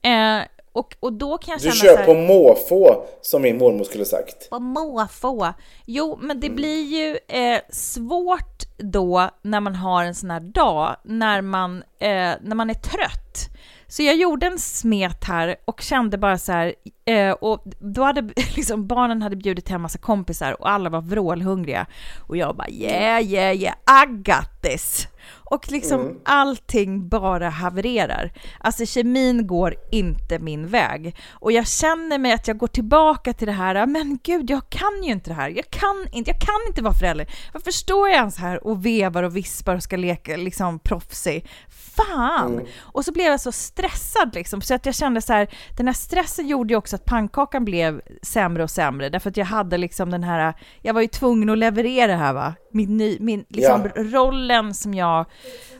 Eh, 0.01 0.39
och, 0.73 0.95
och 0.99 1.13
då 1.13 1.37
kan 1.37 1.51
jag 1.51 1.59
Du 1.59 1.63
känna 1.63 1.75
så 1.75 1.85
kör 1.85 1.97
här, 1.97 2.05
på 2.05 2.13
måfå, 2.13 3.03
som 3.21 3.41
min 3.41 3.57
mormor 3.57 3.83
skulle 3.83 4.05
sagt. 4.05 4.49
på 4.49 4.59
måfå. 4.59 5.53
Jo, 5.85 6.17
men 6.21 6.39
det 6.39 6.49
blir 6.49 6.83
ju 6.83 7.17
eh, 7.27 7.59
svårt 7.69 8.63
då 8.77 9.29
när 9.41 9.59
man 9.59 9.75
har 9.75 10.03
en 10.03 10.15
sån 10.15 10.31
här 10.31 10.39
dag, 10.39 10.95
när 11.03 11.41
man, 11.41 11.77
eh, 11.99 12.33
när 12.41 12.55
man 12.55 12.69
är 12.69 12.73
trött. 12.73 13.49
Så 13.87 14.03
jag 14.03 14.15
gjorde 14.15 14.45
en 14.47 14.59
smet 14.59 15.23
här 15.23 15.55
och 15.65 15.81
kände 15.81 16.17
bara 16.17 16.37
så 16.37 16.51
här, 16.51 16.73
eh, 17.05 17.31
och 17.31 17.63
då 17.79 18.03
hade 18.03 18.21
liksom 18.55 18.87
barnen 18.87 19.21
hade 19.21 19.35
bjudit 19.35 19.69
hem 19.69 19.81
massa 19.81 19.99
kompisar 19.99 20.61
och 20.61 20.69
alla 20.69 20.89
var 20.89 21.01
vrålhungriga. 21.01 21.85
Och 22.27 22.37
jag 22.37 22.55
bara 22.55 22.69
yeah, 22.69 23.23
yeah, 23.23 23.55
yeah, 23.55 23.75
I 24.03 24.05
got 24.05 24.61
this! 24.61 25.07
Och 25.49 25.71
liksom 25.71 26.19
allting 26.25 27.09
bara 27.09 27.49
havererar. 27.49 28.31
Alltså 28.59 28.85
kemin 28.85 29.47
går 29.47 29.75
inte 29.91 30.39
min 30.39 30.67
väg. 30.67 31.15
Och 31.31 31.51
jag 31.51 31.67
känner 31.67 32.17
mig 32.17 32.31
att 32.33 32.47
jag 32.47 32.57
går 32.57 32.67
tillbaka 32.67 33.33
till 33.33 33.47
det 33.47 33.53
här, 33.53 33.85
men 33.85 34.19
gud, 34.23 34.49
jag 34.49 34.69
kan 34.69 35.03
ju 35.03 35.11
inte 35.11 35.29
det 35.29 35.33
här. 35.33 35.49
Jag 35.49 35.69
kan 35.69 36.07
inte, 36.11 36.31
jag 36.31 36.41
kan 36.41 36.67
inte 36.67 36.81
vara 36.81 36.93
förälder. 36.93 37.27
Varför 37.53 37.71
står 37.71 38.09
jag 38.09 38.17
ens 38.17 38.37
här 38.37 38.67
och 38.67 38.85
vevar 38.85 39.23
och 39.23 39.35
vispar 39.35 39.75
och 39.75 39.83
ska 39.83 39.97
leka 39.97 40.37
liksom 40.37 40.79
proffsig? 40.79 41.49
Fan! 41.69 42.61
Och 42.79 43.05
så 43.05 43.11
blev 43.11 43.25
jag 43.25 43.41
så 43.41 43.51
stressad 43.51 44.35
liksom, 44.35 44.61
så 44.61 44.73
att 44.73 44.85
jag 44.85 44.95
kände 44.95 45.21
så 45.21 45.33
här, 45.33 45.47
den 45.77 45.87
här 45.87 45.93
stressen 45.93 46.47
gjorde 46.47 46.73
ju 46.73 46.77
också 46.77 46.95
att 46.95 47.05
pannkakan 47.05 47.65
blev 47.65 48.01
sämre 48.21 48.63
och 48.63 48.71
sämre, 48.71 49.09
därför 49.09 49.29
att 49.29 49.37
jag 49.37 49.45
hade 49.45 49.77
liksom 49.77 50.11
den 50.11 50.23
här, 50.23 50.53
jag 50.81 50.93
var 50.93 51.01
ju 51.01 51.07
tvungen 51.07 51.49
att 51.49 51.57
leverera 51.57 52.07
det 52.07 52.17
här 52.17 52.33
va, 52.33 52.53
min, 52.71 52.97
ny, 52.97 53.17
min 53.19 53.45
liksom 53.49 53.89
Ja. 53.95 54.03
rollen 54.03 54.73
som 54.73 54.93
jag 54.93 55.25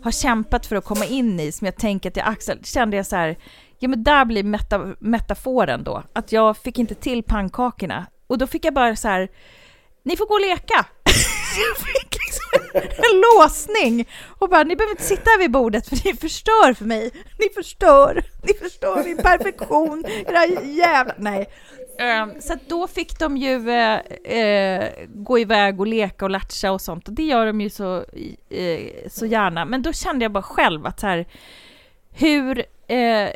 har 0.01 0.11
kämpat 0.11 0.65
för 0.65 0.75
att 0.75 0.85
komma 0.85 1.05
in 1.05 1.39
i, 1.39 1.51
som 1.51 1.65
jag 1.65 1.75
tänker 1.75 2.09
att 2.09 2.17
jag 2.17 2.27
axlar, 2.27 2.57
kände 2.63 2.97
jag 2.97 3.05
så 3.05 3.15
här, 3.15 3.37
ja 3.79 3.87
men 3.87 4.03
där 4.03 4.25
blir 4.25 4.43
meta, 4.43 4.95
metaforen 4.99 5.83
då, 5.83 6.03
att 6.13 6.31
jag 6.31 6.57
fick 6.57 6.79
inte 6.79 6.95
till 6.95 7.23
pannkakorna. 7.23 8.05
Och 8.27 8.37
då 8.37 8.47
fick 8.47 8.65
jag 8.65 8.73
bara 8.73 8.95
så 8.95 9.07
här, 9.07 9.29
ni 10.03 10.17
får 10.17 10.25
gå 10.25 10.33
och 10.33 10.41
leka. 10.41 10.85
jag 11.57 11.77
fick 11.77 12.17
liksom 12.27 12.81
en 12.97 13.21
låsning 13.21 14.09
och 14.39 14.49
bara, 14.49 14.63
ni 14.63 14.75
behöver 14.75 14.91
inte 14.91 15.03
sitta 15.03 15.29
här 15.29 15.39
vid 15.39 15.51
bordet 15.51 15.89
för 15.89 16.01
ni 16.05 16.13
förstör 16.13 16.73
för 16.73 16.85
mig. 16.85 17.11
Ni 17.39 17.49
förstör, 17.55 18.23
ni 18.43 18.53
förstör 18.53 19.03
min 19.03 19.17
perfektion, 19.17 20.05
era 20.27 20.45
jävla... 20.65 21.13
Nej. 21.17 21.49
Ehm, 21.99 22.41
så 22.41 22.53
då 22.67 22.87
fick 22.87 23.19
de 23.19 23.37
ju 23.37 23.69
eh, 23.69 23.99
eh, 24.39 24.91
gå 25.07 25.39
iväg 25.39 25.79
och 25.79 25.87
leka 25.87 26.25
och 26.25 26.31
latcha 26.31 26.71
och 26.71 26.81
sånt 26.81 27.07
och 27.07 27.13
det 27.13 27.23
gör 27.23 27.45
de 27.45 27.61
ju 27.61 27.69
så, 27.69 28.05
eh, 28.49 29.09
så 29.09 29.25
gärna. 29.25 29.65
Men 29.65 29.81
då 29.81 29.93
kände 29.93 30.25
jag 30.25 30.31
bara 30.31 30.43
själv 30.43 30.85
att 30.85 30.99
så 30.99 31.07
här, 31.07 31.27
hur, 32.11 32.59
eh, 32.87 33.29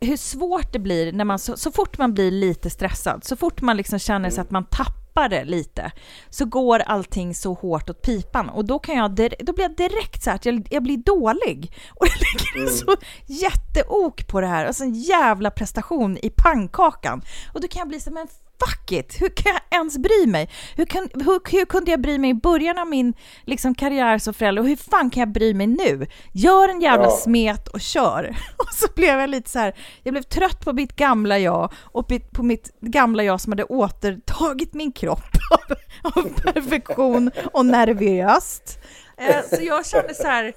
hur 0.00 0.16
svårt 0.16 0.72
det 0.72 0.78
blir 0.78 1.12
när 1.12 1.24
man, 1.24 1.38
så, 1.38 1.56
så 1.56 1.72
fort 1.72 1.98
man 1.98 2.14
blir 2.14 2.30
lite 2.30 2.70
stressad, 2.70 3.24
så 3.24 3.36
fort 3.36 3.60
man 3.60 3.76
liksom 3.76 3.98
känner 3.98 4.30
sig 4.30 4.40
att 4.40 4.50
man 4.50 4.64
tappar 4.64 5.05
det 5.28 5.44
lite, 5.44 5.92
så 6.30 6.44
går 6.44 6.78
allting 6.78 7.34
så 7.34 7.54
hårt 7.54 7.90
åt 7.90 8.02
pipan 8.02 8.48
och 8.48 8.64
då 8.64 8.78
kan 8.78 8.94
jag, 8.96 9.10
då 9.38 9.52
blir 9.52 9.64
jag 9.64 9.76
direkt 9.76 10.22
så 10.22 10.30
här 10.30 10.34
att 10.34 10.46
jag, 10.46 10.68
jag 10.70 10.82
blir 10.82 10.96
dålig. 10.96 11.72
Och 11.94 12.06
det 12.06 12.54
ligger 12.54 12.70
så 12.70 12.96
jätteok 13.26 14.26
på 14.26 14.40
det 14.40 14.46
här, 14.46 14.66
alltså 14.66 14.84
en 14.84 14.94
jävla 14.94 15.50
prestation 15.50 16.18
i 16.22 16.30
pannkakan. 16.30 17.22
Och 17.54 17.60
då 17.60 17.68
kan 17.68 17.78
jag 17.80 17.88
bli 17.88 18.00
så 18.00 18.10
men 18.10 18.28
fuck 18.64 18.92
it, 18.92 19.16
hur 19.20 19.28
kan 19.28 19.52
jag 19.52 19.78
ens 19.80 19.98
bry 19.98 20.26
mig? 20.26 20.48
Hur, 20.76 20.84
kan, 20.84 21.08
hur, 21.14 21.50
hur 21.58 21.64
kunde 21.64 21.90
jag 21.90 22.00
bry 22.00 22.18
mig 22.18 22.30
i 22.30 22.34
början 22.34 22.78
av 22.78 22.86
min 22.88 23.14
liksom, 23.44 23.74
karriär 23.74 24.18
som 24.18 24.34
förälder 24.34 24.62
och 24.62 24.68
hur 24.68 24.76
fan 24.76 25.10
kan 25.10 25.20
jag 25.20 25.32
bry 25.32 25.54
mig 25.54 25.66
nu? 25.66 26.06
Gör 26.32 26.68
en 26.68 26.80
jävla 26.80 27.04
Ja. 27.06 27.10
smet 27.10 27.68
och 27.68 27.80
kör. 27.80 28.36
Och 28.58 28.74
så 28.74 28.86
blev 28.96 29.18
jag 29.20 29.30
lite 29.30 29.50
så 29.50 29.58
här, 29.58 29.74
jag 30.02 30.12
blev 30.14 30.22
trött 30.22 30.60
på 30.64 30.72
mitt 30.72 30.96
gamla 30.96 31.38
jag 31.38 31.72
och 31.76 32.08
på- 32.32 32.42
mitt 32.42 32.70
gamla 32.80 33.22
jag 33.22 33.40
som 33.40 33.52
hade 33.52 33.64
återtagit 33.64 34.74
min 34.74 34.92
kropp 34.92 35.20
av, 35.50 35.76
av 36.12 36.28
perfektion 36.52 37.30
och 37.52 37.66
nervöst. 37.66 38.78
Eh, 39.18 39.56
Så 39.56 39.62
jag 39.62 39.86
kände 39.86 40.14
så 40.14 40.26
här, 40.26 40.52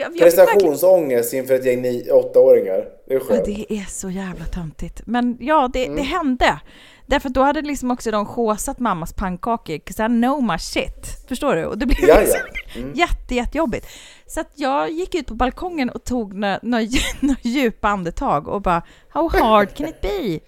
jag, 0.00 0.08
verkligen- 0.10 0.24
Prestationsångest 0.30 1.32
inför 1.32 1.54
ett 1.54 1.64
gäng 1.66 1.82
ni- 1.82 2.10
åttaåringar. 2.10 2.84
Det 3.08 3.14
är 3.14 3.18
Ja, 3.18 3.24
skönt. 3.24 3.44
det 3.44 3.66
är 3.72 3.84
så 3.90 4.10
jävla 4.10 4.44
töntigt. 4.44 5.02
Men 5.06 5.36
ja, 5.40 5.70
det, 5.72 5.88
det 5.88 6.02
hände. 6.02 6.60
Därför 7.06 7.28
då 7.28 7.42
hade 7.42 7.62
liksom 7.62 7.90
också 7.90 8.10
de 8.10 8.26
chosat 8.26 8.78
mammas 8.78 9.12
pannkakor, 9.12 9.74
'cause 9.78 10.04
I 10.04 10.08
know 10.08 10.42
my 10.42 10.58
shit. 10.58 11.26
Förstår 11.28 11.56
du? 11.56 11.64
Och 11.64 11.78
det 11.78 11.86
blev 11.86 12.08
Ja, 12.08 12.20
liksom 12.20 12.40
ja. 12.74 12.80
Mm. 12.80 12.92
jätte, 12.94 13.34
jättejobbigt. 13.34 13.86
Så 14.26 14.40
att 14.40 14.50
jag 14.54 14.90
gick 14.90 15.14
ut 15.14 15.26
på 15.26 15.34
balkongen 15.34 15.90
och 15.90 16.04
tog 16.04 16.34
några, 16.34 16.58
några, 16.62 16.84
några 17.20 17.40
djupa 17.42 17.88
andetag 17.88 18.48
och 18.48 18.62
bara 18.62 18.82
How 19.08 19.28
hard 19.28 19.74
can 19.74 19.88
it 19.88 20.00
be? 20.00 20.40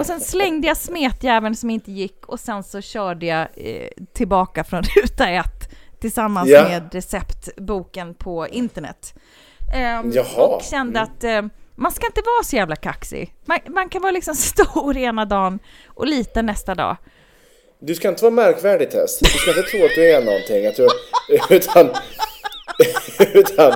Och 0.00 0.06
sen 0.06 0.20
slängde 0.20 0.66
jag 0.66 0.76
smetjäveln 0.76 1.56
som 1.56 1.70
inte 1.70 1.92
gick 1.92 2.26
och 2.26 2.40
sen 2.40 2.62
så 2.62 2.80
körde 2.80 3.26
jag 3.26 3.48
eh, 3.56 3.88
tillbaka 4.12 4.64
från 4.64 4.82
ruta 5.02 5.28
ett 5.28 5.55
tillsammans 6.00 6.48
Ja. 6.50 6.62
med 6.62 6.94
receptboken 6.94 8.14
på 8.14 8.46
internet. 8.48 9.14
Ehm, 9.74 10.12
Jaha. 10.12 10.46
Och 10.46 10.62
kände 10.62 11.00
att 11.00 11.24
eh, 11.24 11.42
man 11.74 11.92
ska 11.92 12.06
inte 12.06 12.20
vara 12.20 12.44
så 12.44 12.56
jävla 12.56 12.76
kaxig. 12.76 13.34
Man, 13.44 13.58
man 13.68 13.88
kan 13.88 14.02
vara 14.02 14.12
liksom 14.12 14.34
stor 14.54 14.96
ena 14.96 15.24
dagen 15.24 15.58
och 15.86 16.06
liten 16.06 16.46
nästa 16.46 16.74
dag. 16.74 16.96
Du 17.78 17.94
ska 17.94 18.08
inte 18.08 18.22
vara 18.24 18.34
märkvärdig 18.34 18.90
Tess. 18.90 19.18
Du 19.18 19.26
ska 19.28 19.50
inte 19.50 19.62
tro 19.62 19.84
att 19.84 19.94
du 19.94 20.10
är 20.10 20.22
någonting. 20.24 20.66
Att 20.66 20.76
du, 20.76 20.88
utan, 21.56 21.90
utan, 23.34 23.72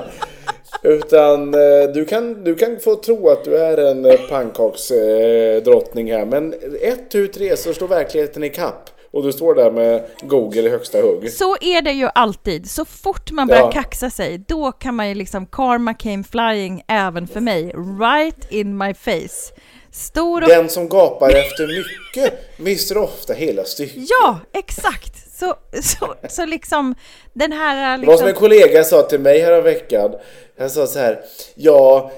utan 0.83 1.55
eh, 1.55 1.91
du, 1.95 2.05
kan, 2.05 2.45
du 2.45 2.55
kan 2.55 2.81
få 2.81 2.95
tro 2.97 3.29
att 3.29 3.45
du 3.45 3.57
är 3.59 3.91
en 3.91 4.05
eh, 4.05 4.21
pannkaksdrottning 4.29 6.13
här. 6.13 6.25
Men 6.25 6.55
ett, 6.83 7.11
tu, 7.11 7.29
tre 7.29 7.57
så 7.57 7.75
står 7.75 7.89
verkligheten 7.89 8.45
i 8.45 8.49
kapp. 8.51 8.91
Och 9.13 9.23
du 9.23 9.33
står 9.33 9.55
där 9.55 9.71
med 9.71 10.07
Google 10.21 10.61
i 10.61 10.69
högsta 10.69 10.99
hugg. 11.01 11.33
Så 11.33 11.57
är 11.61 11.83
det 11.83 11.93
ju 11.93 12.09
alltid. 12.15 12.71
Så 12.71 12.85
fort 12.85 13.31
man 13.31 13.49
börjar 13.49 13.63
Ja. 13.63 13.71
kaxa 13.73 14.11
sig, 14.11 14.39
då 14.39 14.73
kan 14.73 14.95
man 14.95 15.09
ju 15.09 15.15
liksom 15.15 15.47
karma 15.47 15.95
came 15.95 16.25
flying 16.31 16.83
även 16.89 17.27
för 17.29 17.41
mig. 17.41 17.73
Right 18.01 18.53
in 18.53 18.77
my 18.79 18.95
face. 18.95 19.53
Stor 19.93 20.43
och... 20.43 20.49
Den 20.49 20.69
som 20.69 20.89
gapar 20.89 21.29
efter 21.31 21.67
mycket 21.67 22.59
mister 22.59 22.97
ofta 22.99 23.33
hela 23.33 23.65
stycket. 23.65 24.05
Ja, 24.11 24.39
exakt! 24.53 25.37
Så, 25.39 25.55
så, 25.83 26.15
så 26.29 26.47
liksom 26.47 26.95
den 27.33 27.53
här... 27.53 27.99
Det 27.99 28.07
var 28.07 28.17
som 28.17 28.23
en 28.27 28.29
Liksom, 28.29 28.41
kollega 28.49 28.85
sa 28.85 29.03
till 29.03 29.21
mig 29.21 29.41
här 29.41 29.63
veckan. 29.63 30.15
Han 30.59 30.71
sa 30.71 30.87
så 30.87 30.99
här. 30.99 31.21
Ja, 31.55 32.13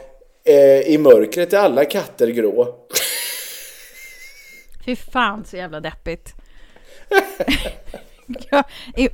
eh, 0.45 0.81
i 0.81 0.99
mörkret 0.99 1.53
är 1.53 1.59
alla 1.59 1.85
katter 1.85 2.27
grå. 2.29 2.75
fy 4.85 4.97
fan 4.97 5.45
så 5.45 5.57
jävla 5.57 5.81
deppigt. 5.81 6.35
ja, 8.51 8.63
i, 8.97 9.09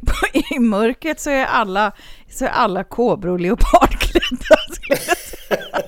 I 0.55 0.59
mörkret 0.59 1.21
så 1.21 1.31
är 1.31 1.45
alla, 1.45 1.93
så 2.31 2.45
är 2.45 2.49
alla 2.49 2.85
kobror 2.85 3.33
och 3.33 3.41
leopardklädda. 3.41 4.57
skulle 4.73 4.99
jag 5.07 5.17
säga. 5.17 5.83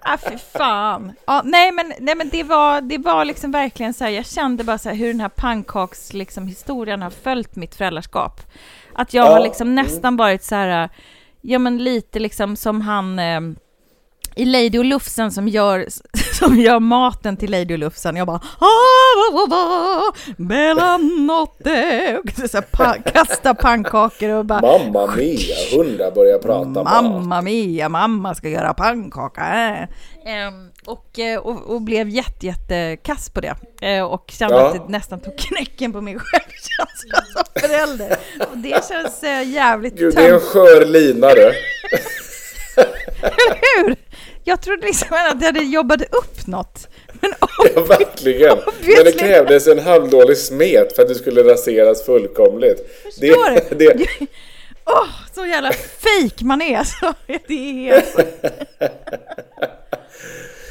ah, 0.00 0.18
fy 0.30 0.38
fan. 0.38 1.12
Ja, 1.26 1.42
nej, 1.44 1.72
men, 1.72 1.92
nej, 2.00 2.14
men 2.14 2.28
det 2.28 2.42
var, 2.42 2.80
det 2.80 2.98
var 2.98 3.24
liksom 3.24 3.50
verkligen 3.50 3.94
så 3.94 4.04
här, 4.04 4.10
jag 4.10 4.26
kände 4.26 4.64
bara 4.64 4.78
så 4.78 4.88
här 4.88 4.96
hur 4.96 5.08
den 5.08 5.20
här 5.20 5.28
pannkaks 5.28 6.12
liksom, 6.12 6.46
historien 6.46 7.02
har 7.02 7.10
följt 7.10 7.56
mitt 7.56 7.74
föräldraskap. 7.74 8.40
Att 8.94 9.14
jag 9.14 9.26
Ja, 9.26 9.32
har 9.32 9.40
liksom 9.40 9.74
nästan 9.74 10.16
varit 10.16 10.44
så 10.44 10.54
här, 10.54 10.88
ja 11.40 11.58
men 11.58 11.78
lite 11.78 12.18
liksom 12.18 12.56
som 12.56 12.80
han 12.80 13.18
eh, 13.18 13.40
i 14.38 14.44
Lady 14.44 14.78
och 14.78 14.84
Lufsen 14.84 15.32
som 15.32 15.48
gör, 15.48 15.86
som 16.38 16.56
gör 16.60 16.80
maten 16.80 17.36
till 17.36 17.50
Lady 17.50 17.74
och 17.74 17.78
Lufsen. 17.78 18.16
Jag 18.16 18.26
bara 18.26 18.40
"Ah, 18.58 20.12
Melanotte 20.36 22.18
och 22.24 22.48
så 22.50 22.56
här, 22.56 22.62
pa, 22.72 22.94
kasta 23.12 23.54
pannkakor 23.54 24.28
och 24.28 24.44
bara 24.44 24.60
Mamma 24.60 25.06
mia, 25.16 25.54
hundar 25.76 26.10
börjar 26.10 26.38
prata 26.38 26.68
mat. 26.68 26.84
Mamma 27.04 27.42
mia, 27.42 27.88
mamma 27.88 28.34
ska 28.34 28.48
göra 28.48 28.74
pannkaka. 28.74 29.42
Ehm, 30.26 30.70
och, 30.86 31.18
eh, 31.18 31.38
och, 31.38 31.70
och 31.74 31.82
blev 31.82 32.08
jätte, 32.08 32.46
jätte 32.46 32.96
kass 33.02 33.30
på 33.30 33.40
det. 33.40 33.54
Eh, 33.82 34.02
och 34.04 34.24
kände 34.38 34.54
Ja. 34.56 34.66
att 34.68 34.74
det 34.74 34.92
nästan 34.92 35.20
tog 35.20 35.38
knäcken 35.38 35.92
på 35.92 36.00
min 36.00 36.18
självkänsla 36.22 37.22
som 37.32 37.44
förälder. 37.60 38.16
Och 38.50 38.58
det 38.58 38.84
känns 38.88 39.22
eh, 39.22 39.48
jävligt 39.50 39.98
Gud, 39.98 40.14
det 40.14 40.26
är 40.28 40.34
en 40.34 40.40
skör 40.40 40.84
lina 40.86 41.28
du. 41.28 41.42
eller 43.22 43.84
hur? 43.84 43.96
Jag 44.48 44.60
trodde 44.60 44.86
liksom 44.86 45.08
att 45.10 45.40
jag 45.40 45.46
hade 45.46 45.60
jobbat 45.60 46.02
upp 46.02 46.46
något. 46.46 46.88
Men 47.20 47.32
Ja, 47.74 47.82
verkligen. 47.82 48.58
Men 48.80 49.04
det 49.04 49.12
krävdes 49.12 49.66
en 49.66 49.78
halvdålig 49.78 50.38
smet 50.38 50.96
för 50.96 51.02
att 51.02 51.08
du 51.08 51.14
skulle 51.14 51.42
raseras 51.52 52.04
fullkomligt. 52.04 53.02
Förstår 53.04 53.50
Det, 53.74 53.92
du? 53.92 54.04
det, 54.04 54.26
Åh, 54.84 55.08
så 55.34 55.46
jävla 55.46 55.72
fake 55.72 56.44
man 56.44 56.62
är 56.62 56.84
så 57.00 57.14
det 57.26 57.54
är 57.54 57.72
helt... 57.72 58.16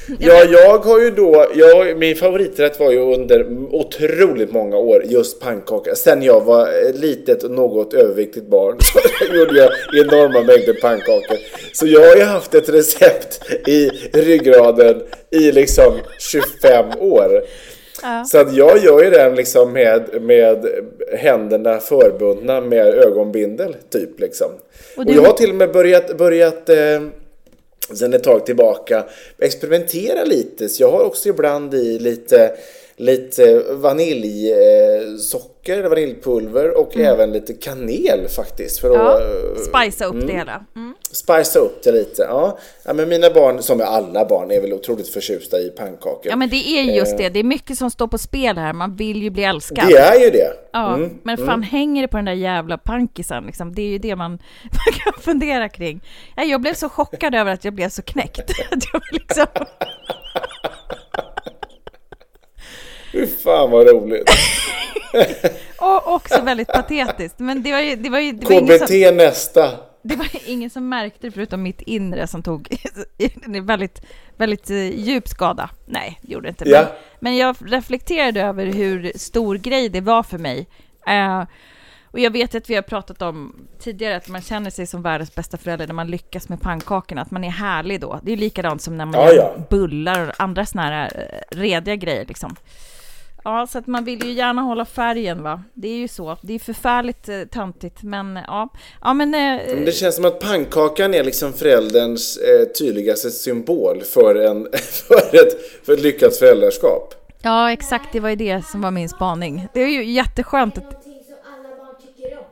ja, 0.19 0.43
jag 0.43 0.77
har 0.77 0.99
ju 0.99 1.11
då, 1.11 1.45
jag, 1.55 1.97
min 1.97 2.15
favoriträtt 2.15 2.79
var 2.79 2.91
ju 2.91 2.99
under 2.99 3.47
otroligt 3.71 4.51
många 4.51 4.77
år 4.77 5.03
just 5.05 5.39
pannkaka. 5.41 5.95
Sen 5.95 6.21
jag 6.23 6.41
var 6.45 6.93
litet 6.93 7.43
och 7.43 7.51
något 7.51 7.93
överviktigt 7.93 8.45
barn 8.47 8.77
så 8.81 9.35
gjorde 9.35 9.57
jag 9.59 9.71
enorma 10.05 10.39
mängder 10.41 10.81
pannkakor. 10.81 11.37
Så 11.73 11.87
jag 11.87 12.01
har 12.09 12.15
ju 12.15 12.23
haft 12.23 12.53
ett 12.55 12.69
recept 12.69 13.39
i 13.67 13.89
ryggraden 14.13 15.01
i 15.31 15.51
liksom 15.51 15.93
25 16.19 16.85
år. 16.99 17.43
Så 18.25 18.37
att 18.37 18.55
jag 18.55 18.83
gör 18.83 19.03
ju 19.03 19.09
den 19.09 19.35
liksom 19.35 19.73
med, 19.73 20.21
med 20.21 20.65
händerna 21.17 21.79
förbundna 21.79 22.61
med 22.61 22.87
ögonbindel 22.87 23.75
typ 23.89 24.19
liksom. 24.19 24.47
Och, 24.97 25.05
du- 25.05 25.13
jag 25.13 25.21
har 25.21 25.33
till 25.33 25.49
och 25.49 25.55
med 25.55 25.71
börjat, 25.71 26.17
börjat 26.17 26.69
eh, 26.69 26.75
sen 27.93 28.13
ett 28.13 28.23
tag 28.23 28.45
tillbaka 28.45 29.05
experimentera 29.37 30.23
lite. 30.23 30.69
Så 30.69 30.83
jag 30.83 30.91
har 30.91 31.03
också 31.03 31.29
ibland 31.29 31.73
i 31.73 31.99
lite, 31.99 32.51
lite 32.99 33.63
vaniljsocker, 33.71 35.83
vaniljpulver 35.83 36.77
och 36.77 36.97
även 36.97 37.31
lite 37.31 37.53
kanel 37.53 38.27
faktiskt. 38.35 38.79
För 38.79 38.93
Ja, 38.93 39.15
att 39.15 39.21
eh, 39.21 39.27
spicea 39.81 40.07
upp 40.07 40.27
det 40.27 40.33
hela. 40.33 40.65
Mm. 40.75 40.95
spicea 41.11 41.61
upp 41.61 41.83
det 41.83 41.91
lite. 41.91 42.21
Ja. 42.21 42.57
ja, 42.83 42.93
men 42.93 43.09
mina 43.09 43.29
barn, 43.29 43.61
som 43.63 43.81
alla 43.81 44.25
barn, 44.25 44.51
är 44.51 44.61
väl 44.61 44.73
otroligt 44.73 45.07
förtjusta 45.07 45.59
i 45.59 45.69
pannkakor. 45.69 46.21
Ja 46.23 46.35
men 46.35 46.49
det 46.49 46.67
är 46.67 46.83
just 46.83 47.17
det, 47.17 47.29
det 47.29 47.39
är 47.39 47.43
mycket 47.43 47.77
som 47.77 47.91
står 47.91 48.07
på 48.07 48.17
spel 48.17 48.57
här, 48.57 48.73
man 48.73 48.95
vill 48.95 49.23
ju 49.23 49.29
bli 49.29 49.43
älskad. 49.43 49.87
det 49.89 49.97
är 49.97 50.19
ju 50.25 50.29
det. 50.29 50.53
Ja, 50.71 50.99
men 51.23 51.37
fan 51.37 51.63
hänger 51.63 52.01
det 52.01 52.07
på 52.07 52.17
den 52.17 52.25
där 52.25 52.33
jävla 52.33 52.77
pankisen 52.77 53.45
liksom? 53.45 53.75
Det 53.75 53.81
är 53.81 53.87
ju 53.89 53.97
det 53.97 54.15
man, 54.15 54.31
man 54.63 54.93
kan 55.03 55.13
fundera 55.21 55.69
kring. 55.69 56.01
Ja, 56.35 56.43
jag 56.43 56.61
blev 56.61 56.73
så 56.73 56.89
chockad 56.89 57.35
över 57.35 57.53
att 57.53 57.65
jag 57.65 57.73
blev 57.73 57.89
så 57.89 58.01
knäckt. 58.01 58.39
Att 58.71 58.83
jag 58.93 59.01
liksom, 59.11 59.45
Fy 63.19 63.27
fan 63.27 63.71
vad 63.71 63.87
roligt. 63.89 64.29
och 65.79 66.13
också 66.15 66.41
väldigt 66.41 66.67
patetiskt. 66.67 67.39
Men 67.39 67.63
det 67.63 67.71
var 67.71 67.79
ju, 67.79 67.95
det 67.95 68.09
var 68.09 68.19
ju, 68.19 68.31
det 68.31 68.45
var 68.45 68.77
KBT 68.77 68.87
som, 69.07 69.17
nästa. 69.17 69.71
det 70.01 70.15
var 70.15 70.27
ingen 70.45 70.69
som 70.69 70.89
märkte 70.89 71.27
det 71.27 71.31
förutom 71.31 71.63
mitt 71.63 71.81
inre 71.81 72.27
som 72.27 72.43
tog 72.43 72.75
en 73.45 73.65
väldigt, 73.65 74.01
väldigt 74.37 74.69
eh, 74.69 74.89
djup 74.99 75.27
skada. 75.27 75.69
Nej, 75.85 76.19
det 76.21 76.33
gjorde 76.33 76.45
det 76.47 76.49
inte. 76.49 76.63
Men, 76.65 76.73
Ja. 76.73 76.85
men 77.19 77.37
jag 77.37 77.55
reflekterade 77.65 78.41
över 78.41 78.65
hur 78.65 79.11
stor 79.15 79.55
grej 79.55 79.89
det 79.89 80.01
var 80.01 80.23
för 80.23 80.37
mig. 80.37 80.67
Eh, 81.07 81.43
och 82.11 82.19
jag 82.19 82.31
vet 82.31 82.55
att 82.55 82.69
vi 82.69 82.75
har 82.75 82.81
pratat 82.81 83.21
om 83.21 83.67
tidigare 83.79 84.15
att 84.15 84.27
man 84.27 84.41
känner 84.41 84.69
sig 84.69 84.87
som 84.87 85.01
världens 85.01 85.35
bästa 85.35 85.57
förälder 85.57 85.87
när 85.87 85.93
man 85.93 86.07
lyckas 86.07 86.49
med 86.49 86.61
pannkakorna, 86.61 87.21
att 87.21 87.31
man 87.31 87.43
är 87.43 87.49
härlig 87.49 88.01
då. 88.01 88.19
Det 88.23 88.33
är 88.33 88.37
likadant 88.37 88.81
som 88.81 88.97
när 88.97 89.05
man 89.05 89.13
Ja, 89.15 89.33
gör 89.33 89.35
ja. 89.57 89.63
bullar 89.69 90.27
och 90.27 90.33
andra 90.37 90.65
såna 90.65 90.83
här 90.83 91.11
eh, 91.51 91.57
rediga 91.57 91.95
grejer 91.95 92.25
liksom. 92.25 92.55
Ja, 93.47 93.67
så 93.67 93.77
att 93.77 93.87
man 93.87 94.05
vill 94.05 94.25
ju 94.25 94.31
gärna 94.31 94.61
hålla 94.61 94.85
färgen 94.85 95.43
va. 95.43 95.63
Det 95.73 95.87
är 95.87 95.97
ju 95.97 96.07
så. 96.07 96.37
Det 96.41 96.53
är 96.53 96.59
förfärligt 96.59 97.29
eh, 97.29 97.41
töntigt, 97.43 98.03
men 98.03 98.39
ja. 98.47 98.69
Ja, 99.01 99.13
men... 99.13 99.33
Eh, 99.33 99.75
Men 99.75 99.85
det 99.85 99.91
känns 99.91 100.15
som 100.15 100.25
att 100.25 100.39
pannkakan 100.39 101.13
är 101.13 101.23
liksom 101.23 101.53
förälderns 101.53 102.37
eh, 102.37 102.67
tydligaste 102.67 103.31
symbol 103.31 104.01
för, 104.01 104.35
en, 104.35 104.67
för, 105.07 105.35
ett, 105.35 105.85
för 105.85 105.93
ett 105.93 106.01
lyckat 106.01 106.35
föräldraskap. 106.35 107.13
Ja, 107.41 107.71
exakt. 107.71 108.13
Det 108.13 108.19
var 108.19 108.29
ju 108.29 108.35
det 108.35 108.65
som 108.65 108.81
var 108.81 108.91
min 108.91 109.09
spaning. 109.09 109.67
Det 109.73 109.81
är 109.83 109.87
ju 109.87 110.05
jätteskönt 110.05 110.77
att... 110.77 110.83
någonting 110.83 111.23
som 111.27 111.35
alla 111.53 111.77
barn 111.77 111.95
tycker 112.01 112.37
om. 112.37 112.43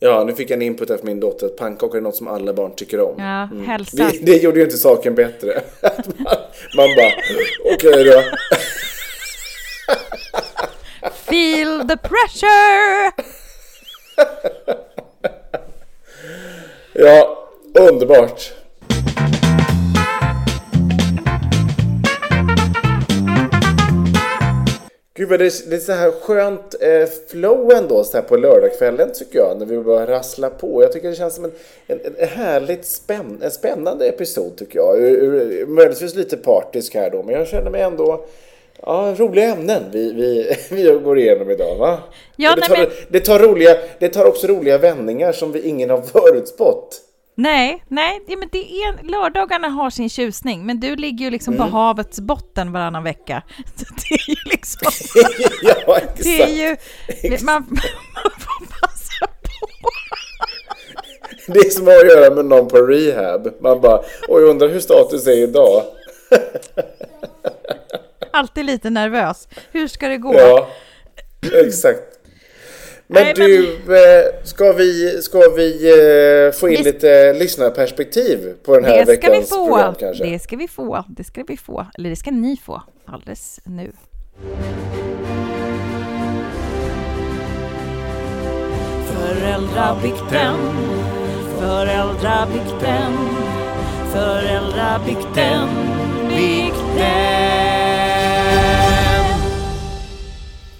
Ja, 0.00 0.24
nu 0.24 0.32
fick 0.32 0.50
jag 0.50 0.56
en 0.56 0.62
input 0.62 0.88
här 0.90 0.96
från 0.96 1.06
min 1.06 1.20
dotter 1.20 1.46
att 1.46 1.56
pannkakor 1.56 1.96
är 1.96 2.02
något 2.02 2.16
som 2.16 2.28
alla 2.28 2.52
barn 2.52 2.72
tycker 2.76 3.00
om. 3.00 3.14
Ja, 3.18 3.48
hälsa. 3.66 3.96
Det, 3.96 4.26
det 4.26 4.42
gjorde 4.42 4.58
ju 4.58 4.64
inte 4.64 4.76
saken 4.78 5.14
bättre. 5.14 5.60
Man, 6.16 6.36
man 6.76 6.88
bara, 6.96 7.12
okej 7.74 8.04
då 8.04 8.22
feel 11.12 11.88
the 11.88 11.96
pressure! 11.96 13.12
Ja, 16.92 17.48
underbart. 17.74 18.52
Gud 25.14 25.28
vad 25.28 25.38
det 25.38 25.46
är, 25.46 25.70
det 25.70 25.76
är 25.76 25.80
så 25.80 25.92
här 25.92 26.10
skönt 26.10 26.74
eh, 26.80 27.08
flow 27.28 27.72
ändå 27.72 28.04
så 28.04 28.16
här 28.16 28.24
på 28.24 28.36
lördagskvällen 28.36 29.12
tycker 29.14 29.38
jag 29.38 29.58
när 29.58 29.66
vi 29.66 29.78
bara 29.78 30.06
rasslar 30.06 30.50
på. 30.50 30.82
Jag 30.82 30.92
tycker 30.92 31.08
det 31.08 31.14
känns 31.14 31.34
som 31.34 31.44
en, 31.44 31.52
en, 31.86 32.00
en 32.18 32.28
härligt 32.28 32.86
spänn, 32.86 33.40
en 33.42 33.50
spännande 33.50 34.08
episod 34.08 34.56
tycker 34.56 34.78
jag. 34.78 34.98
Ur, 34.98 35.22
ur, 35.22 35.66
möjligtvis 35.66 36.14
lite 36.14 36.36
partisk 36.36 36.94
här 36.94 37.10
då 37.10 37.22
men 37.22 37.34
jag 37.34 37.48
känner 37.48 37.70
mig 37.70 37.82
ändå 37.82 38.24
Ja, 38.82 39.14
roliga 39.18 39.44
ämnen 39.52 39.82
vi, 39.92 40.12
vi, 40.12 40.56
vi 40.70 40.82
går 41.04 41.18
igenom 41.18 41.50
idag 41.50 41.76
va? 41.76 41.98
Ja, 42.36 42.54
det, 42.54 42.60
nej, 42.60 42.68
tar, 42.68 42.76
men- 42.76 42.90
det, 43.08 43.20
tar 43.20 43.38
roliga, 43.38 43.76
det 43.98 44.08
tar 44.08 44.24
också 44.24 44.46
roliga 44.46 44.78
vändningar 44.78 45.32
som 45.32 45.52
vi 45.52 45.60
ingen 45.68 45.90
har 45.90 46.02
förutspått. 46.12 47.02
Nej, 47.38 47.84
nej, 47.88 48.20
men 48.28 48.48
det 48.52 48.58
är, 48.58 49.10
lördagarna 49.10 49.68
har 49.68 49.90
sin 49.90 50.08
tjusning, 50.10 50.66
men 50.66 50.80
du 50.80 50.96
ligger 50.96 51.24
ju 51.24 51.30
liksom 51.30 51.54
Mm. 51.54 51.66
på 51.70 51.76
havets 51.76 52.20
botten 52.20 52.72
varannan 52.72 53.04
vecka. 53.04 53.42
Så 53.76 53.84
det 53.94 54.14
är 54.14 54.30
ju 54.30 54.50
liksom... 54.50 54.90
ja, 55.62 55.96
exakt. 55.98 56.24
Det 56.24 56.42
är 56.42 56.48
ju... 56.48 56.76
Man, 57.44 57.66
man 57.70 58.30
får 58.38 58.80
passa 58.80 59.26
på. 59.26 59.88
Det 61.52 61.58
är 61.58 61.70
som 61.70 61.88
att 61.88 61.94
göra 61.94 62.34
med 62.34 62.44
någon 62.44 62.68
på 62.68 62.76
rehab. 62.76 63.48
Man 63.60 63.80
bara, 63.80 64.02
oj, 64.28 64.42
undrar 64.44 64.68
hur 64.68 64.80
status 64.80 65.26
är 65.26 65.38
idag. 65.42 65.82
Alltid 68.36 68.64
lite 68.64 68.90
nervös. 68.90 69.48
Hur 69.72 69.88
ska 69.88 70.08
det 70.08 70.16
gå? 70.16 70.34
Ja, 70.34 70.68
exakt. 71.66 72.00
Men 73.06 73.22
Nej, 73.22 73.34
men- 73.36 73.46
du, 73.46 73.68
eh, 73.96 74.24
ska 74.44 74.72
vi, 74.72 75.22
ska 75.22 75.38
vi 75.56 75.88
eh, 76.46 76.52
få 76.60 76.68
in 76.68 76.76
Vi- 76.78 76.82
lite 76.84 77.32
lyssnarperspektiv 77.32 78.54
på 78.64 78.74
den 78.74 78.84
här 78.84 78.96
Det 78.96 79.02
ska 79.02 79.12
vi 79.12 79.16
veckans 79.32 79.48
få. 79.48 79.66
program 79.66 79.94
kanske? 79.98 80.24
Det 80.24 80.38
ska 80.38 80.56
vi 80.56 80.68
få. 80.68 81.04
Det 81.08 81.24
ska 81.24 81.42
vi 81.48 81.56
få. 81.56 81.86
Eller 81.98 82.10
det 82.10 82.16
ska 82.16 82.30
ni 82.30 82.56
få 82.66 82.82
alldeles 83.06 83.60
nu. 83.64 83.92
Föräldrabikten, 89.26 90.56
föräldrabikten, 91.60 93.12
föräldrabikten, 94.12 95.68
bikten. 96.28 97.85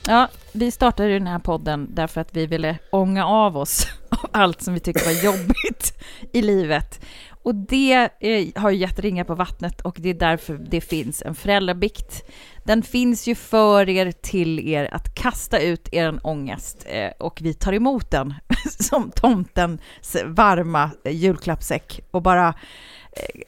Ja, 0.08 0.28
vi 0.52 0.70
startade 0.70 1.08
ju 1.08 1.18
den 1.18 1.26
här 1.26 1.38
podden 1.38 1.88
därför 1.90 2.20
att 2.20 2.36
vi 2.36 2.46
ville 2.46 2.78
ånga 2.90 3.26
av 3.26 3.56
oss 3.56 3.86
av 4.10 4.30
allt 4.32 4.62
som 4.62 4.74
vi 4.74 4.80
tyckte 4.80 5.04
var 5.04 5.24
jobbigt 5.24 6.02
i 6.32 6.42
livet. 6.42 7.00
Och 7.42 7.54
det 7.54 7.92
är, 7.92 8.58
har 8.60 8.70
ju 8.70 8.76
gett 8.76 8.98
ringar 8.98 9.24
på 9.24 9.34
vattnet 9.34 9.80
och 9.80 9.96
det 9.98 10.08
är 10.10 10.14
därför 10.14 10.54
det 10.70 10.80
finns 10.80 11.22
en 11.22 11.34
föräldrabikt. 11.34 12.30
Den 12.64 12.82
finns 12.82 13.26
ju 13.26 13.34
för 13.34 13.88
er, 13.88 14.12
till 14.12 14.68
er, 14.68 14.94
att 14.94 15.14
kasta 15.14 15.58
ut 15.58 15.88
er 15.92 16.20
ångest 16.22 16.86
eh, 16.88 17.10
och 17.18 17.38
vi 17.42 17.54
tar 17.54 17.72
emot 17.72 18.10
den 18.10 18.34
som 18.80 19.10
tomtens 19.10 20.16
varma 20.26 20.90
julklappssäck 21.04 22.00
och 22.10 22.22
bara 22.22 22.54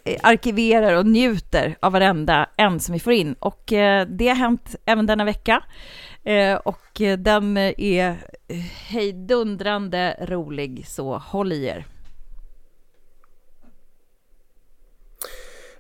eh, 0.05 0.17
arkiverar 0.23 0.95
och 0.95 1.07
njuter 1.07 1.77
av 1.81 1.93
varenda 1.93 2.49
en 2.57 2.81
som 2.81 2.93
vi 2.93 3.01
får 3.01 3.13
in. 3.13 3.33
Och 3.33 3.63
det 4.09 4.29
har 4.29 4.35
hänt 4.35 4.77
även 4.85 5.07
denna 5.07 5.25
vecka. 5.25 5.63
Eh, 6.29 6.57
och 6.57 7.01
den 7.19 7.57
är 7.57 8.09
eh, 8.49 8.57
hejdundrande 8.89 10.17
rolig, 10.21 10.87
så 10.89 11.17
håll 11.17 11.53
i 11.53 11.67
er. 11.67 11.87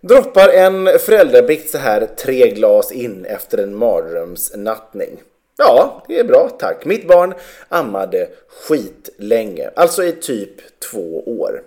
Droppar 0.00 0.48
en 0.48 0.98
föräldrabikt 0.98 1.70
så 1.70 1.78
här 1.78 2.06
tre 2.06 2.50
glas 2.50 2.92
in 2.92 3.24
efter 3.24 3.58
en 3.58 3.76
mardrömsnattning. 3.76 5.22
Ja, 5.56 6.04
det 6.08 6.18
är 6.18 6.24
bra 6.24 6.48
tack. 6.58 6.84
Mitt 6.84 7.08
barn 7.08 7.34
ammade 7.68 8.28
skitlänge, 8.48 9.70
alltså 9.76 10.04
i 10.04 10.12
typ 10.12 10.80
två 10.90 11.38
år. 11.40 11.62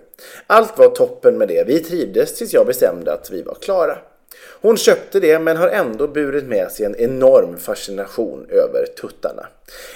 Allt 0.46 0.78
var 0.78 0.88
toppen 0.88 1.38
med 1.38 1.48
det. 1.48 1.64
Vi 1.66 1.78
trivdes 1.78 2.34
tills 2.34 2.52
jag 2.54 2.66
bestämde 2.66 3.12
att 3.12 3.30
vi 3.30 3.42
var 3.42 3.54
klara. 3.54 3.98
Hon 4.60 4.76
köpte 4.76 5.20
det 5.20 5.38
men 5.38 5.56
har 5.56 5.68
ändå 5.68 6.08
burit 6.08 6.44
med 6.44 6.70
sig 6.70 6.86
en 6.86 6.96
enorm 6.96 7.56
fascination 7.56 8.46
över 8.50 8.86
tuttarna. 9.00 9.46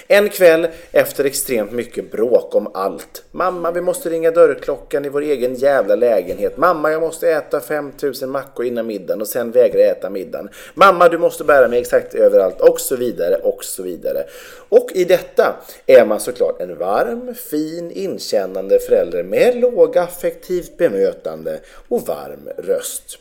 En 0.07 0.29
kväll 0.29 0.67
efter 0.91 1.25
extremt 1.25 1.71
mycket 1.71 2.11
bråk 2.11 2.55
om 2.55 2.71
allt. 2.73 3.23
Mamma, 3.31 3.71
vi 3.71 3.81
måste 3.81 4.09
ringa 4.09 4.31
dörrklockan 4.31 5.05
i 5.05 5.09
vår 5.09 5.21
egen 5.21 5.55
jävla 5.55 5.95
lägenhet. 5.95 6.57
Mamma, 6.57 6.91
jag 6.91 7.01
måste 7.01 7.31
äta 7.31 7.59
5000 7.59 8.29
mackor 8.29 8.65
innan 8.65 8.87
middagen 8.87 9.21
och 9.21 9.27
sen 9.27 9.51
vägra 9.51 9.81
äta 9.81 10.09
middagen. 10.09 10.49
Mamma, 10.73 11.09
du 11.09 11.17
måste 11.17 11.43
bära 11.43 11.67
mig 11.67 11.79
exakt 11.79 12.15
överallt 12.15 12.61
och 12.61 12.79
så 12.79 12.95
vidare 12.95 13.35
och 13.35 13.63
så 13.63 13.83
vidare. 13.83 14.23
Och 14.69 14.89
i 14.93 15.05
detta 15.05 15.55
är 15.85 16.05
man 16.05 16.19
såklart 16.19 16.61
en 16.61 16.77
varm, 16.77 17.35
fin, 17.35 17.91
inkännande 17.91 18.79
förälder 18.79 19.23
med 19.23 19.55
lågaffektivt 19.55 20.77
bemötande 20.77 21.59
och 21.87 22.07
varm 22.07 22.49
röst. 22.57 23.19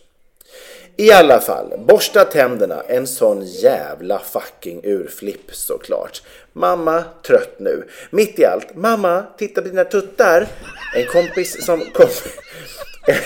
I 0.99 1.13
alla 1.13 1.41
fall, 1.41 1.75
borsta 1.79 2.25
tänderna, 2.25 2.83
en 2.89 3.07
sån 3.07 3.47
jävla 3.47 4.19
fucking 4.19 4.81
urflipp 4.85 5.55
såklart. 5.55 6.23
Mamma, 6.53 7.05
trött 7.27 7.59
nu. 7.59 7.85
Mitt 8.11 8.39
i 8.39 8.45
allt, 8.45 8.75
mamma, 8.75 9.25
titta 9.39 9.63
på 9.63 9.69
dina 9.69 9.85
tuttar. 9.85 10.47
En 10.95 11.07
kompis 11.07 11.65
som 11.65 11.81
kom... 11.81 12.09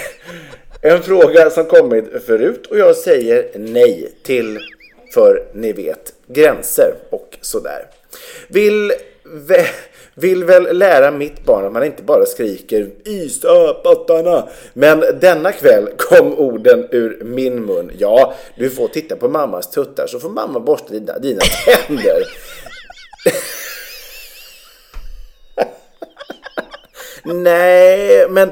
En 0.83 1.03
fråga 1.03 1.51
som 1.51 1.65
kommit 1.65 2.25
förut 2.27 2.67
och 2.67 2.79
jag 2.79 2.97
säger 2.97 3.51
nej 3.55 4.13
till, 4.23 4.59
för 5.15 5.45
ni 5.55 5.73
vet, 5.73 6.13
gränser 6.27 6.95
och 7.11 7.39
sådär. 7.41 7.87
Vill, 8.49 8.93
vä, 9.25 9.67
vill 10.21 10.45
väl 10.45 10.79
lära 10.79 11.11
mitt 11.11 11.45
barn 11.45 11.67
att 11.67 11.73
man 11.73 11.85
inte 11.85 12.03
bara 12.03 12.27
skriker 12.27 12.91
isöpattarna. 13.05 14.49
Men 14.73 15.05
denna 15.21 15.53
kväll 15.53 15.89
kom 15.97 16.39
orden 16.39 16.89
ur 16.91 17.25
min 17.25 17.65
mun. 17.67 17.91
Ja, 17.99 18.35
du 18.57 18.71
får 18.71 18.89
titta 18.89 19.17
på 19.17 19.29
mammas 19.29 19.71
tuttar 19.71 20.07
så 20.07 20.21
får 20.21 20.29
mamma 20.29 20.61
borsta 20.61 20.93
dina, 20.93 21.19
dina 21.19 21.41
tänder. 21.65 22.23
Nej, 27.35 28.27
men 28.29 28.51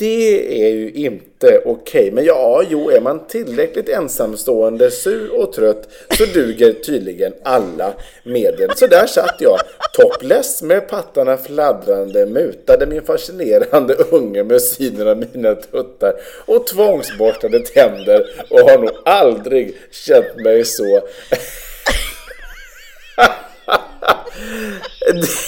det 0.00 0.64
är 0.64 0.70
ju 0.70 0.90
inte 0.90 1.62
okej. 1.64 2.10
Men 2.10 2.24
ja, 2.24 2.62
jo, 2.68 2.90
är 2.90 3.00
man 3.00 3.26
tillräckligt 3.26 3.88
ensamstående, 3.88 4.90
sur 4.90 5.40
och 5.40 5.52
trött 5.52 5.88
så 6.18 6.24
duger 6.24 6.72
tydligen 6.72 7.32
alla 7.42 7.92
medel. 8.24 8.70
Så 8.76 8.86
där 8.86 9.06
satt 9.06 9.36
jag, 9.38 9.58
topless 9.92 10.62
med 10.62 10.88
pattarna 10.88 11.36
fladdrande, 11.36 12.26
mutade 12.26 12.86
min 12.86 13.02
fascinerande 13.02 13.94
unge 13.94 14.44
med 14.44 14.62
synen 14.62 15.08
av 15.08 15.16
mina 15.16 15.54
tuttar 15.54 16.14
och 16.46 16.66
tvångsborstade 16.66 17.58
tänder 17.58 18.26
och 18.50 18.60
har 18.60 18.78
nog 18.78 18.90
aldrig 19.04 19.76
känt 19.90 20.36
mig 20.36 20.64
så 20.64 20.84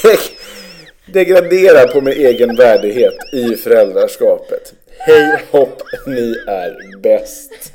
det 0.02 0.18
degraderar 1.12 1.86
på 1.86 2.00
min 2.00 2.14
egen 2.14 2.56
värdighet 2.56 3.14
i 3.32 3.56
föräldraskapet. 3.56 4.74
Hej 4.98 5.42
hopp, 5.50 5.82
ni 6.06 6.34
är 6.46 6.98
bäst. 6.98 7.72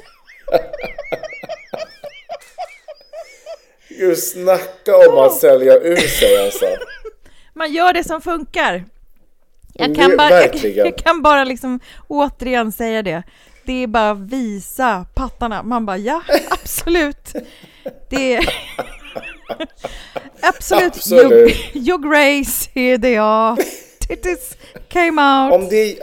Gud, 3.90 4.18
snacka 4.18 4.98
om 5.10 5.18
att 5.18 5.34
sälja 5.34 5.78
ut 5.78 6.10
sig 6.10 6.46
alltså. 6.46 6.66
Man 7.54 7.74
gör 7.74 7.94
det 7.94 8.04
som 8.04 8.22
funkar. 8.22 8.86
Jag 9.74 9.96
kan, 9.96 10.18
bara, 10.18 10.32
jag, 10.32 10.56
jag 10.56 10.98
kan 10.98 11.22
bara 11.22 11.44
liksom 11.44 11.80
återigen 12.08 12.72
säga 12.72 13.04
det. 13.04 13.24
Det 13.66 13.84
är 13.84 13.88
bara 13.88 14.14
visa 14.14 15.06
pattarna. 15.16 15.64
Man 15.64 15.86
bara 15.86 15.98
ja, 15.98 16.22
absolut. 16.50 17.34
Det 18.10 18.36
är... 18.36 18.50
absolut. 20.42 20.96
Absolut. 20.96 21.76
Your, 21.76 21.84
your 21.88 21.98
grace, 21.98 22.70
here 22.74 22.98
they 22.98 23.18
are. 23.18 23.58
Titties 24.00 24.58
came 24.90 25.22
out. 25.22 25.54
Om 25.54 25.70
det, 25.70 26.00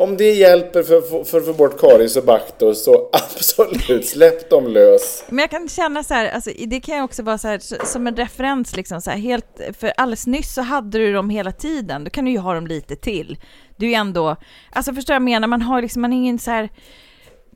om 0.00 0.16
det 0.16 0.30
hjälper 0.30 0.82
för, 0.82 1.00
för, 1.00 1.24
för 1.24 1.38
att 1.38 1.46
få 1.46 1.52
bort 1.52 1.80
karies 1.80 2.16
och 2.16 2.24
bakter 2.24 2.72
så 2.72 3.08
absolut, 3.12 4.06
släpp 4.06 4.50
dem 4.50 4.66
lös. 4.66 5.24
Men 5.28 5.38
jag 5.38 5.50
kan 5.50 5.68
känna 5.68 6.04
så 6.04 6.14
här, 6.14 6.30
alltså, 6.30 6.50
det 6.66 6.80
kan 6.80 6.96
ju 6.96 7.02
också 7.02 7.22
vara 7.22 7.38
så 7.38 7.48
här, 7.48 7.86
som 7.86 8.06
en 8.06 8.16
referens 8.16 8.76
liksom, 8.76 9.00
så 9.00 9.10
här, 9.10 9.18
helt, 9.18 9.60
för 9.78 9.92
alldeles 9.96 10.26
nyss 10.26 10.54
så 10.54 10.62
hade 10.62 10.98
du 10.98 11.12
dem 11.12 11.30
hela 11.30 11.52
tiden, 11.52 12.04
då 12.04 12.10
kan 12.10 12.24
du 12.24 12.30
ju 12.30 12.38
ha 12.38 12.54
dem 12.54 12.66
lite 12.66 12.96
till. 12.96 13.38
Du 13.76 13.90
är 13.90 13.96
ändå, 13.96 14.36
alltså 14.72 14.94
förstår 14.94 15.14
jag 15.14 15.22
menar, 15.22 15.48
man 15.48 15.62
har 15.62 15.82
liksom, 15.82 16.02
man 16.02 16.12
är 16.12 16.16
ingen 16.16 16.38
så 16.38 16.50
här, 16.50 16.68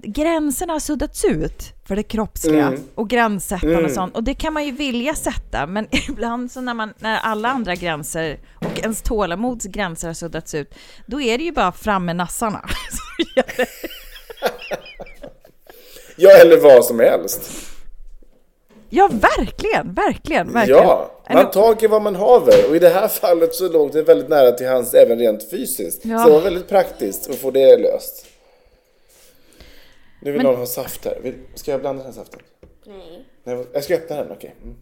gränserna 0.06 0.72
har 0.72 0.80
suddats 0.80 1.24
ut 1.24 1.72
för 1.86 1.96
det 1.96 2.02
kroppsliga 2.02 2.66
Mm. 2.66 2.80
och 2.94 3.10
gränssättande 3.10 3.84
och 3.84 3.90
sånt. 3.90 4.16
Och 4.16 4.24
det 4.24 4.34
kan 4.34 4.52
man 4.52 4.64
ju 4.64 4.72
vilja 4.72 5.14
sätta, 5.14 5.66
men 5.66 5.86
ibland 6.08 6.52
så 6.52 6.60
när, 6.60 6.74
man, 6.74 6.94
när 6.98 7.16
alla 7.18 7.48
andra 7.48 7.74
gränser 7.74 8.38
och 8.54 8.78
ens 8.78 9.02
tålamods 9.02 9.64
gränser 9.64 10.06
har 10.08 10.14
suddats 10.14 10.54
ut, 10.54 10.74
då 11.06 11.20
är 11.20 11.38
det 11.38 11.44
ju 11.44 11.52
bara 11.52 11.72
fram 11.72 12.04
med 12.04 12.16
nassarna. 12.16 12.60
Ja, 16.16 16.30
eller 16.30 16.56
vad 16.60 16.84
som 16.84 17.00
helst. 17.00 17.50
ja, 18.90 19.10
verkligen, 19.12 19.94
verkligen, 19.94 20.52
verkligen. 20.52 20.82
Ja, 20.84 21.10
man 21.32 21.50
tager 21.50 21.88
vad 21.88 22.02
man 22.02 22.16
haver. 22.16 22.68
Och 22.70 22.76
i 22.76 22.78
det 22.78 22.88
här 22.88 23.08
fallet 23.08 23.54
så 23.54 23.68
låg 23.68 23.92
det 23.92 24.02
väldigt 24.02 24.28
nära 24.28 24.52
till 24.52 24.68
hans 24.68 24.94
även 24.94 25.18
rent 25.18 25.50
fysiskt. 25.50 26.00
Ja. 26.04 26.18
Så 26.18 26.24
det 26.28 26.32
var 26.34 26.40
väldigt 26.40 26.68
praktiskt 26.68 27.30
att 27.30 27.36
få 27.36 27.50
det 27.50 27.76
löst. 27.76 28.26
Nu 30.24 30.30
vill 30.32 30.42
Men- 30.42 30.46
någon 30.46 30.56
ha 30.56 30.66
saft 30.66 31.04
här. 31.04 31.34
Ska 31.54 31.70
jag 31.70 31.80
blanda 31.80 32.02
den 32.04 32.12
här 32.12 32.20
saften? 32.22 32.40
Nej. 32.86 33.24
Nej, 33.44 33.66
jag 33.72 33.84
ska 33.84 33.94
öppna 33.94 34.16
den, 34.16 34.30
okej. 34.30 34.54
Mm. 34.62 34.74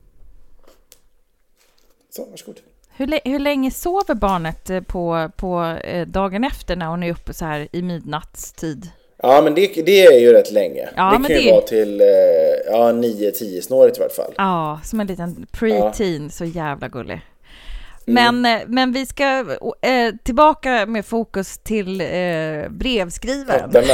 Så, 2.10 2.24
varsågod. 2.24 2.60
Hur, 2.96 3.20
hur 3.30 3.38
länge 3.38 3.70
sover 3.70 4.14
barnet 4.14 4.70
eh, 4.70 4.80
på, 4.80 5.30
på 5.36 5.62
eh, 5.84 6.06
dagen 6.06 6.44
efter 6.44 6.76
när 6.76 6.86
hon 6.86 7.02
är 7.02 7.12
uppe 7.12 7.34
så 7.34 7.44
här 7.44 7.68
i 7.72 7.82
midnattstid? 7.82 8.90
Ja, 9.16 9.40
men 9.44 9.54
det, 9.54 9.66
det 9.86 10.06
är 10.06 10.20
ju 10.20 10.32
rätt 10.32 10.52
länge. 10.52 10.88
Ja, 10.96 11.12
det 11.12 11.18
men 11.18 11.28
kan 11.28 11.36
ju 11.36 11.42
det- 11.42 11.50
vara 11.52 11.62
till 11.62 12.00
eh, 12.00 12.06
ja, 12.66 12.92
9-10 12.92 13.60
snårigt 13.60 13.96
i 13.98 14.00
vart 14.00 14.12
fall. 14.12 14.34
Ja, 14.36 14.80
som 14.84 15.00
en 15.00 15.06
liten 15.06 15.46
pre-teen, 15.52 16.28
så 16.30 16.44
jävla 16.44 16.88
gullig. 16.88 17.20
Men, 18.06 18.46
eh, 18.46 18.60
men 18.66 18.92
vi 18.92 19.06
ska 19.06 19.44
tillbaka 20.24 20.86
med 20.86 21.06
fokus 21.06 21.58
till 21.58 21.98
brevskrivaren. 22.70 23.70
Den 23.70 23.84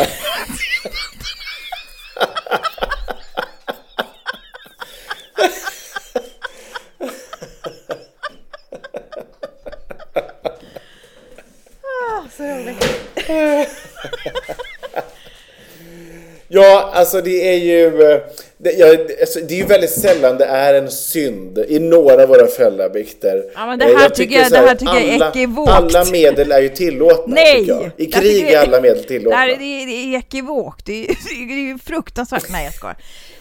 Ja, 16.63 16.91
alltså 16.95 17.21
det 17.21 17.49
är 17.55 17.57
ju... 17.59 18.03
eh, 18.13 18.21
Det, 18.61 18.73
ja, 18.73 18.87
alltså, 19.21 19.41
det 19.41 19.55
är 19.55 19.59
ju 19.59 19.65
väldigt 19.65 19.91
sällan 19.91 20.37
det 20.39 20.45
är 20.45 20.75
en 20.75 20.91
synd 20.91 21.59
i 21.69 21.79
några 21.79 22.23
av 22.23 22.29
våra 22.29 22.47
föräldrabikter. 22.47 23.45
Ja, 23.55 23.67
men 23.67 23.79
det 23.79 23.85
Eh, 23.85 23.97
här 23.99 24.09
tycker 24.09 24.37
jag- 24.37 24.51
det 24.51 24.57
här, 24.59 24.67
här 24.67 24.75
tycker 24.75 24.95
jag 24.95 25.03
är 25.05 25.29
ekivokt. 25.31 25.73
Alla 25.73 26.05
medel 26.05 26.53
är 26.53 26.61
ju 26.63 26.69
tillåtna, 26.69 27.35
Nej! 27.35 27.65
jag. 27.69 27.91
I 27.97 28.05
Jag 28.05 28.13
krig 28.13 28.43
är 28.51 28.59
alla 28.59 28.81
medel 28.81 28.99
Det, 29.03 29.09
tillåtna. 29.09 29.37
här, 29.37 29.49
är- 29.49 29.57
det, 29.57 29.65
är- 29.83 29.87
det 29.87 29.93
är 30.15 30.19
ekivokt, 30.19 30.87
det 30.87 30.93
är, 30.93 31.07
det 31.49 31.55
är 31.55 31.67
ju 31.73 31.79
fruktansvärt. 31.79 32.45
Nej, 32.51 32.65
jag 32.65 32.75
skojar. 32.75 32.97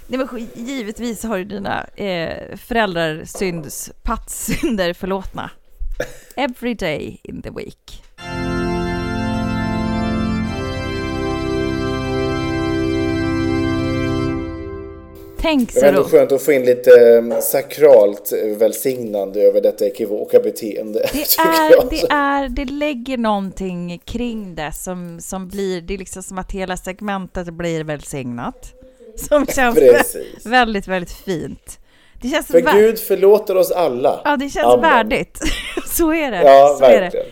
Nej, 0.08 0.20
men 0.20 0.48
givetvis 0.68 1.24
har 1.24 1.38
du 1.38 1.44
dina 1.44 1.86
eh, 1.96 2.58
föräldrar 2.68 3.24
synds, 3.26 3.92
pattsynder 4.04 4.94
förlåtna. 4.94 5.50
Every 6.36 6.74
day 6.74 7.20
in 7.24 7.42
the 7.42 7.50
week. 7.50 8.04
Tänk 15.42 15.74
Det 15.74 15.80
så 15.80 15.82
var 15.82 15.88
ändå 15.90 16.02
då. 16.02 16.08
skönt 16.10 16.32
att 16.32 16.42
få 16.42 16.52
in 16.52 16.66
lite 16.66 16.92
eh, 17.32 17.40
sakralt 17.40 18.32
eh, 18.32 18.58
välsignande 18.58 19.42
över 19.42 19.62
detta 19.62 19.86
ekivoka 19.86 20.40
beteende. 20.40 21.00
Det 21.14 21.20
är, 21.40 21.90
det 21.90 22.14
är, 22.14 22.50
det 22.50 22.66
lägger 22.66 23.18
någonting 23.18 24.02
kring 24.06 24.56
det 24.56 24.72
som, 24.72 25.20
som 25.22 25.48
blir, 25.48 25.82
det 25.82 25.94
är 25.94 25.98
liksom 25.98 26.24
som 26.24 26.38
att 26.38 26.52
hela 26.52 26.78
segmentet 26.78 27.54
blir 27.54 27.84
välsignat. 27.84 28.74
Som 29.30 29.46
känns 29.46 29.76
Precis. 29.76 30.46
väldigt, 30.46 30.88
väldigt 30.88 31.12
fint. 31.12 31.80
Det 32.22 32.28
känns, 32.30 32.48
För 32.48 32.60
vä- 32.62 32.74
Gud 32.78 33.00
förlåter 33.00 33.58
oss 33.58 33.72
alla. 33.72 34.22
ja, 34.26 34.38
det 34.38 34.50
känns 34.50 34.66
Amen. 34.66 34.82
värdigt. 34.82 35.40
Så 35.88 36.14
är 36.14 36.32
det. 36.32 36.42
Ja, 36.44 36.76
så 36.80 36.86
är 36.86 36.92
det. 36.92 37.00
verkligen. 37.00 37.26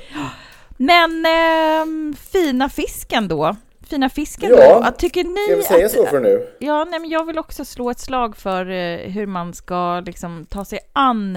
Men 0.78 1.26
ehm, 1.26 2.16
fina 2.32 2.70
fisken 2.70 3.28
då? 3.28 3.56
Fina 3.89 4.09
fisken 4.09 4.49
Ja, 4.49 4.79
då? 4.86 4.91
Tycker 4.97 5.23
ni 5.23 5.45
Ska 5.47 5.55
vi 5.55 5.63
säga 5.63 5.86
att, 5.86 5.91
så 5.91 6.05
för 6.05 6.19
nu? 6.19 6.47
Ja, 6.59 6.83
nej, 6.86 6.99
men 6.99 7.09
jag 7.09 7.25
vill 7.25 7.39
också 7.39 7.65
slå 7.65 7.89
ett 7.89 7.99
slag 7.99 8.38
för 8.38 8.69
eh, 8.69 8.97
hur 9.11 9.25
man 9.27 9.53
ska 9.53 9.99
liksom, 9.99 10.45
ta 10.49 10.65
sig 10.65 10.79
an 10.93 11.36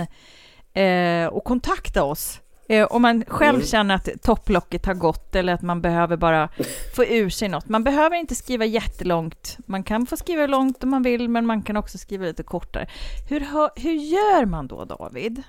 eh, 0.74 1.26
och 1.26 1.44
kontakta 1.44 2.02
oss. 2.04 2.40
Eh, 2.68 2.86
om 2.86 3.02
man 3.02 3.24
själv 3.28 3.54
Mm. 3.56 3.66
känner 3.66 3.94
att 3.94 4.08
topplocket 4.22 4.86
har 4.86 4.94
gått 4.94 5.34
eller 5.34 5.52
att 5.52 5.62
man 5.62 5.80
behöver 5.82 6.16
bara 6.16 6.48
få 6.96 7.04
ur 7.04 7.28
sig 7.30 7.48
något. 7.48 7.68
Man 7.68 7.84
behöver 7.84 8.16
inte 8.16 8.34
skriva 8.34 8.64
jättelångt. 8.64 9.56
Man 9.66 9.82
kan 9.82 10.06
få 10.06 10.16
skriva 10.16 10.46
långt 10.46 10.84
om 10.84 10.90
man 10.90 11.02
vill, 11.02 11.28
men 11.28 11.46
man 11.46 11.62
kan 11.62 11.76
också 11.76 11.98
skriva 11.98 12.24
lite 12.24 12.42
kortare. 12.42 12.88
Hur, 13.28 13.40
hur 13.80 13.92
gör 13.92 14.44
man 14.46 14.66
då, 14.66 14.84
David? 14.84 15.42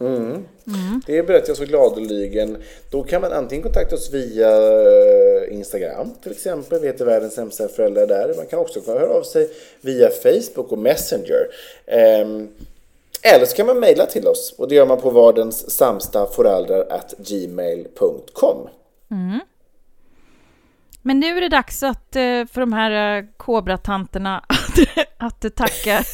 Mm. 0.00 0.44
Det 1.06 1.22
berättar 1.22 1.48
jag 1.48 1.56
så 1.56 1.64
gladeligen. 1.64 2.62
Då 2.90 3.02
kan 3.02 3.20
man 3.20 3.32
antingen 3.32 3.62
kontakta 3.62 3.94
oss 3.94 4.14
via 4.14 4.50
eh, 4.50 5.54
Instagram 5.54 6.10
till 6.22 6.32
exempel. 6.32 6.80
Vi 6.80 6.86
heter 6.86 7.04
Världens 7.04 7.34
sämsta 7.34 7.68
föräldrar 7.68 8.06
där. 8.06 8.34
Man 8.36 8.46
kan 8.46 8.58
också 8.58 8.80
höra 8.86 9.08
av 9.08 9.22
sig 9.22 9.50
via 9.80 10.10
Facebook 10.10 10.72
och 10.72 10.78
Messenger. 10.78 11.46
Ehm, 11.86 12.48
eller 13.22 13.46
så 13.46 13.56
kan 13.56 13.66
man 13.66 13.80
mejla 13.80 14.06
till 14.06 14.26
oss 14.26 14.54
och 14.58 14.68
det 14.68 14.74
gör 14.74 14.86
man 14.86 15.00
på 15.00 15.10
vardens 15.10 15.70
samsta 15.70 16.26
föräldrar 16.26 16.86
at 16.90 17.14
gmail.com. 17.18 18.68
Men 21.02 21.20
nu 21.20 21.36
är 21.36 21.40
det 21.40 21.48
dags 21.48 21.82
att, 21.82 22.16
eh, 22.16 22.46
för 22.52 22.60
de 22.60 22.72
här 22.72 23.18
eh, 23.18 23.24
kobratanterna 23.36 24.44
att, 25.18 25.44
att 25.44 25.56
tacka 25.56 26.04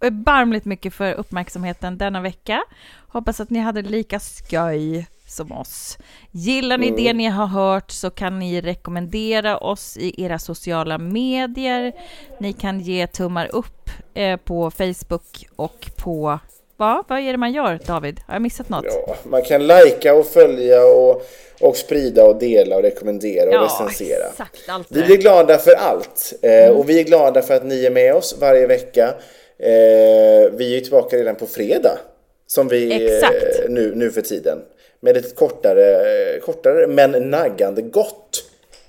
erbarmligt 0.00 0.64
mycket 0.64 0.94
för 0.94 1.14
uppmärksamheten 1.14 1.98
denna 1.98 2.20
vecka. 2.20 2.64
Hoppas 3.08 3.40
att 3.40 3.50
ni 3.50 3.58
hade 3.58 3.82
lika 3.82 4.20
skoj 4.20 5.06
som 5.28 5.52
oss. 5.52 5.98
Gillar 6.30 6.78
ni 6.78 6.90
det 6.90 7.12
ni 7.12 7.26
har 7.26 7.46
hört 7.46 7.90
så 7.90 8.10
kan 8.10 8.38
ni 8.38 8.60
rekommendera 8.60 9.58
oss 9.58 9.96
i 9.96 10.24
era 10.24 10.38
sociala 10.38 10.98
medier. 10.98 11.92
Ni 12.40 12.52
kan 12.52 12.80
ge 12.80 13.06
tummar 13.06 13.48
upp 13.52 13.90
eh, 14.14 14.36
på 14.36 14.70
Facebook 14.70 15.46
och 15.56 15.90
på... 15.96 16.38
Va? 16.76 17.04
Vad 17.08 17.18
är 17.18 17.32
det 17.32 17.38
man 17.38 17.52
gör, 17.52 17.80
David? 17.86 18.20
Har 18.26 18.34
jag 18.34 18.42
missat 18.42 18.68
något? 18.68 18.84
Ja, 18.84 19.16
man 19.24 19.42
kan 19.42 19.66
lajka 19.66 20.14
och 20.14 20.26
följa 20.26 20.84
och, 20.84 21.22
och 21.60 21.76
sprida 21.76 22.24
och 22.24 22.38
dela 22.38 22.76
och 22.76 22.82
rekommendera 22.82 23.58
och 23.58 23.64
recensera. 23.64 24.26
exakt 24.30 24.68
allt 24.68 24.86
Vi 24.90 25.02
blir 25.02 25.16
glada 25.16 25.58
för 25.58 25.72
allt 25.72 26.32
eh, 26.42 26.70
och 26.70 26.88
vi 26.88 27.00
är 27.00 27.04
glada 27.04 27.42
för 27.42 27.54
att 27.54 27.64
ni 27.64 27.84
är 27.84 27.90
med 27.90 28.14
oss 28.14 28.36
varje 28.40 28.66
vecka. 28.66 29.14
Eh, 29.58 30.50
vi 30.52 30.70
är 30.72 30.74
ju 30.74 30.80
tillbaka 30.80 31.16
redan 31.16 31.36
på 31.36 31.46
fredag 31.46 31.98
som 32.46 32.68
vi 32.68 33.06
eh, 33.22 33.28
nu, 33.68 33.92
nu 33.94 34.10
för 34.10 34.20
tiden 34.22 34.58
med 35.00 35.16
ett 35.16 35.36
kortare, 35.36 36.40
kortare 36.40 36.86
men 36.86 37.30
naggande 37.30 37.82
gott 37.82 38.44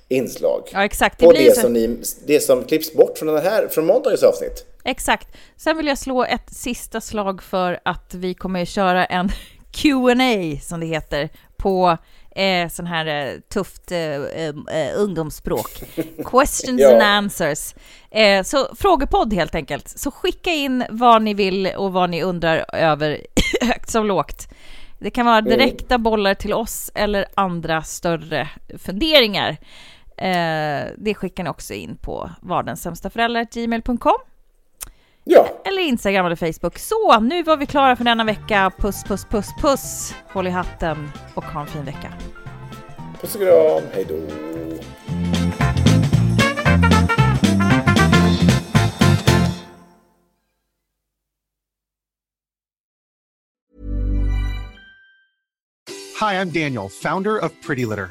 inslag. 0.08 0.68
Ja, 0.72 0.84
exakt. 0.84 1.18
Det 1.18 1.26
På 1.26 1.32
det 1.32 1.54
så- 1.54 1.60
som, 1.60 1.72
ni, 1.72 1.96
det 2.26 2.40
som 2.40 2.64
klipps 2.64 2.92
bort 2.94 3.18
från, 3.18 3.34
den 3.34 3.42
här, 3.44 3.68
från 3.68 3.86
måndagens 3.86 4.22
avsnitt. 4.22 4.64
Exakt. 4.84 5.28
Sen 5.56 5.76
vill 5.76 5.86
jag 5.86 5.98
slå 5.98 6.24
ett 6.24 6.54
sista 6.54 7.00
slag 7.00 7.42
för 7.42 7.80
att 7.82 8.14
vi 8.14 8.34
kommer 8.34 8.62
att 8.62 8.68
köra 8.68 9.04
en 9.04 9.28
Q&A 9.72 10.58
som 10.62 10.80
det 10.80 10.86
heter 10.86 11.28
på 11.56 11.96
eh, 12.36 12.68
sån 12.68 12.86
här 12.86 13.06
eh, 13.06 13.32
tufft 13.54 13.92
eh, 13.92 13.98
eh, 13.98 14.54
ungdomsspråk. 14.96 15.82
Questions 16.24 16.80
Ja. 16.80 16.92
and 16.92 17.02
answers. 17.02 17.74
Eh, 18.10 18.42
så 18.42 18.74
frågepodd 18.76 19.32
helt 19.32 19.54
enkelt. 19.54 19.88
Så 19.88 20.10
skicka 20.10 20.50
in 20.50 20.84
vad 20.90 21.22
ni 21.22 21.34
vill 21.34 21.66
och 21.76 21.92
vad 21.92 22.10
ni 22.10 22.22
undrar 22.22 22.74
över 22.74 23.20
högt 23.60 23.90
som 23.90 24.06
lågt. 24.06 24.48
Det 24.98 25.10
kan 25.10 25.26
vara 25.26 25.40
direkta 25.40 25.98
bollar 25.98 26.34
till 26.34 26.52
oss 26.52 26.90
eller 26.94 27.26
andra 27.34 27.82
större 27.82 28.48
funderingar. 28.78 29.56
Det 30.96 31.14
skickar 31.14 31.44
ni 31.44 31.50
också 31.50 31.74
in 31.74 31.96
på 31.96 32.30
vardensämstaföräldrar.gmail.com 32.42 34.18
Ja, 35.24 35.62
eller 35.64 35.82
Instagram 35.82 36.26
eller 36.26 36.36
Facebook. 36.36 36.78
Så, 36.78 37.20
nu 37.20 37.42
var 37.42 37.56
vi 37.56 37.66
klara 37.66 37.96
för 37.96 38.04
denna 38.04 38.24
vecka. 38.24 38.72
Puss, 38.78 39.04
puss, 39.04 39.24
puss, 39.24 39.48
puss. 39.60 40.14
Håll 40.32 40.46
i 40.46 40.50
hatten 40.50 41.10
och 41.34 41.44
ha 41.44 41.60
en 41.60 41.66
fin 41.66 41.84
vecka. 41.84 42.12
puss 43.20 43.34
och 43.34 43.40
kram, 43.40 43.82
hej 43.92 44.06
då. 44.08 44.16
Hi, 56.20 56.34
I'm 56.34 56.50
Daniel, 56.50 56.88
founder 56.90 57.38
of 57.44 57.52
Pretty 57.66 57.86
Litter. 57.86 58.10